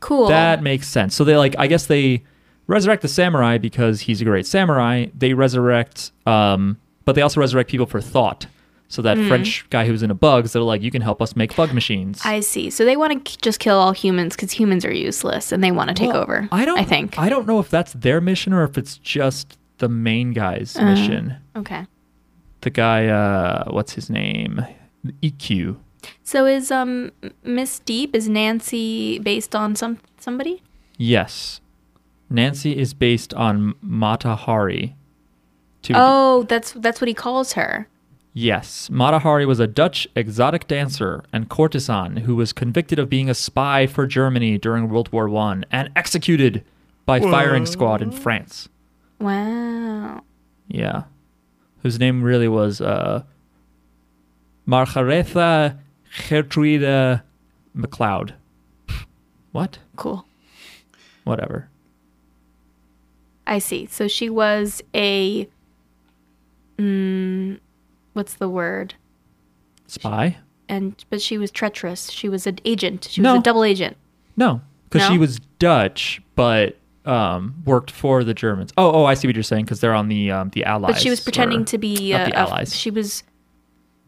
[0.00, 0.26] Cool.
[0.26, 1.14] that makes sense.
[1.14, 2.24] So they like, I guess they
[2.66, 5.06] resurrect the samurai because he's a great samurai.
[5.16, 8.46] They resurrect, um, but they also resurrect people for thought.
[8.90, 11.36] So that French guy who's was in a bugs, they're like, you can help us
[11.36, 12.20] make bug machines.
[12.24, 12.70] I see.
[12.70, 15.88] So they want to just kill all humans because humans are useless and they want
[15.88, 16.48] to take Well, over.
[16.50, 16.78] I don't.
[16.78, 17.16] I think.
[17.16, 20.86] I don't know if that's their mission or if it's just the main guy's Uh-huh.
[20.86, 21.36] mission.
[21.56, 21.86] okay.
[22.62, 23.06] the guy.
[23.06, 24.60] Uh, what's his name?
[25.22, 25.76] Ikkyu.
[26.24, 27.12] So is um
[27.44, 30.62] Miss Deep is Nancy based on some somebody?
[30.98, 31.60] Yes,
[32.28, 34.96] Nancy is based on Mata Hari.
[35.82, 37.86] To Oh, that's that's what he calls her.
[38.40, 43.28] Yes, Mata Hari was a Dutch exotic dancer and courtesan who was convicted of being
[43.28, 46.64] a spy for Germany during World War One and executed
[47.04, 48.70] by firing squad in France.
[49.18, 50.22] Wow.
[50.68, 51.02] Yeah,
[51.82, 53.24] whose name really was uh,
[54.66, 55.76] Margaretha
[56.26, 57.20] Gertrude
[57.74, 58.32] MacLeod.
[59.52, 59.80] What?
[59.96, 60.24] Cool.
[61.24, 61.68] Whatever.
[63.46, 63.84] I see.
[63.84, 65.46] So she was a
[66.78, 67.60] mm,
[68.12, 68.94] what's the word?
[69.86, 70.36] Spy?
[70.68, 72.10] And but she was treacherous.
[72.10, 73.08] She was an agent.
[73.10, 73.32] She No.
[73.34, 73.96] was a double agent.
[74.36, 78.72] No, because she was Dutch, but um, worked for the Germans.
[78.78, 79.64] Oh, oh, I see what you're saying.
[79.64, 80.92] Because they're on the um, the Allies.
[80.94, 82.76] But she was pretending or- to be not a, the a- Allies.
[82.76, 83.24] she was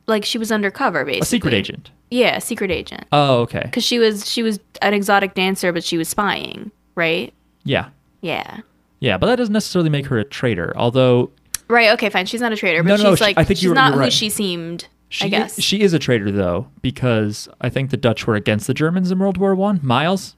[0.07, 1.21] like she was undercover basically.
[1.23, 1.91] a secret agent.
[2.11, 3.05] Yeah, a secret agent.
[3.11, 3.69] Oh, okay.
[3.73, 7.33] Cuz she was she was an exotic dancer but she was spying, right?
[7.65, 7.89] Yeah.
[8.21, 8.61] Yeah.
[9.01, 10.73] Yeah, but that doesn't necessarily make her a traitor.
[10.77, 11.31] Although
[11.73, 12.27] Right, okay, fine.
[12.27, 13.75] She's not a traitor, but No, she's no, no, she- like I think she's you're-
[13.75, 14.12] not you're who right.
[14.12, 15.61] she seemed, she I guess.
[15.61, 19.18] she is a traitor though because I think the Dutch were against the Germans in
[19.18, 19.81] World War One.
[19.83, 20.37] Miles.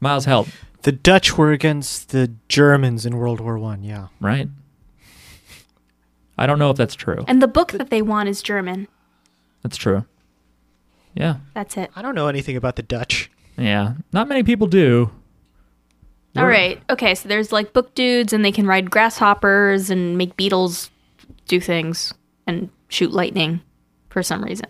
[0.00, 0.48] Miles help.
[0.82, 3.82] The Dutch were against the Germans in World War One.
[3.82, 4.08] Yeah.
[4.20, 4.48] right?
[6.38, 7.24] I don't know if that's true.
[7.28, 8.88] and the book that they want is German.
[9.62, 10.04] That's true.
[11.14, 11.90] Yeah, That's it.
[11.96, 13.30] I don't know anything about the Dutch.
[13.58, 13.94] yeah.
[14.12, 15.10] Not many people do.
[16.36, 16.82] All We're- right.
[16.90, 20.90] Okay, so there's like book dudes and they can ride grasshoppers and make beetles
[21.48, 22.14] do things
[22.46, 23.60] and shoot lightning
[24.08, 24.66] for some reason.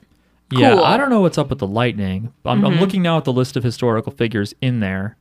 [0.53, 0.85] Yeah, Cool.
[0.85, 2.33] I don't know what's up with the lightning.
[2.45, 5.17] I'm, I'm looking now at the list of historical figures in there,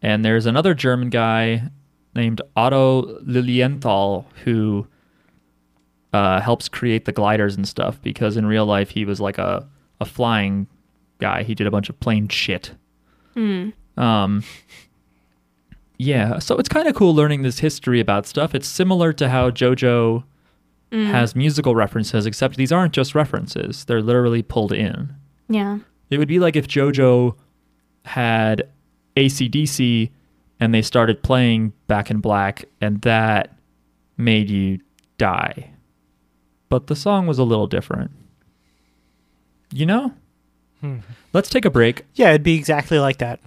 [0.00, 1.64] and there's another German guy
[2.14, 4.86] named Otto Lilienthal who
[6.14, 9.68] uh, helps create the gliders and stuff because in real life he was like a,
[10.00, 10.66] a flying
[11.18, 11.42] guy.
[11.42, 12.72] He did a bunch of plane shit.
[13.36, 13.74] Um,
[15.98, 18.54] yeah, so it's kind of cool learning this history about stuff.
[18.54, 20.24] It's similar to how JoJo
[20.90, 21.06] mm.
[21.06, 25.14] has musical references, except these aren't just references, they're literally pulled in.
[25.48, 25.78] Yeah.
[26.10, 27.36] It would be like if JoJo
[28.04, 28.68] had
[29.16, 30.10] ACDC
[30.60, 33.56] and they started playing Back in Black and that
[34.16, 34.80] made you
[35.18, 35.70] die.
[36.68, 38.10] But the song was a little different.
[39.72, 40.14] You know?
[40.80, 40.98] Hmm.
[41.32, 42.04] Let's take a break.
[42.14, 43.40] Yeah, it'd be exactly like that.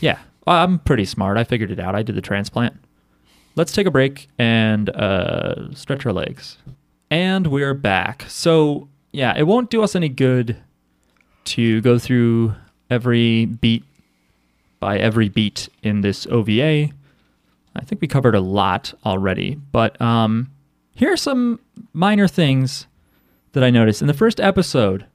[0.00, 1.36] Yeah, I'm pretty smart.
[1.36, 1.94] I figured it out.
[1.94, 2.76] I did the transplant.
[3.56, 6.58] Let's take a break and uh, stretch our legs.
[7.10, 8.24] And we're back.
[8.28, 10.56] So, yeah, it won't do us any good
[11.44, 12.54] to go through
[12.90, 13.84] every beat
[14.80, 16.90] by every beat in this OVA.
[17.76, 20.50] I think we covered a lot already, but um,
[20.94, 21.60] here are some
[21.92, 22.86] minor things
[23.52, 24.00] that I noticed.
[24.00, 25.06] In the first episode,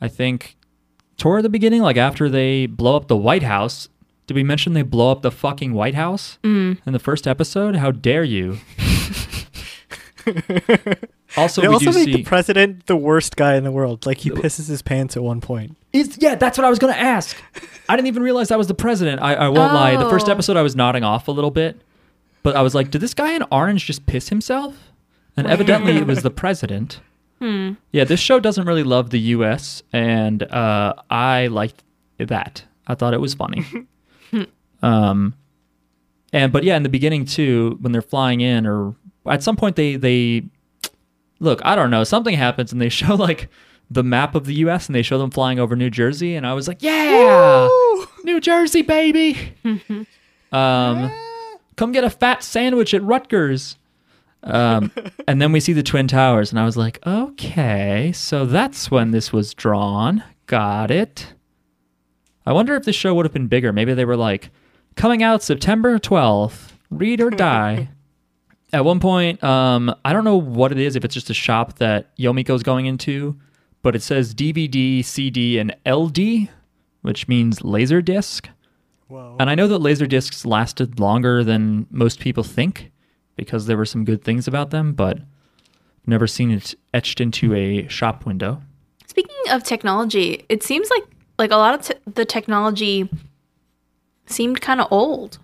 [0.00, 0.56] I think
[1.16, 3.88] toward the beginning, like after they blow up the White House,
[4.26, 7.76] did we mention they blow up the fucking White House in the first episode?
[7.76, 8.58] How dare you?
[11.36, 14.06] also, They we also do make see the president the worst guy in the world.
[14.06, 15.76] Like he pisses his pants at one point.
[15.92, 17.36] Is yeah, that's what I was gonna ask.
[17.88, 19.20] I didn't even realize that was the president.
[19.22, 19.96] I, I won't lie.
[19.96, 20.32] The first Oh.
[20.32, 21.80] episode, I was nodding off a little bit,
[22.42, 24.74] but I was like, did this guy in orange just piss himself?
[25.36, 27.00] And evidently, it was the president.
[27.92, 31.82] Yeah, this show doesn't really love the U.S., and uh, I liked
[32.16, 32.64] that.
[32.86, 33.66] I thought it was funny.
[34.84, 35.34] um,
[36.32, 38.94] and but yeah, in the beginning too, when they're flying in, or
[39.26, 40.44] at some point they they
[41.40, 43.48] look, I don't know, something happens and they show like
[43.90, 46.52] the map of the US and they show them flying over New Jersey and I
[46.52, 47.68] was like, "Yeah!
[48.24, 49.54] New Jersey, baby."
[50.52, 51.10] um
[51.76, 53.78] come get a fat sandwich at Rutgers.
[54.42, 54.92] Um
[55.26, 59.12] and then we see the Twin Towers and I was like, "Okay, so that's when
[59.12, 60.22] this was drawn.
[60.46, 61.32] Got it."
[62.46, 63.72] I wonder if this show would have been bigger.
[63.72, 64.50] Maybe they were like,
[64.96, 66.72] "Coming out September 12th.
[66.90, 67.88] Read or die."
[68.72, 71.78] At one point, um, I don't know what it is, if it's just a shop
[71.78, 73.38] that Yomiko's going into,
[73.82, 76.48] but it says DVD, CD, and LD,
[77.02, 78.48] which means laser disc.
[79.06, 79.36] Whoa.
[79.38, 82.90] And I know that laser discs lasted longer than most people think
[83.36, 85.18] because there were some good things about them, but
[86.06, 88.60] never seen it etched into a shop window.
[89.06, 91.04] Speaking of technology, it seems like
[91.38, 93.08] like a lot of t- the technology
[94.26, 95.38] seemed kind of old.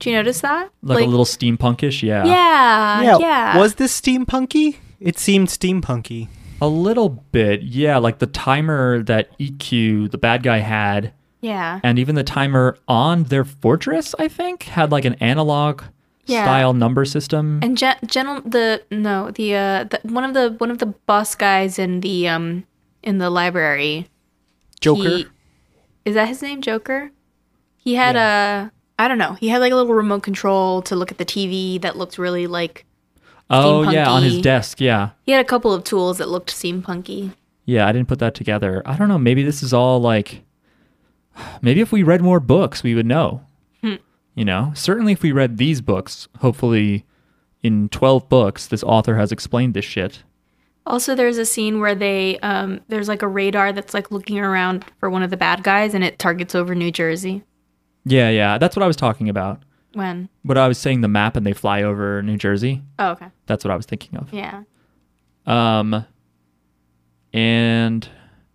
[0.00, 0.70] Do you notice that?
[0.82, 2.24] Like, a little steampunkish, yeah.
[2.24, 3.58] Yeah, yeah, yeah.
[3.58, 4.76] Was this steampunky?
[5.00, 6.28] It seemed steampunky.
[6.60, 7.98] A little bit, yeah.
[7.98, 11.80] Like the timer that Ikkyu, the bad guy, had yeah.
[11.82, 15.82] and even the timer on their fortress i think had like an analog
[16.24, 16.42] Yeah.
[16.44, 17.60] style number system.
[17.62, 21.34] And gen- gentle the no the uh the, one of the one of the boss
[21.34, 22.64] guys in the um
[23.02, 24.08] in the library.
[24.80, 25.02] Joker.
[25.02, 25.26] he-
[26.06, 26.62] is that his name?
[26.62, 27.10] Joker.
[27.84, 29.34] He had a I don't know.
[29.34, 32.46] He had like a little remote control to look at the TV that looked really
[32.46, 32.86] like.
[33.50, 34.80] oh yeah, on his desk.
[34.80, 37.34] Yeah, He had a couple of tools that looked steampunky.
[37.66, 37.86] yeah.
[37.86, 38.82] I didn't put that together.
[38.86, 39.18] I don't know.
[39.18, 40.42] Maybe this is all like.
[41.62, 43.44] Maybe if we read more books, we would know.
[43.82, 43.96] Hmm.
[44.34, 47.04] You know, certainly if we read these books, hopefully,
[47.62, 50.22] in twelve books, this author has explained this shit.
[50.86, 54.84] Also, there's a scene where they um there's like a radar that's like looking around
[55.00, 57.42] for one of the bad guys, and it targets over New Jersey.
[58.04, 58.58] Yeah, yeah.
[58.58, 59.62] That's what I was talking about.
[59.94, 60.28] When?
[60.44, 62.82] But I was saying the map and they fly over New Jersey.
[62.98, 63.26] Oh, okay.
[63.46, 64.32] That's what I was thinking of.
[64.32, 64.62] Yeah.
[65.46, 66.04] Um,
[67.32, 68.08] and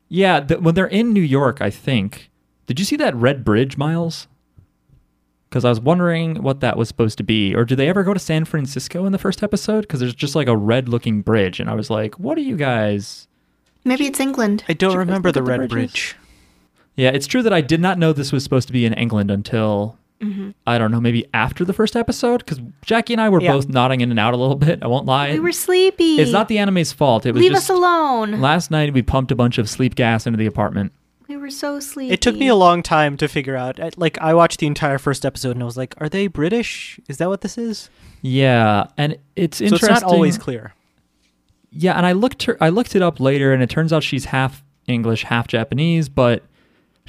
[0.09, 2.29] yeah, th- when they're in New York, I think.
[2.65, 4.27] Did you see that red bridge, Miles?
[5.49, 8.13] Because I was wondering what that was supposed to be, or do they ever go
[8.13, 9.81] to San Francisco in the first episode?
[9.81, 13.27] Because there's just like a red-looking bridge, and I was like, "What are you guys?"
[13.83, 14.63] Maybe it's England.
[14.69, 15.71] I don't Did you guys remember the the Red bridges?
[15.73, 16.15] Bridge.
[16.99, 19.31] Yeah, it's true that I did not know this was supposed to be in England
[19.31, 20.51] until mm-hmm.
[20.67, 22.39] I don't know, maybe after the first episode.
[22.39, 23.53] Because Jackie and I were Yeah.
[23.53, 24.83] both nodding in and out a little bit.
[24.83, 25.31] I won't lie.
[25.31, 26.19] We were sleepy.
[26.19, 27.25] it's not the anime's fault.
[27.25, 28.41] It was Leave just us alone.
[28.41, 30.91] last night we pumped a bunch of sleep gas into the apartment.
[31.29, 32.11] we were so sleepy.
[32.13, 33.79] It took me a long time to figure out.
[33.97, 36.99] Like I watched the entire first episode and I was like, "Are they British?
[37.07, 37.89] Is that what this is?"
[38.21, 39.67] Yeah, and it's interesting.
[39.69, 39.95] So interesting.
[39.95, 40.73] it's not always clear.
[41.71, 44.25] Yeah, and I looked her, I looked it up later, and it turns out she's
[44.25, 46.43] half English, half Japanese, but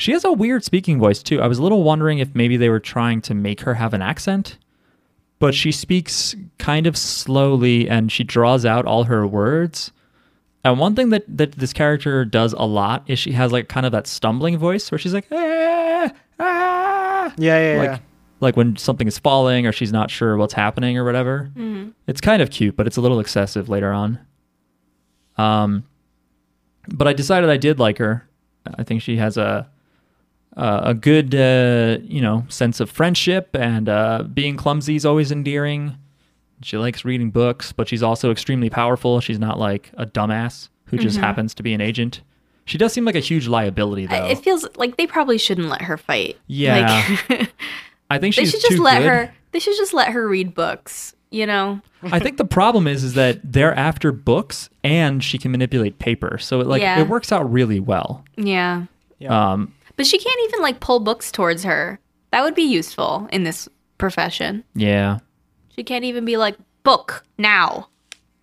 [0.01, 1.41] she has a weird speaking voice too.
[1.41, 4.03] I was a little wondering if maybe they were trying to make her have an
[4.03, 4.59] accent,
[5.39, 9.93] but she speaks kind of slowly and she draws out all her words.
[10.65, 13.87] And one thing that, that this character does a lot is she has like kind
[13.87, 17.99] of that stumbling voice where she's like, ah, ah, Yeah, yeah, like yeah.
[18.41, 21.51] like when something is falling or she's not sure what's happening or whatever.
[22.07, 24.19] It's kind of cute, but it's a little excessive later on.
[25.39, 25.85] Um,
[26.89, 28.29] but I decided I did like her.
[28.77, 29.69] I think she has a
[30.57, 35.31] a, a good uh, you know sense of friendship and uh, being clumsy is always
[35.33, 35.97] endearing.
[36.63, 39.21] She likes reading books, but she's also extremely powerful.
[39.21, 42.21] She's not like a dumbass who just happens to be an agent.
[42.67, 44.27] She does seem like a huge liability, though.
[44.27, 46.37] It feels like they probably shouldn't let her fight.
[46.49, 47.17] Yeah.
[47.31, 47.53] Like,
[48.11, 49.09] I think they should just too let good.
[49.09, 49.35] her.
[49.53, 51.15] They should just let her read books.
[51.31, 51.81] You know.
[52.03, 56.37] I think the problem is is that they're after books and she can manipulate paper.
[56.39, 57.01] So it like Yeah.
[57.01, 58.25] it works out really well.
[58.37, 58.85] Yeah.
[59.19, 59.53] Yeah.
[59.53, 62.01] Um But she can't even like pull books towards her.
[62.31, 64.65] That would be useful in this profession.
[64.75, 65.19] yeah.
[65.77, 67.91] She can't even be like, book now.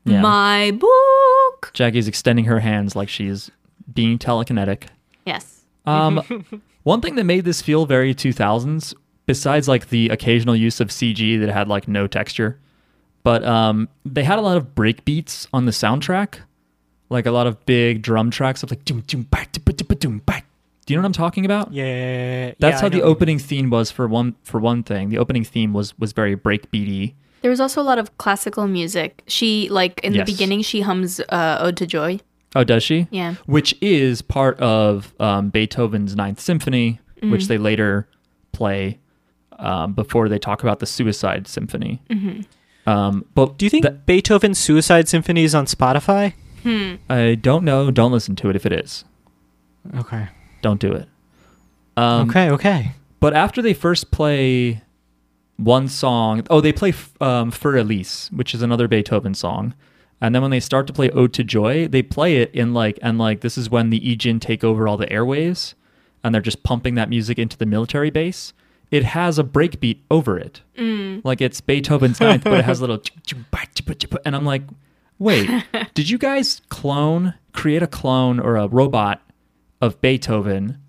[0.05, 0.21] Yeah.
[0.21, 1.71] My book.
[1.73, 3.49] Jackie's extending her hands like she's
[3.91, 4.83] being telekinetic.
[5.25, 5.65] Yes.
[5.87, 8.93] Um one thing that made this feel very 2000s
[9.25, 12.59] besides like the occasional use of CG that had like no texture,
[13.23, 16.35] but um they had a lot of break beats on the soundtrack.
[17.09, 19.45] Like a lot of big drum tracks of like doom doom ba
[19.95, 20.16] doom
[20.87, 21.71] Do you know what I'm talking about?
[21.73, 22.53] yeah, yeah, yeah, yeah.
[22.59, 25.09] That's Yeah, how the opening theme was for one for one thing.
[25.09, 27.13] The opening theme was was very breakbeaty.
[27.41, 29.21] There was also a lot of classical music.
[29.27, 30.25] She like in Yes.
[30.25, 32.19] the beginning she hums uh, "Ode to Joy."
[32.55, 33.07] Oh, does she?
[33.11, 33.35] Yeah.
[33.45, 37.31] Which is part of um, Beethoven's Ninth Symphony, Mm-hmm.
[37.31, 38.07] which they later
[38.53, 38.99] play
[39.59, 42.01] um, before they talk about the Suicide Symphony.
[42.09, 42.89] Mm-hmm.
[42.89, 46.33] Um, but Do you think that- Beethoven's Suicide Symphony is on Spotify?
[47.09, 47.91] I don't know.
[47.91, 49.03] Don't listen to it if it is.
[49.95, 50.27] Okay.
[50.61, 51.07] Don't do it.
[51.95, 52.91] Um, okay, okay.
[53.19, 54.81] But after they first play
[55.57, 59.73] one song, oh, they play um, Für Elise, which is another Beethoven song.
[60.21, 62.97] And then when they start to play Ode to Joy, they play it in like,
[63.01, 65.73] and like, this is when the Ijin take over all the airwaves
[66.23, 68.53] and they're just pumping that music into the military base.
[68.89, 70.61] It has a breakbeat over it.
[71.23, 73.01] Like it's Beethoven's ninth, but it has a little.
[74.25, 74.63] And I'm like,
[75.19, 75.49] wait,
[75.93, 79.21] did you guys clone, create a clone or a robot
[79.81, 80.79] of Beethoven?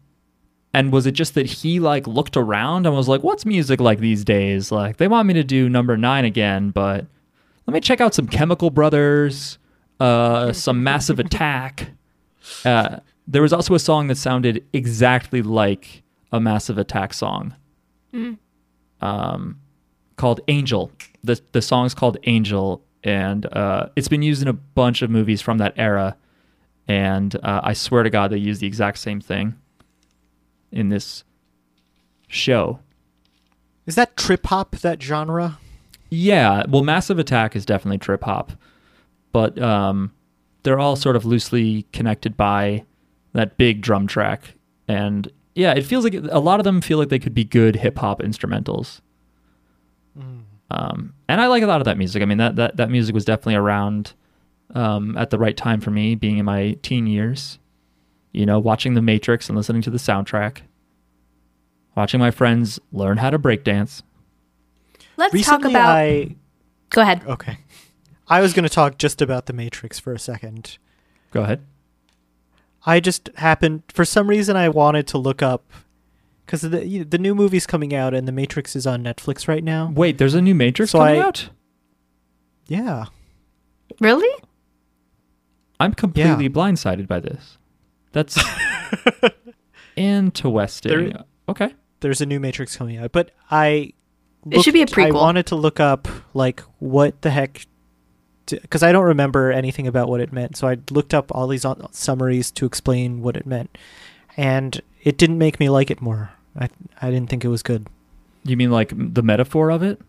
[0.74, 4.00] And was it just that he like looked around and was like, "What's music like
[4.00, 4.70] these days?
[4.70, 7.06] Like they want me to do number nine again, but
[7.66, 9.58] let me check out some Chemical Brothers,
[9.98, 11.90] uh, some Massive Attack."
[12.64, 17.54] Uh, there was also a song that sounded exactly like a Massive Attack song,
[19.00, 19.58] um,
[20.16, 20.92] called "Angel."
[21.24, 25.40] the The song's called "Angel," and uh, it's been used in a bunch of movies
[25.40, 26.16] from that era.
[26.88, 29.54] And uh, I swear to God, they use the exact same thing
[30.72, 31.22] in this
[32.26, 32.80] show.
[33.86, 35.58] Is that trip hop that genre?
[36.10, 38.52] Yeah, well, Massive Attack is definitely trip hop,
[39.32, 40.12] but um,
[40.62, 42.84] they're all sort of loosely connected by
[43.34, 44.54] that big drum track,
[44.86, 47.76] and yeah, it feels like a lot of them feel like they could be good
[47.76, 49.00] hip hop instrumentals.
[50.70, 52.22] Um, and I like a lot of that music.
[52.22, 54.14] I mean, that that that music was definitely around
[54.74, 57.58] um, at the right time for me, being in my teen years.
[58.32, 60.58] You know, watching The Matrix and listening to the soundtrack.
[61.96, 64.02] Watching my friends learn how to breakdance.
[65.16, 65.88] Let's Recently, talk about.
[65.96, 66.36] I
[66.90, 67.22] Go ahead.
[67.26, 67.58] okay.
[68.28, 70.78] I was going to talk just about the Matrix for a second.
[71.32, 71.62] Go ahead.
[72.86, 75.64] I just happened for some reason I wanted to look up
[76.46, 79.64] because the you- the new movie's coming out and the Matrix is on Netflix right
[79.64, 79.90] now.
[79.94, 81.48] Wait, there's a new Matrix So coming I- out.
[82.68, 83.06] Yeah,
[84.00, 84.30] Really?
[85.80, 87.58] I'm completely blindsided by this.
[88.12, 88.38] That's
[89.96, 91.10] interesting.
[91.10, 91.74] There- okay.
[92.00, 93.92] there's a new Matrix coming out, but I
[94.50, 97.66] It should be a looked- I wanted to look up like what the heck
[98.46, 100.56] because I don't remember anything about what it meant.
[100.56, 103.76] So I looked up all these on- summaries to explain what it meant,
[104.38, 106.30] and it didn't make me like it more.
[106.58, 106.70] I
[107.02, 107.88] I didn't think it was good.
[108.44, 110.00] You mean like the metaphor of it?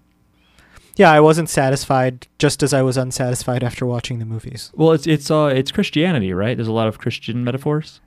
[0.96, 4.72] Yeah, I wasn't satisfied, just as I was unsatisfied after watching the movies.
[4.76, 6.58] Well, it's it's uh it's Christianity, right?
[6.58, 8.02] There's a lot of Christian metaphors.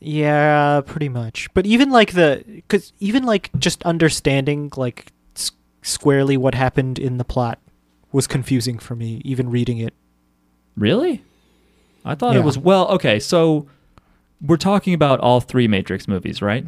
[0.00, 1.48] Yeah, pretty much.
[1.54, 5.50] But even like the, because even like just understanding like s-
[5.82, 7.58] squarely what happened in the plot
[8.12, 9.20] was confusing for me.
[9.24, 9.94] Even reading it.
[10.76, 11.24] Really?
[12.04, 12.40] I thought Yeah.
[12.40, 13.66] it was well, okay, so
[14.40, 16.64] we're talking about all three Matrix movies, right?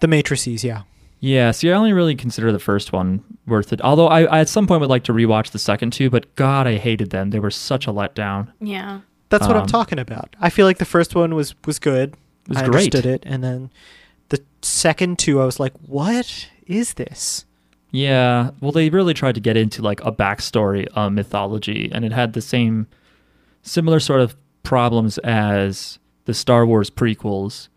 [0.00, 0.82] The Matrices, yeah.
[1.20, 3.80] Yeah, see, I only really consider the first one worth it.
[3.82, 6.66] Although I, I at some point would like to rewatch the second two, but God,
[6.66, 7.30] I hated them.
[7.30, 8.52] They were such a letdown.
[8.60, 9.00] Yeah.
[9.30, 10.34] That's what Um, I'm talking about.
[10.40, 12.10] I feel like the first one was was good.
[12.12, 12.74] It was I great.
[12.94, 13.70] understood it, and then
[14.28, 17.44] the second two, I was like, "What is this?"
[17.90, 22.12] Yeah, well, they really tried to get into like a backstory, a mythology, and it
[22.12, 22.86] had the same,
[23.62, 27.68] similar sort of problems as the Star Wars prequels,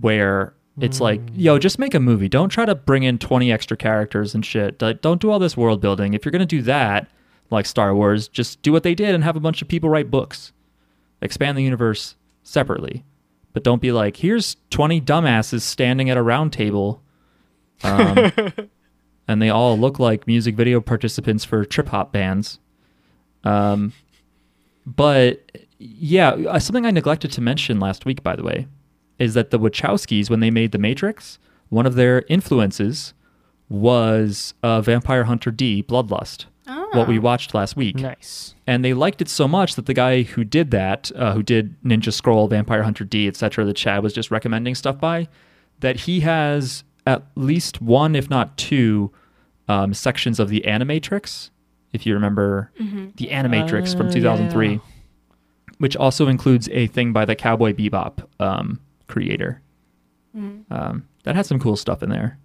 [0.00, 2.28] where it's like, yo, just make a movie.
[2.28, 4.82] Don't try to bring in 20 extra characters and shit.
[4.82, 6.14] Like, don't do all this world building.
[6.14, 7.08] If you're going to do that,
[7.50, 10.10] like Star Wars, just do what they did and have a bunch of people write
[10.10, 10.52] books.
[11.22, 13.04] Expand the universe separately.
[13.52, 17.02] But don't be like, here's 20 dumbasses standing at a round table.
[17.84, 18.32] Um,
[19.28, 22.58] and they all look like music video participants for trip hop bands.
[23.44, 23.92] Um,
[24.84, 28.66] but yeah, uh, something I neglected to mention last week, by the way,
[29.18, 31.38] is that the Wachowskis, when they made The Matrix,
[31.68, 33.14] one of their influences
[33.68, 36.46] was uh, Vampire Hunter D, Bloodlust,
[36.92, 38.54] what we watched last week Nice.
[38.68, 41.74] and they liked it so much that the guy who did that, uh, who did
[41.82, 45.26] Ninja Scroll, Vampire Hunter D, etc., that Chad was just recommending stuff by,
[45.80, 49.10] that he has at least one, if not two,
[49.68, 51.50] um, sections of the Animatrix.
[51.92, 54.78] If you remember the Animatrix from Uh, 2003, yeah.
[55.78, 59.60] which also includes a thing by the Cowboy Bebop um, creator.
[60.36, 62.38] Um, that had some cool stuff in there.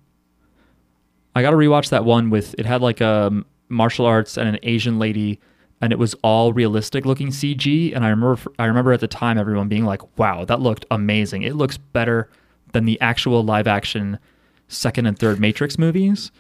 [1.35, 3.31] I got to rewatch that one with it had like a
[3.67, 5.39] martial arts and an Asian lady,
[5.81, 7.95] and it was all realistic looking CG.
[7.95, 11.41] And I remember I remember at the time everyone being like, "Wow, that looked amazing!
[11.43, 12.29] It looks better
[12.73, 14.19] than the actual live action
[14.67, 16.31] second and third Matrix movies."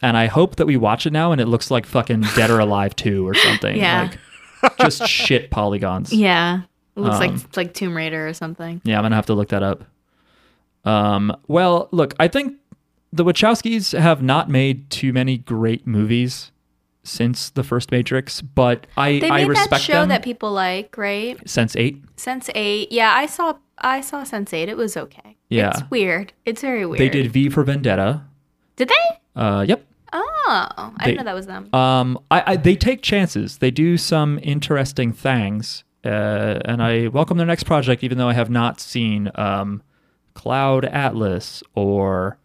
[0.00, 2.58] And I hope that we watch it now and it looks like fucking Dead or
[2.58, 3.76] Alive 2 or something.
[3.84, 4.10] Yeah.
[4.62, 6.12] Like, just shit polygons.
[6.12, 6.62] Yeah.
[6.96, 8.80] It looks like Um, it's like Tomb Raider or something.
[8.84, 9.84] Yeah, I'm gonna have to look that up.
[10.84, 12.54] Um, well, look, I think
[13.12, 16.52] the Wachowskis have not made too many great movies
[17.02, 20.08] since the first Matrix, but I They I respect that show them.
[20.10, 21.38] that people like, right?
[21.48, 22.92] Sense Eight, Sense Eight.
[22.92, 24.68] Yeah, I saw I saw Sense Eight.
[24.68, 25.36] It was okay.
[25.48, 25.70] Yeah.
[25.70, 26.32] It's weird.
[26.44, 27.00] It's very weird.
[27.00, 28.22] they did V for Vendetta.
[28.76, 29.40] Did they?
[29.40, 29.84] Uh, yep.
[30.12, 31.74] Oh, I They- didn't know that was them.
[31.74, 33.58] Um, I, I they take chances.
[33.58, 38.34] They do some interesting things, uh, and I welcome their next project, even though I
[38.34, 39.82] have not seen um,
[40.34, 42.38] Cloud Atlas or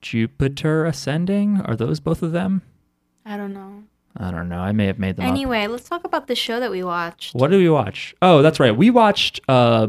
[0.00, 1.60] Jupiter Ascending.
[1.62, 2.62] Are those both of them?
[3.24, 3.84] I don't know.
[4.16, 4.58] I don't know.
[4.58, 5.30] I may have made them up.
[5.30, 7.34] Anyway, let's talk about the show that we watched.
[7.34, 8.14] What did we watch?
[8.20, 8.76] Oh, that's right.
[8.76, 9.88] We watched uh,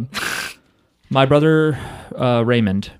[1.09, 1.77] my brother
[2.15, 2.91] uh, Raymond.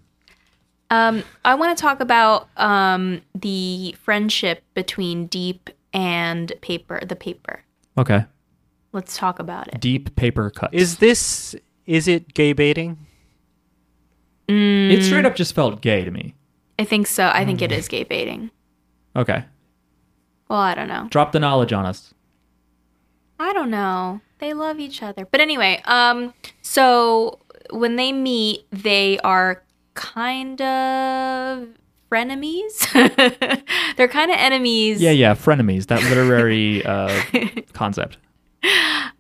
[0.90, 7.64] Um, I want to talk about um the friendship between Deep and Paper, the Paper.
[7.98, 8.26] Okay.
[8.94, 9.82] Let's talk about it.
[9.82, 10.74] Deep paper cuts.
[10.74, 12.98] Is this is it gay baiting?
[14.48, 16.36] it straight up just felt gay to me.
[16.78, 17.28] I think so.
[17.34, 17.90] I think it Mm.
[17.90, 18.52] gay baiting.
[19.16, 19.46] Okay.
[20.50, 21.08] Well, I don't know.
[21.10, 22.14] Drop the knowledge on us.
[23.40, 24.22] I don't know.
[24.40, 25.26] They love each other.
[25.26, 27.40] But anyway, um so
[27.72, 29.64] when they meet, they are
[29.96, 31.68] kind of
[32.12, 32.78] frenemies.
[33.96, 35.02] They're kind of enemies.
[35.02, 35.34] Yeah, yeah.
[35.34, 35.88] Frenemies.
[35.88, 37.10] That literary uh,
[37.74, 38.18] concept.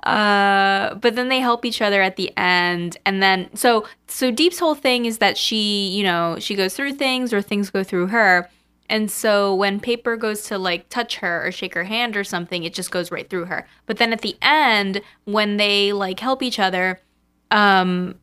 [0.03, 4.59] Uh, but then they help each other at the end, and then so so Deep's
[4.59, 8.07] whole thing is that she, you know, she goes through things or things go through
[8.07, 8.49] her,
[8.89, 12.63] And so when Paper goes to like touch her or shake her hand or something,
[12.63, 13.67] it just goes right through her.
[13.85, 16.99] But then at the end, when they like help each other,
[17.51, 18.15] um,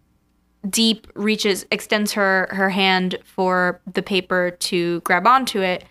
[0.69, 5.85] Deep reaches, extends her her hand for the paper to grab onto it,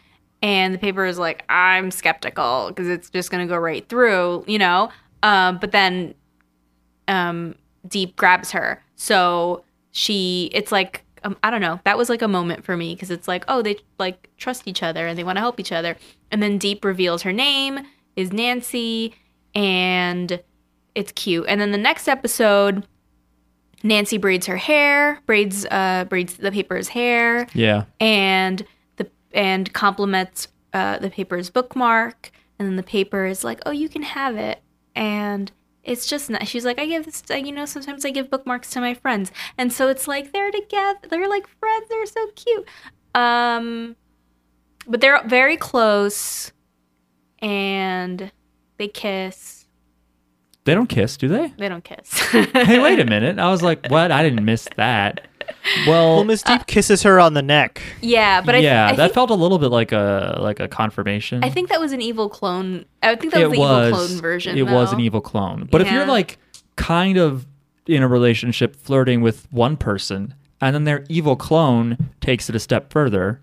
[0.43, 4.59] and the paper is like, "I'm skeptical because it's just gonna go right through," you
[4.59, 4.89] know.
[5.23, 6.13] Um, but then,
[7.07, 7.55] um,
[7.87, 11.79] Deep grabs her, so she, it's like, um, I don't know.
[11.85, 14.83] That was like a moment for me because it's like, oh, they like trust each
[14.83, 15.97] other and they want to help each other.
[16.31, 17.79] And then Deep reveals her name
[18.15, 19.13] is Nancy,
[19.55, 20.41] and
[20.95, 21.45] it's cute.
[21.47, 22.85] And then the next episode
[23.81, 27.85] Nancy braids her hair, braids uh braids the paper's hair, Yeah.
[27.99, 28.65] and
[28.97, 33.87] the and compliments uh, the paper's bookmark, and then the paper is like, "Oh, you
[33.89, 34.61] can have it,"
[34.99, 35.49] and
[35.83, 36.45] it's just not.
[36.45, 39.71] She's like, "I give this, you know, sometimes I give bookmarks to my friends," and
[39.71, 42.67] so it's like they're together, they're like friends, they're so cute.
[43.15, 43.95] Um,
[44.85, 46.51] but they're very close,
[47.39, 48.29] and
[48.77, 49.65] they kiss.
[50.65, 51.53] They don't kiss, do they?
[51.57, 52.11] They don't kiss.
[52.29, 53.39] hey, wait a minute.
[53.39, 54.11] I was like, what?
[54.11, 55.28] I didn't miss that.
[55.87, 57.81] Well, Well, Miss Deep uh, kisses her on the neck.
[58.01, 60.67] Yeah, but yeah, I, I that think, felt a little bit like a like a
[60.67, 61.43] confirmation.
[61.43, 62.85] I think that was an evil clone.
[63.03, 64.57] I think that was it the was evil clone version.
[64.57, 65.67] It was an evil clone.
[65.71, 66.37] But if you're like
[66.75, 67.45] kind of
[67.87, 72.59] in a relationship flirting with one person and then their evil clone takes it a
[72.59, 73.41] step further,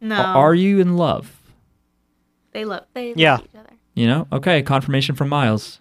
[0.00, 1.38] No, are you in love?
[2.52, 3.32] they love they Yeah.
[3.36, 3.68] love each other.
[3.94, 4.26] You know?
[4.32, 5.78] Okay, confirmation from Miles.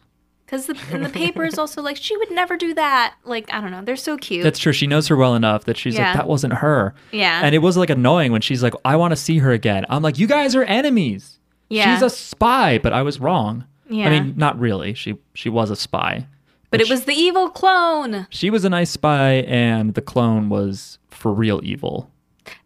[0.52, 3.16] Because the the paper is also like she would never do that.
[3.24, 4.44] Like I don't know, they're so cute.
[4.44, 4.74] That's true.
[4.74, 6.08] She knows her well enough that she's Yeah.
[6.10, 6.94] like, that wasn't her.
[7.14, 9.86] yeah, And it was like annoying when she's like, I want to see her again.
[9.90, 11.40] I'm like, you guys are enemies.
[11.70, 11.94] yeah.
[11.96, 13.64] She's a spy, but I was wrong.
[13.90, 14.08] Yeah.
[14.08, 14.94] I mean, not really.
[14.94, 16.28] She she was a spy.
[16.70, 18.28] but it was the evil clone.
[18.30, 22.12] She was a nice spy, and the clone was for real evil.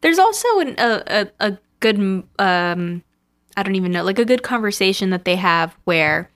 [0.02, 1.98] There's also an, a, a a good
[2.40, 3.04] um
[3.58, 6.30] I don't even know like a good conversation that they have where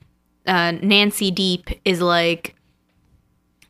[0.50, 2.56] uh, Nancy Deep is like,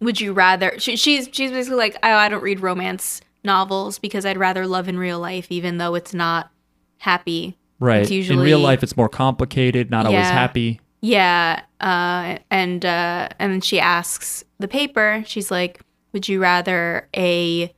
[0.01, 0.73] would you rather?
[0.79, 4.89] She, she's she's basically like, oh, I don't read romance novels because I'd rather love
[4.89, 6.51] in real life, even though it's not
[6.97, 7.59] happy.
[7.81, 8.01] Right.
[8.01, 10.81] It's usually, In real life, it's more complicated, not always happy.
[11.03, 15.23] Yeah, uh, and uh, and then she asks the paper.
[15.27, 17.75] She's like, "Would you rather a,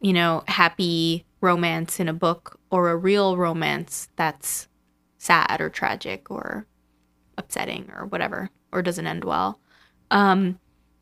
[0.00, 4.68] you know, happy romance in a book or a real romance that's
[5.18, 6.66] sad or tragic or
[7.46, 9.58] upsetting or whatever or doesn't end well?"
[10.10, 10.58] Um,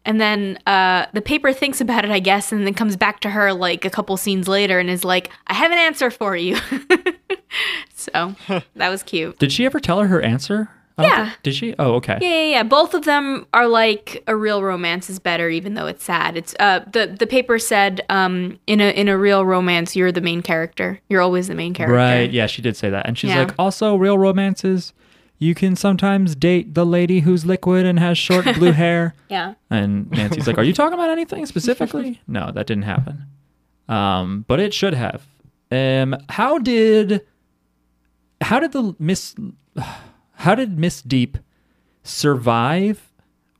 [0.06, 3.30] and then uh, the paper thinks about it, I guess, and then comes back to
[3.30, 6.56] her like a couple scenes later and is like, "I have an answer for you."
[7.94, 8.34] so
[8.76, 9.38] that was cute.
[9.38, 10.68] Did she ever tell her her answer?
[10.98, 11.24] Yeah.
[11.30, 11.74] think- Did she?
[11.78, 12.18] Oh, okay.
[12.20, 12.62] Yeah, yeah, yeah.
[12.62, 16.36] Both of them are like a real romance is better, even though it's sad.
[16.36, 20.20] It's uh the the paper said um in a in a real romance you're the
[20.20, 21.00] main character.
[21.08, 21.96] You're always the main character.
[21.96, 22.30] Right.
[22.30, 23.06] Yeah, she did say that.
[23.06, 23.40] And she's Yeah.
[23.44, 24.92] like, also, real romances,
[25.38, 29.14] you can sometimes date the lady who's liquid and has short blue hair.
[29.28, 29.54] Yeah.
[29.70, 33.24] And Nancy's like, "Are you talking about anything specifically?" no, that didn't happen.
[33.88, 35.26] Um, but it should have.
[35.70, 37.22] Um, how did
[38.40, 39.34] how did the Miss
[40.36, 41.38] how did Miss Deep
[42.02, 43.10] survive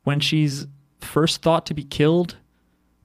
[0.03, 0.67] when she's
[0.99, 2.37] first thought to be killed?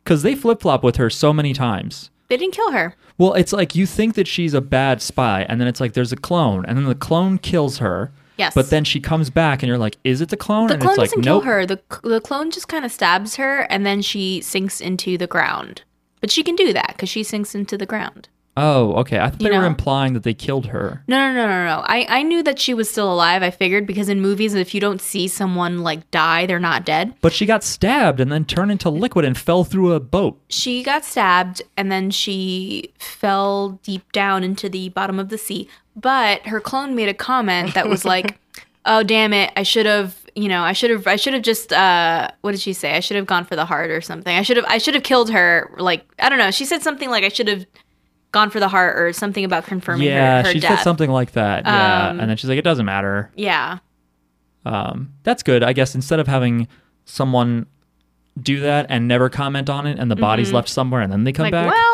[0.04, 2.10] Because they flip flop with her so many times.
[2.28, 2.96] They didn't kill her.
[3.18, 6.12] Well, it's like you think that she's a bad spy, and then it's like there's
[6.12, 8.12] a clone, and then the clone kills her.
[8.40, 8.54] Yes.
[8.54, 10.92] But then she comes back, and you're like, "Is it the clone?" the and clone
[10.94, 11.66] it's like, doesn't "Nope." kill her.
[11.66, 15.82] The the clone just kind of stabs her and then she sinks into the ground.
[16.20, 18.28] But she can do that because she sinks into the ground.
[18.56, 19.18] Oh, okay.
[19.18, 21.02] I thought You they were implying that they killed her.
[21.06, 21.82] No, no, no, no, no.
[21.86, 23.42] I, I knew that she was still alive.
[23.42, 27.14] I figured because in movies, if you don't see someone like die, they're not dead.
[27.22, 30.38] But she got stabbed and then turned into liquid and fell through a boat.
[30.48, 35.68] she got stabbed and then she fell deep down into the bottom of the sea.
[36.00, 38.38] But her clone made a comment that was like,
[38.84, 39.52] "Oh damn it!
[39.56, 42.60] I should have, you know, I should have, I should have just, uh, what did
[42.60, 42.96] she say?
[42.96, 44.34] I should have gone for the heart or something.
[44.36, 45.70] I should have, I should have killed her.
[45.78, 46.50] Like, I don't know.
[46.50, 47.66] She said something like I should have
[48.32, 50.78] gone for the heart or something about confirming yeah, her, her she death.
[50.78, 51.64] said something like that.
[51.64, 53.78] Yeah, Um, and then she's like, "It doesn't matter." Yeah,
[54.64, 55.94] Um, that's good, I guess.
[55.94, 56.68] Instead of having
[57.04, 57.66] someone
[58.40, 61.32] do that and never comment on it, and the body's left somewhere, and then they
[61.32, 61.54] come Mm-hmm.
[61.56, 61.74] like, back.
[61.74, 61.89] well,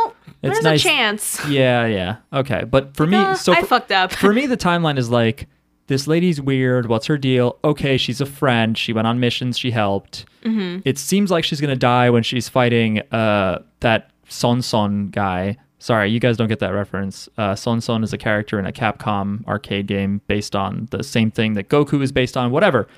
[0.46, 1.48] It's there's nice- a chance.
[1.48, 2.16] Yeah, yeah.
[2.32, 4.12] Okay, but for me, Uh, so I for, fucked up.
[4.12, 5.48] for me, the timeline is like
[5.88, 6.86] this lady's weird.
[6.88, 7.58] What's her deal?
[7.62, 8.76] Okay, she's a friend.
[8.76, 9.56] She went on missions.
[9.58, 10.24] She helped.
[10.44, 10.80] Mm-hmm.
[10.84, 15.56] It seems like she's gonna die when she's fighting uh that Son Son guy.
[15.78, 17.28] Sorry, you guys don't get that reference.
[17.38, 21.30] Uh, Son Son is a character in a Capcom arcade game based on the same
[21.30, 22.50] thing that Goku is based on.
[22.50, 22.88] Whatever.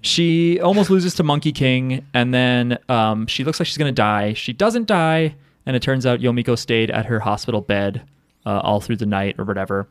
[0.00, 4.32] She almost loses to Monkey King, and then um, she looks like she's gonna die.
[4.32, 5.36] She doesn't die,
[5.66, 8.02] and it turns out Yomiko stayed at her hospital bed
[8.44, 9.88] uh, all through the night or whatever.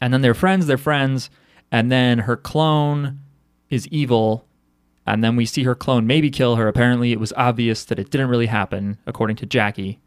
[0.00, 1.30] And then they're friends, they're friends,
[1.70, 3.20] and then her clone
[3.68, 4.46] is evil.
[5.06, 6.68] And then we see her clone maybe kill her.
[6.68, 9.98] Apparently, it was obvious that it didn't really happen, according to Jackie.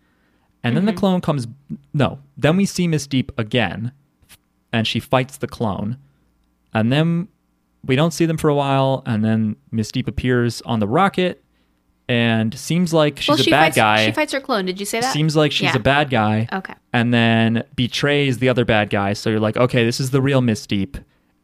[0.64, 1.46] And then the clone comes.
[1.94, 2.20] No.
[2.38, 3.92] Then we see Miss Deep again,
[4.72, 5.98] and she fights the clone.
[6.74, 7.28] And then
[7.84, 9.04] we don't see them for a while.
[9.06, 11.43] And then Miss Deep appears on the rocket
[12.10, 14.06] and seems like she's well, a bad fights, guy.
[14.06, 14.66] She fights her clone.
[14.66, 15.14] Did you say that?
[15.14, 15.78] Seems like she's Yeah.
[15.78, 16.74] a bad guy Okay.
[16.92, 19.14] and then betrays the other bad guy.
[19.14, 20.98] So you're like, okay, this is the real Miss Deep,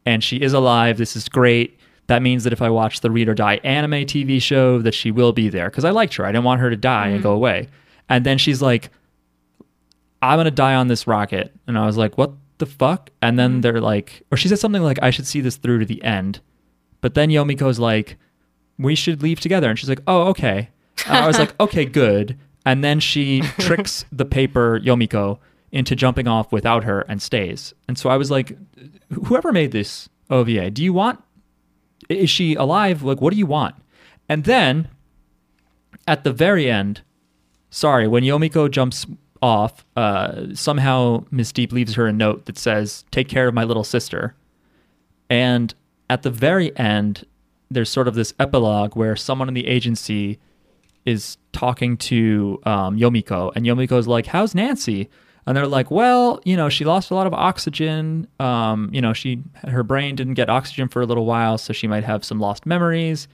[0.05, 0.97] and she is alive.
[0.97, 1.79] This is great.
[2.07, 5.11] That means that if I watch the Read or Die anime TV show, that she
[5.11, 6.25] will be there because I liked her.
[6.25, 7.35] I didn't want her to die and go mm.
[7.35, 7.67] away.
[8.09, 8.89] And then she's like,
[10.21, 13.09] I'm gonna die on this rocket, and I was like, what the fuck?
[13.21, 13.61] And then mm.
[13.61, 16.41] they're like, or she said something like, I should see this through to the end.
[17.01, 18.17] But then Yomiko's like,
[18.79, 20.69] we should leave together, and she's like, oh okay.
[21.05, 22.37] And I was like, okay, good.
[22.65, 25.39] And then she tricks the paper Yomiko
[25.71, 27.73] into jumping off without her and stays.
[27.87, 28.57] And so I was like,
[29.25, 31.21] whoever made this OVA, do you want?
[32.09, 33.03] Is she alive?
[33.03, 33.75] Like, what do you want?
[34.27, 34.89] And then
[36.07, 37.01] at the very end,
[37.69, 39.05] sorry, when Yomiko jumps
[39.41, 43.63] off, uh, somehow Miss Deep leaves her a note that says, "Take care of my
[43.63, 44.35] little sister."
[45.29, 45.73] And
[46.09, 47.25] at the very end,
[47.71, 50.39] there's sort of this epilogue where someone in the agency
[51.05, 55.09] is talking to um, Yomiko, and Yomiko's like, "How's Nancy?"
[55.45, 58.27] And they're like, "Well, you know, she lost a lot of oxygen.
[58.39, 61.87] Um, you know, she her brain didn't get oxygen for a little while, so she
[61.87, 63.27] might have some lost memories.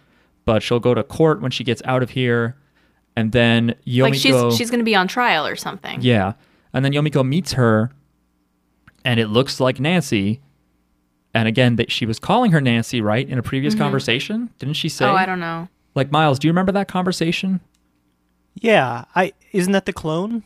[0.45, 2.55] But she'll go to court when she gets out of here."
[3.17, 6.01] And then Yomiko, like she's she's going to be on trial or something.
[6.01, 6.33] yeah,
[6.73, 7.91] and then Yomiko meets her,
[9.03, 10.41] and it looks like Nancy.
[11.35, 14.87] And again, that she was calling her Nancy, right, in a previous conversation, didn't she
[14.89, 15.05] say?
[15.05, 15.13] Mm-hmm.
[15.13, 15.67] Oh, I don't know.
[15.93, 17.59] Like Miles, do you remember that conversation?
[18.55, 20.43] Yeah, I isn't that the clone?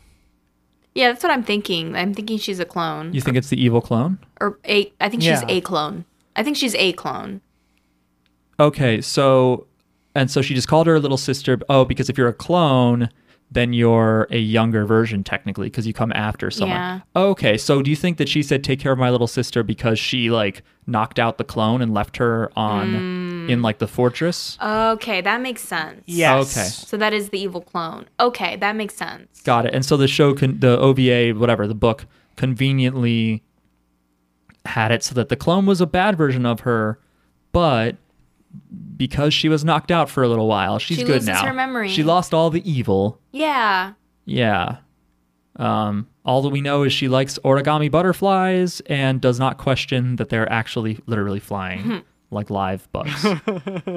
[0.95, 1.95] Yeah, that's what I'm thinking.
[1.95, 4.17] I'm thinking she's a clone You think it's the evil clone?
[4.41, 4.91] or a.
[4.99, 5.45] I think she's Yeah.
[5.47, 6.05] a clone.
[6.35, 7.41] I think she's a clone.
[8.59, 9.67] Okay, so
[10.15, 11.59] and so she just called her a little sister.
[11.69, 13.09] Oh, because if you're a clone,
[13.51, 16.77] then you're a younger version technically because you come after someone.
[16.77, 16.99] Yeah.
[17.15, 19.97] Okay, so do you think that she said take care of my little sister because
[19.97, 22.87] she like knocked out the clone and left her on
[23.47, 23.49] Mm.
[23.49, 24.55] in like the fortress?
[24.61, 26.03] Okay, that makes sense.
[26.05, 26.55] Yes.
[26.57, 26.67] Okay.
[26.67, 28.05] So that is the evil clone.
[28.19, 29.41] Okay, that makes sense.
[29.41, 29.73] Got it.
[29.73, 33.41] And so the show can the OVA whatever, the book conveniently
[34.65, 36.99] had it so that the clone was a bad version of her,
[37.51, 37.95] but
[38.97, 41.45] because she was knocked out for a little while, she's She good loses now.
[41.45, 41.89] her memory.
[41.89, 43.19] She lost all the evil.
[43.31, 43.93] Yeah.
[44.25, 44.77] Yeah.
[45.55, 50.29] Um, all that we know is she likes origami butterflies and does not question that
[50.29, 53.25] they're actually literally flying like live bugs.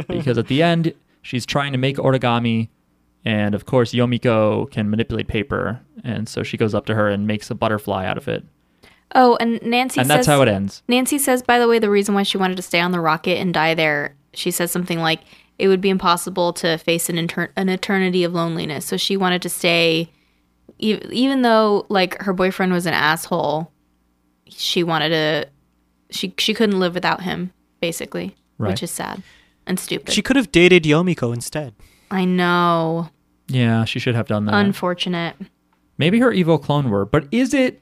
[0.09, 0.93] because at the end,
[1.23, 2.69] she's trying to make origami,
[3.25, 7.27] and of course, Yomiko can manipulate paper, and so she goes up to her and
[7.27, 8.45] makes a butterfly out of it.
[9.15, 10.83] Oh, and Nancy and says that's how it ends.
[10.89, 13.37] Nancy says, by the way, the reason why she wanted to stay on the rocket
[13.39, 15.21] and die there, she says something like,
[15.59, 18.85] it would be impossible to face an, inter- an eternity of loneliness.
[18.87, 20.11] So she wanted to stay,
[20.79, 23.71] e- even though like her boyfriend was an asshole.
[24.49, 25.49] She wanted to,
[26.11, 28.71] she she couldn't live without him, basically, Right.
[28.71, 29.23] which is sad
[29.67, 30.13] and stupid.
[30.13, 31.75] She could have dated Yomiko instead.
[32.11, 33.09] I know,
[33.49, 34.55] Yeah, she should have done that.
[34.55, 35.37] unfortunate.
[35.97, 37.81] Maybe her evil clone were, but is it?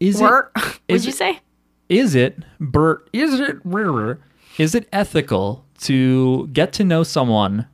[0.00, 0.62] Is Were it?
[0.88, 1.40] would is you it- say?
[1.88, 3.64] is it Bert is it
[4.58, 7.66] is it ethical to get to know someone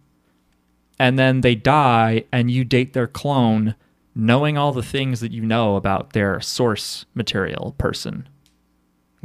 [0.99, 3.75] and then they die and you date their clone
[4.15, 8.29] knowing all the things that you know about their source material person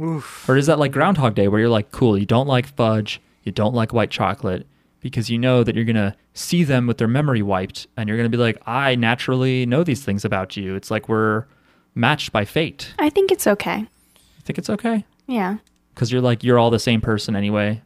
[0.00, 0.48] Oof.
[0.48, 3.52] or is that like groundhog day where you're like cool you don't like fudge you
[3.52, 4.66] don't like white chocolate
[5.00, 8.18] because you know that you're going to see them with their memory wiped and you're
[8.18, 11.46] going to be like i naturally know these things about you it's like we're
[11.94, 13.78] matched by fate I think it's okay.
[13.78, 15.56] you think it's okay Yeah.
[15.96, 17.82] Because you're like you're all the same person anyway.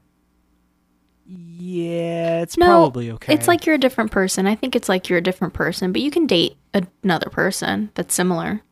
[1.27, 3.32] Yeah, it's No, probably okay.
[3.32, 4.47] It's like you're a different person.
[4.49, 6.57] I think it's like you're a different person, but you can date
[7.05, 8.62] another person that's similar.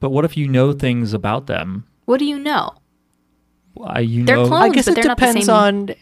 [0.00, 1.86] But what if you know things about them?
[2.06, 2.74] What do you know?
[3.80, 4.64] Uh, you They're know, clones.
[4.72, 5.94] I guess but it they're not the depends same- on.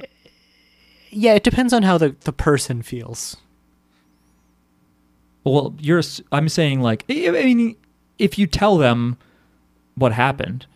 [1.10, 3.36] Yeah, it depends on how the, the person feels.
[5.44, 6.02] well, you're.
[6.32, 7.76] I'm saying like, I I mean,
[8.18, 9.16] if you tell them
[9.94, 10.66] what happened,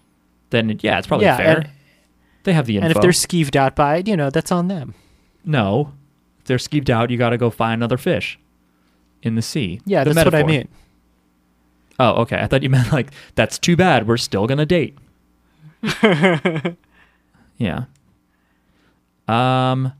[0.50, 1.64] then yeah, it's probably Yeah, fair.
[2.44, 2.86] They have the info.
[2.86, 4.94] And if they're skeeved out by it, you know, that's on them.
[5.44, 5.92] no,
[6.38, 8.38] if they're skeeved out, you got to go find another fish
[9.22, 9.80] in the sea.
[9.84, 10.68] Yeah, The that's what I mean.
[11.98, 12.38] Oh, okay.
[12.40, 14.08] I thought you meant like that's too bad.
[14.08, 14.96] We're still gonna date.
[17.58, 17.84] yeah.
[19.28, 19.92] Um.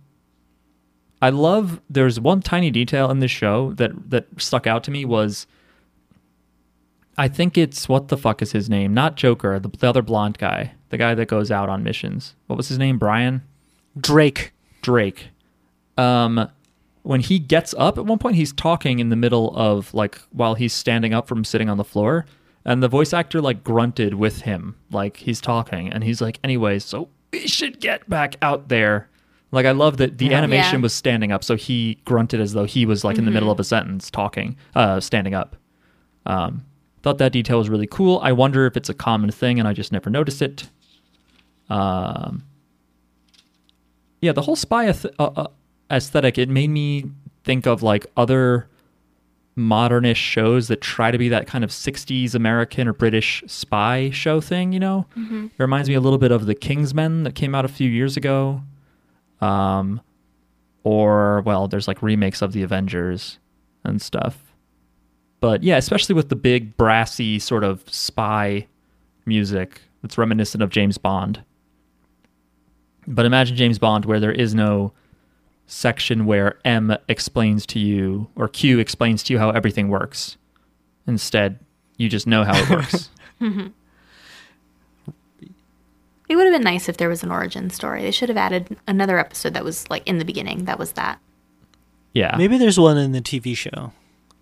[1.23, 1.81] I love.
[1.91, 5.47] There's one tiny detail in this show that that stuck out to me was.
[7.21, 8.95] I think it's what the fuck is his name?
[8.95, 12.35] Not Joker, the, the other blonde guy, the guy that goes out on missions.
[12.47, 12.97] What was his name?
[12.99, 13.43] Brian
[14.01, 14.53] Drake.
[14.81, 15.29] Drake.
[15.99, 16.49] Um,
[17.03, 20.55] when he gets up at one point, he's talking in the middle of like while
[20.55, 22.25] he's standing up from sitting on the floor,
[22.65, 26.79] and the voice actor like grunted with him, like he's talking, and he's like, "Anyway,
[26.79, 29.09] so we should get back out there."
[29.53, 30.39] Like I love that the Yeah.
[30.39, 30.83] animation Yeah.
[30.83, 33.61] was standing up, so he grunted as though he was like in the middle of
[33.61, 35.57] a sentence talking, uh, standing up.
[36.27, 36.65] Um,
[37.03, 38.21] thought that detail was really cool.
[38.23, 40.69] I wonder if it's a common thing, and I just never noticed it.
[41.69, 42.45] Um,
[44.21, 45.47] yeah, the whole spy ath- uh, uh,
[45.91, 47.05] aesthetic it made me
[47.45, 48.69] think of like other
[49.57, 54.41] modernish shows that try to be that kind of 60s American or British spy show
[54.41, 55.07] thing, you know?
[55.47, 58.17] It reminds me a little bit of The Kingsmen that came out a few years
[58.17, 58.63] ago.
[59.41, 60.01] Um
[60.83, 63.39] or well, there's like remakes of The Avengers
[63.85, 64.50] and stuff.
[65.41, 68.67] But yeah, especially with the big brassy sort of spy
[69.25, 71.43] music that's reminiscent of James Bond.
[73.07, 74.93] But imagine James Bond where there is no
[75.67, 80.37] section where M explains to you or Q explains to you how everything works.
[81.07, 81.59] Instead,
[81.97, 83.09] you just know how it works.
[86.29, 88.03] It would have been nice if there was an origin story.
[88.03, 90.67] They should have added another episode that was like in the beginning.
[90.67, 91.19] That was that.
[92.15, 92.37] yeah.
[92.37, 93.93] Maybe there's one in the TV show.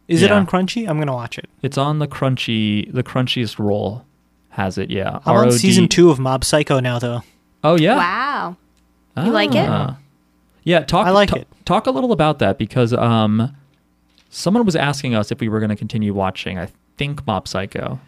[0.08, 0.88] Is it on Crunchy?
[0.88, 1.48] I'm gonna watch it.
[1.62, 4.04] It's on the crunchy the crunchiest roll
[4.50, 5.20] has it, yeah.
[5.24, 7.22] I'm on season two of Mob Psycho now, though.
[7.62, 7.96] Oh yeah.
[7.96, 8.56] Wow.
[9.16, 9.68] You like it?
[9.68, 9.98] Ah.
[10.62, 11.48] Yeah, talk I like ta- it.
[11.64, 13.54] Talk a little about that because um
[14.30, 16.58] someone was asking us if we were going to continue watching.
[16.58, 18.00] I think Mob Psycho.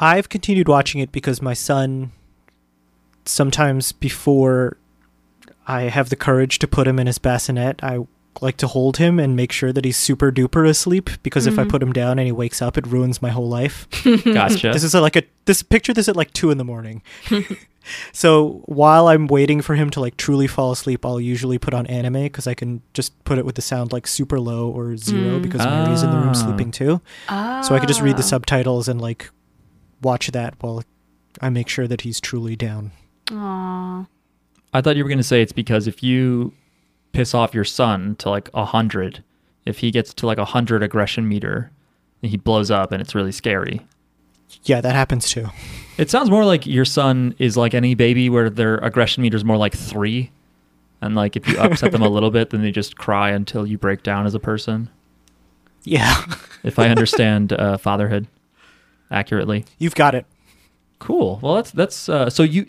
[0.00, 2.12] I've continued watching it because my son,
[3.24, 4.76] sometimes before
[5.66, 8.06] I have the courage to put him in his bassinet, I
[8.42, 11.64] like to hold him and make sure that he's super duper asleep because if I
[11.64, 13.86] put him down and he wakes up, it ruins my whole life.
[14.24, 14.72] Gotcha.
[14.72, 17.02] This is a, like a this picture this at like two in the morning.
[18.12, 21.86] so while I'm waiting for him to like truly fall asleep, I'll usually put on
[21.86, 25.38] anime because I can just put it with the sound like super low or zero
[25.38, 25.42] Mm.
[25.42, 26.32] because Mary's in the room Ah.
[26.32, 27.00] sleeping too.
[27.28, 27.62] Oh.
[27.62, 29.30] So I could just read the subtitles and like
[30.02, 30.82] watch that while
[31.40, 32.92] I make sure that he's truly down.
[33.30, 34.06] Aw.
[34.72, 36.52] I thought you were going to say it's because if you
[37.12, 39.22] piss off your son to like a hundred,
[39.64, 41.70] if he gets to like a hundred aggression meter,
[42.22, 43.86] he blows up and it's really scary.
[44.64, 45.46] Yeah, that happens too.
[45.98, 49.44] It sounds more like your son is like any baby where their aggression meter is
[49.44, 50.30] more like three.
[51.00, 53.78] And like if you upset them a little bit, then they just cry until you
[53.78, 54.90] break down as a person.
[55.84, 56.24] Yeah,
[56.64, 58.26] If I understand uh, fatherhood
[59.10, 59.64] accurately.
[59.78, 60.26] you've got it.
[60.98, 61.38] Cool.
[61.42, 62.66] Well, that's that's uh, so you.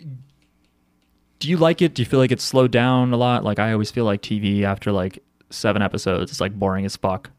[1.40, 1.94] Do you like it?
[1.94, 3.42] Do you feel like it's slowed down a lot?
[3.44, 7.30] Like I always feel like TV after like seven episodes, it's like boring as fuck.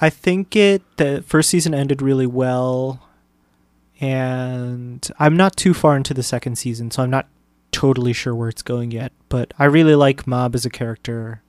[0.00, 3.06] I think it the first season ended really well,
[4.00, 7.28] and I'm not too far into the second season, so I'm not
[7.70, 9.12] totally sure where it's going yet.
[9.28, 11.42] But I really like Mob as a character,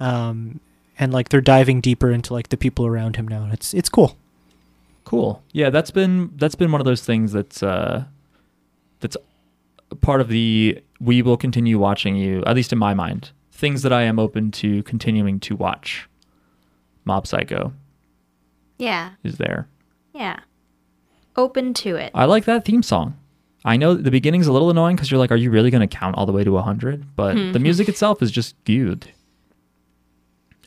[0.00, 0.60] um,
[0.98, 3.44] and like they're diving deeper into like the people around him now.
[3.44, 4.16] and It's it's cool.
[5.04, 5.42] Cool.
[5.52, 8.04] Yeah, that's been that's been one of those things that's uh
[9.00, 9.16] that's
[10.00, 13.30] part of the we will continue watching you, at least in my mind.
[13.52, 16.08] Things that I am open to continuing to watch.
[17.04, 17.72] Mob Psycho
[18.78, 19.10] Yeah.
[19.24, 19.68] is there.
[20.14, 20.40] Yeah.
[21.36, 22.10] Open to it.
[22.14, 23.16] I like that theme song.
[23.64, 25.96] I know the beginning's a little annoying because you're like, are you really going to
[25.96, 27.16] count all the way to 100?
[27.16, 29.10] But the music itself is just good.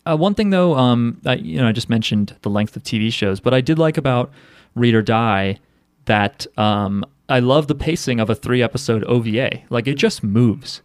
[0.05, 3.11] Uh, one thing though, um, I, you know, I just mentioned the length of TV
[3.13, 4.31] shows, but I did like about
[4.75, 5.59] Read or Die
[6.05, 9.61] that um, I love the pacing of a three episode OVA.
[9.69, 10.81] Like it just moves.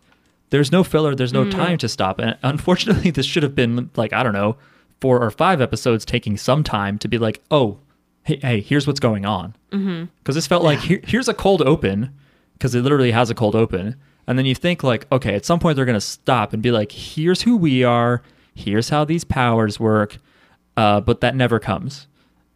[0.51, 1.14] There's no filler.
[1.14, 2.20] There's no time to stop.
[2.20, 4.56] And unfortunately, this should have been like I don't know,
[5.01, 7.78] four or five episodes taking some time to be like, oh,
[8.23, 9.55] hey, hey here's what's going on.
[10.18, 12.14] Because this felt like here, here's a cold open,
[12.55, 13.97] because it literally has a cold open,
[14.27, 16.93] and then you think like, okay, at some point they're gonna stop and be like,
[16.93, 18.23] here's who we are,
[18.55, 20.18] here's how these powers work,
[20.77, 22.06] uh, but that never comes.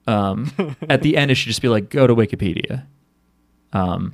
[0.06, 2.84] Um, at the end, it should just be like, go to Wikipedia.
[3.72, 4.12] Um,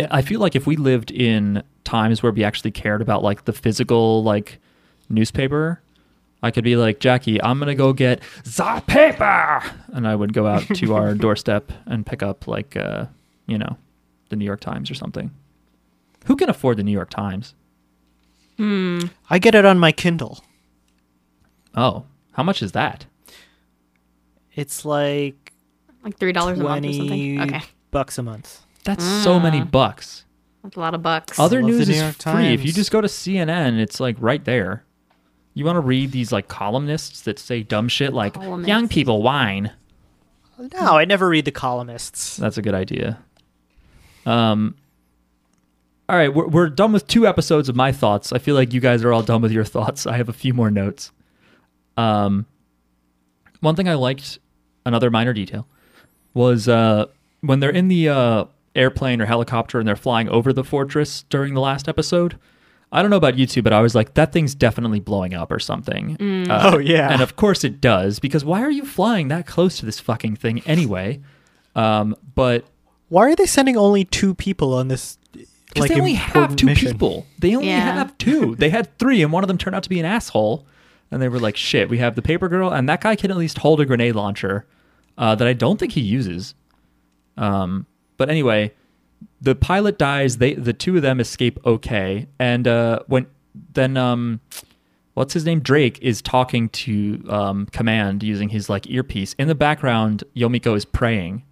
[0.10, 3.52] I feel like if we lived in times where we actually cared about like the
[3.52, 4.60] physical like
[5.08, 5.80] newspaper,
[6.42, 9.62] I could be like, Jackie, I'm gonna go get the paper,
[9.92, 13.06] and I would go out to our doorstep and pick up like, uh,
[13.46, 13.76] you know,
[14.28, 15.32] the New York Times or something.
[16.26, 17.54] Who can afford the New York Times?
[19.30, 20.42] I get it on my Kindle.
[21.76, 23.06] Oh, how much is that?
[24.54, 25.52] It's like
[26.08, 27.40] Like $3 a month or something.
[27.42, 27.60] Okay.
[27.90, 28.62] bucks a month.
[28.84, 30.24] That's so many bucks.
[30.62, 31.38] That's a lot of bucks.
[31.38, 32.46] Other love the news New is York free.
[32.54, 32.74] If you Times.
[32.76, 34.84] just go to CNN, it's like right there.
[35.54, 38.68] You want to read these like columnists that say dumb shit like Columnists.
[38.68, 39.72] young people whine.
[40.58, 42.36] No, I never read the columnists.
[42.36, 43.18] That's a good idea.
[44.26, 44.74] Um.
[46.08, 48.32] All right, we're we're done with two episodes of my thoughts.
[48.32, 50.06] I feel like you guys are all done with your thoughts.
[50.06, 51.12] I have a few more notes.
[51.96, 52.46] Um.
[53.60, 54.38] One thing I liked,
[54.86, 55.66] another minor detail,
[56.38, 57.06] was uh
[57.42, 58.44] when they're in the uh
[58.74, 62.38] airplane or helicopter and they're flying over the fortress during the last episode.
[62.90, 65.50] I don't know about you two, but I was like, that thing's definitely blowing up
[65.52, 66.16] or something.
[66.50, 67.10] Uh, Oh, yeah.
[67.12, 70.36] and of course it does because why are you flying that close to this fucking
[70.36, 71.20] thing anyway?
[71.74, 72.64] Um, but
[73.10, 75.18] Why are they sending only two people on this?
[75.32, 76.92] because Like they only have two mission?
[76.92, 77.92] people, they only Yeah.
[77.94, 78.54] have two.
[78.58, 80.64] They had three, and one of them turned out to be an asshole.
[81.10, 83.36] And they were like, "Shit, we have the paper girl, and that guy can at
[83.36, 84.64] least hold a grenade launcher
[85.18, 86.54] uh, that I don't think he uses."
[87.36, 87.86] Um,
[88.16, 88.72] but anyway,
[89.40, 90.38] the pilot dies.
[90.38, 93.26] They the two of them escape okay, and uh, when
[93.74, 94.40] then um,
[95.14, 95.60] what's his name?
[95.60, 99.34] Drake is talking to um, command using his like earpiece.
[99.34, 101.42] In the background, Yomiko is praying.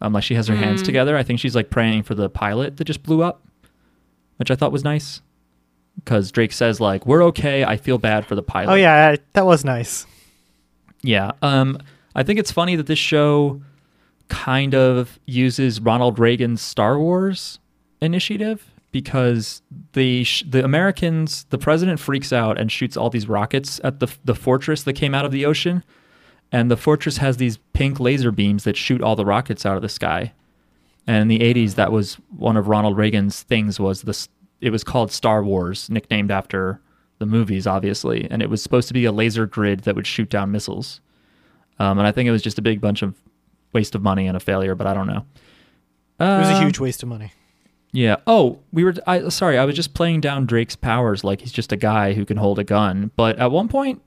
[0.00, 1.16] Um, like she has her hands together.
[1.16, 3.46] I think she's like praying for the pilot that just blew up,
[4.36, 5.22] which I thought was nice.
[5.96, 7.64] Because Drake says like, "We're okay.
[7.64, 10.04] I feel bad for the pilot." Oh yeah, that was nice.
[11.02, 11.32] Yeah.
[11.40, 11.78] Um,
[12.16, 13.60] I think it's funny that this show
[14.28, 17.58] kind of uses Ronald Reagan's Star Wars
[18.00, 19.60] initiative because
[19.92, 24.08] the sh- the Americans, the president freaks out and shoots all these rockets at the
[24.24, 25.84] the fortress that came out of the ocean,
[26.50, 29.82] and the fortress has these pink laser beams that shoot all the rockets out of
[29.82, 30.32] the sky.
[31.06, 34.28] And in the 80s, that was one of Ronald Reagan's things was this.
[34.62, 36.80] It was called Star Wars, nicknamed after
[37.18, 40.30] the movies, obviously, and it was supposed to be a laser grid that would shoot
[40.30, 41.02] down missiles.
[41.78, 43.14] Um, and I think it was just a big bunch of
[43.72, 45.24] waste of money and a failure, but I don't know.
[46.18, 47.32] It was a Um, huge waste of money.
[47.92, 48.16] yeah.
[48.26, 48.94] Oh, we were.
[49.06, 52.24] I sorry, I was just playing down Drake's powers like he's just a guy who
[52.24, 53.10] can hold a gun.
[53.16, 54.00] But at one point,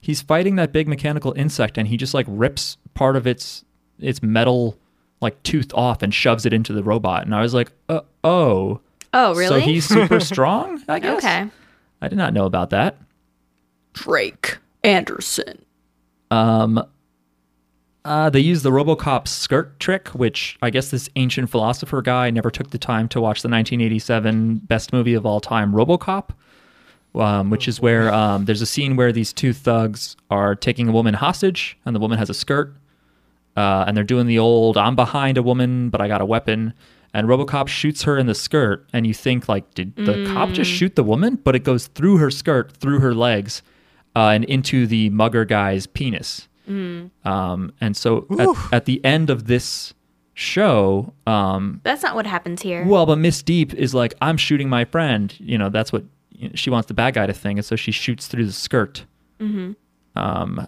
[0.00, 3.64] he's fighting that big mechanical insect, and he just like rips part of its
[3.98, 4.78] its metal
[5.20, 7.24] like tooth off and shoves it into the robot.
[7.26, 8.80] And I was like, uh, oh,
[9.12, 9.46] Oh, really?
[9.46, 10.82] So he's super strong.
[10.88, 11.18] I guess.
[11.18, 11.48] okay.
[12.00, 12.96] I did not know about that.
[13.92, 15.64] Drake Anderson.
[16.30, 16.82] Um,
[18.04, 22.50] uh, they use the RoboCop skirt trick, which I guess this ancient philosopher guy never
[22.50, 26.30] took the time to watch the 1987 best movie of all time, RoboCop,
[27.14, 30.92] um, which is where um, there's a scene where these two thugs are taking a
[30.92, 32.74] woman hostage, and the woman has a skirt,
[33.56, 36.74] uh, and they're doing the old "I'm behind a woman, but I got a weapon."
[37.14, 40.70] And RoboCop shoots her in the skirt, and you think like, did the cop just
[40.70, 41.36] shoot the woman?
[41.36, 43.62] But it goes through her skirt, through her legs,
[44.16, 46.48] uh, and into the mugger guy's penis.
[46.68, 49.94] Um, and so at, at the end of this
[50.34, 52.84] show, um, That's not what happens here.
[52.86, 55.34] well, but Miss Deep is like, I'm shooting my friend.
[55.38, 57.76] You know, that's what you know, she wants the bad guy to think, and so
[57.76, 59.04] she shoots through the skirt.
[59.40, 59.72] Mm-hmm.
[60.16, 60.66] Um,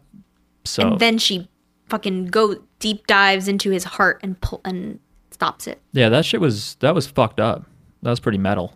[0.65, 1.49] so and then she
[1.89, 4.99] fucking go deep dives into his heart and pull and
[5.31, 5.81] stops it.
[5.93, 7.65] yeah, that shit was that was fucked up.
[8.03, 8.75] That was pretty metal.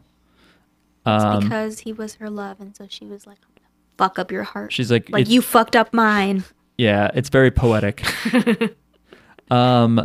[1.06, 4.18] It's Um, because he was her love, and so she was like, "I'm gonna fuck
[4.18, 6.44] up your heart." she's like, like you fucked up mine.
[6.78, 8.02] Yeah, it's very poetic.
[9.50, 10.00] um,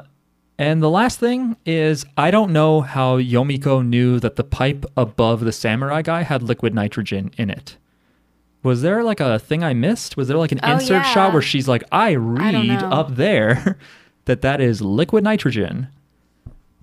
[0.58, 5.42] and the last thing is I don't know how Yomiko knew that the pipe above
[5.42, 7.78] the samurai guy had liquid nitrogen in it.
[8.64, 10.16] Was there like a thing I missed?
[10.16, 11.14] Was there like an Oh, insert yeah.
[11.14, 12.90] shot where she's like, I read know.
[12.90, 13.78] up there
[14.26, 15.88] that that is liquid nitrogen?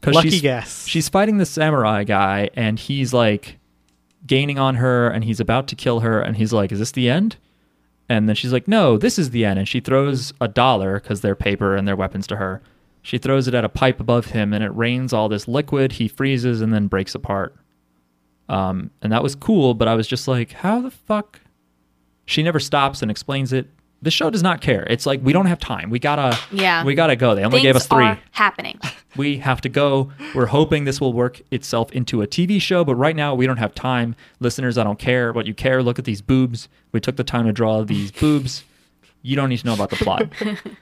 [0.01, 0.87] Because Lucky she's, guess.
[0.87, 3.59] she's fighting the samurai guy and he's like
[4.27, 7.09] gaining on her and he's about to kill her and he's like, Is this the
[7.09, 7.37] end?
[8.11, 9.61] And then she's like, No, this is the end.
[9.61, 12.61] And she throws a dollar because they're paper and they're weapons to her.
[13.03, 15.93] She throws it at a pipe above him and it rains all this liquid.
[15.93, 17.55] He freezes and then breaks apart.
[18.49, 21.41] Um, and that was cool, but I was just like, How the fuck?
[22.27, 23.69] She never stops and explains it.
[24.03, 24.87] The show does not care.
[24.89, 25.91] It's like we don't have time.
[25.91, 26.85] We gotta, Yeah.
[26.85, 27.35] we gotta go.
[27.35, 28.79] They only Things gave us three are happening.
[29.17, 30.11] we have to go.
[30.35, 33.59] We're hoping this will work itself into a TV show, but right now we don't
[33.59, 34.17] have time.
[34.39, 35.83] Listeners, I don't care what you care.
[35.83, 36.69] Look at these boobs.
[36.93, 38.65] We took the time to draw these boobs.
[39.21, 40.33] You don't need to know about the plot.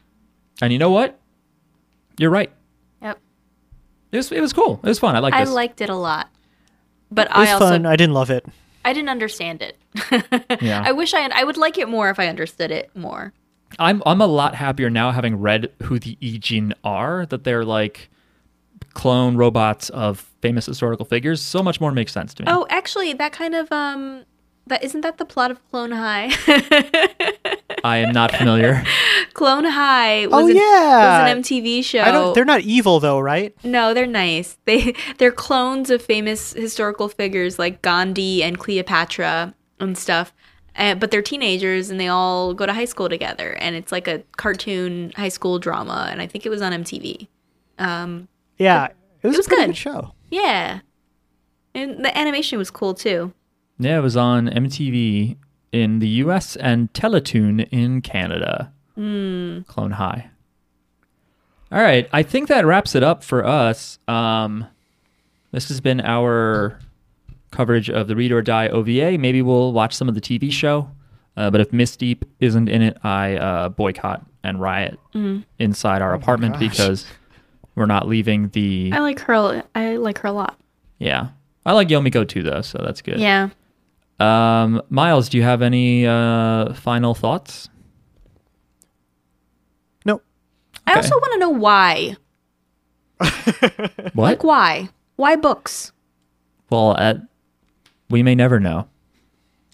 [0.62, 1.18] and you know what?
[2.18, 2.52] You're right.
[3.02, 3.18] Yep.
[4.12, 4.78] It was, it was cool.
[4.84, 5.16] It was fun.
[5.16, 5.52] I like I this.
[5.52, 6.28] liked it a lot,
[7.10, 7.84] but It was I also fun.
[7.86, 8.46] I didn't love it.
[8.88, 9.76] I didn't understand it.
[10.62, 10.82] Yeah.
[10.84, 13.32] I wish I I would like it more if I understood it more.
[13.78, 17.26] I'm I'm a lot happier now having read who the Ijin are.
[17.26, 18.08] That they're like
[18.94, 21.40] clone robots of famous historical figures.
[21.42, 22.48] So much more makes sense to me.
[22.50, 24.24] Oh, actually, that kind of um,
[24.68, 26.30] that isn't that the plot of Clone High.
[27.84, 28.82] I am not familiar.
[29.34, 31.22] Clone High was, Oh, an, yeah.
[31.24, 32.00] was an MTV show.
[32.00, 32.34] I don't.
[32.34, 33.54] They're not evil though, right?
[33.64, 34.56] No, they're nice.
[34.64, 40.32] They they're clones of famous historical figures like Gandhi and Cleopatra and stuff.
[40.74, 44.08] and, but they're teenagers and they all go to high school together, and it's like
[44.08, 47.28] a cartoon high school drama, and I think it was on MTV.
[47.78, 48.28] Um,
[48.58, 48.88] Yeah,
[49.22, 49.66] it was, was a good.
[49.68, 50.12] good show.
[50.30, 50.80] yeah,
[51.74, 53.32] and the animation was cool too.
[53.78, 55.36] Yeah, it was on MTV
[55.72, 58.72] in the US and Teletoon in Canada.
[58.94, 60.30] Clone High.
[61.70, 63.98] All right, I think that wraps it up for us.
[64.08, 64.66] Um,
[65.52, 66.80] this has been our
[67.50, 69.18] coverage of the Read or Die OVA.
[69.18, 70.90] Maybe we'll watch some of the TV show.
[71.36, 74.98] Uh, but if Miss Deep isn't in it, I uh, boycott and riot
[75.58, 76.60] inside our apartment gosh.
[76.70, 77.06] because
[77.76, 78.90] we're not leaving the.
[78.92, 79.62] I like her.
[79.74, 80.58] I like her a lot.
[80.98, 81.28] Yeah.
[81.64, 83.20] I like Yomiko too, though, so that's good.
[83.20, 83.50] Yeah.
[84.18, 87.68] Um, Miles, do you have any uh, final thoughts?
[90.04, 90.24] Nope.
[90.86, 92.16] I also want to know why.
[94.14, 94.24] What?
[94.24, 94.88] Like why?
[95.16, 95.92] Why books?
[96.70, 97.18] well, at,
[98.10, 98.88] we may never know.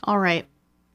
[0.05, 0.47] All right.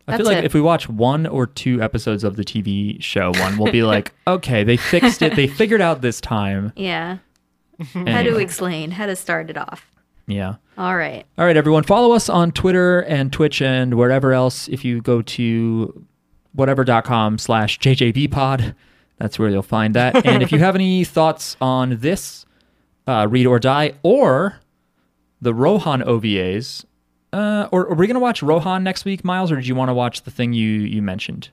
[0.08, 0.46] I feel like it.
[0.46, 4.14] if we watch one or two episodes of the TV show one, we'll be like,
[4.28, 5.36] okay, they fixed it.
[5.36, 6.74] They figured out this time.
[6.76, 7.20] Yeah.
[7.94, 8.92] How to explain?
[8.92, 9.90] How to start it off?
[10.30, 10.56] Yeah.
[10.78, 11.26] All right.
[11.38, 14.68] All right, everyone, follow us on Twitter and Twitch and wherever else.
[14.70, 16.06] If you go to
[16.54, 18.76] whatever.com slash jjbpod,
[19.18, 20.26] that's where you'll find that.
[20.26, 22.46] and if you have any thoughts on this,
[23.08, 24.60] uh, Read or Die, or
[25.42, 26.86] the Rohan OVAs,
[27.34, 29.90] uh, or are we going to watch Rohan next week, Miles, or did you want
[29.90, 31.50] to watch the thing you, you mentioned?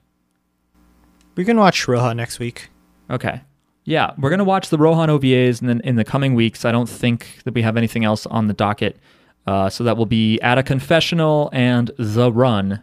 [1.35, 2.71] We can watch Rohan next week.
[3.11, 3.41] Okay.
[3.89, 6.89] Yeah, we're gonna watch the Rohan OVAs, and then in the coming weeks, I don't
[6.89, 8.99] think that we have anything else on the docket.
[9.47, 12.83] Uh, so that will be at a confessional and the run.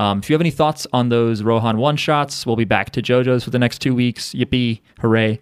[0.00, 3.00] Um, if you have any thoughts on those Rohan one shots, we'll be back to
[3.02, 4.34] JoJo's for the next two weeks.
[4.34, 4.80] Yippee!
[5.00, 5.38] Hooray!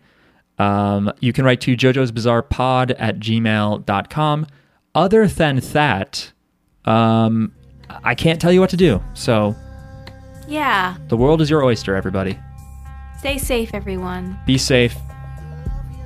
[0.59, 4.47] Um, you can write to JoJo's Bizarre Pod at gmail.com.
[4.95, 6.33] Other than that,
[6.85, 7.53] um,
[8.05, 9.03] I can't tell you what to do.
[9.15, 9.57] So
[10.47, 10.97] Yeah.
[11.09, 12.39] the world is your oyster, everybody.
[13.21, 14.39] Stay safe, everyone.
[14.47, 14.97] Be safe.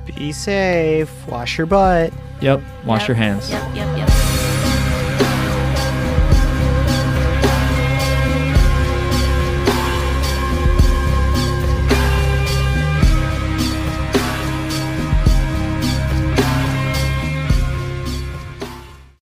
[0.05, 1.09] Be safe.
[1.29, 2.11] Wash your butt.
[2.41, 2.61] Yep.
[2.85, 3.07] Wash Yep.
[3.07, 3.49] your hands.
[3.49, 3.63] Yep.
[3.73, 3.97] Yep.
[3.99, 4.34] Yep.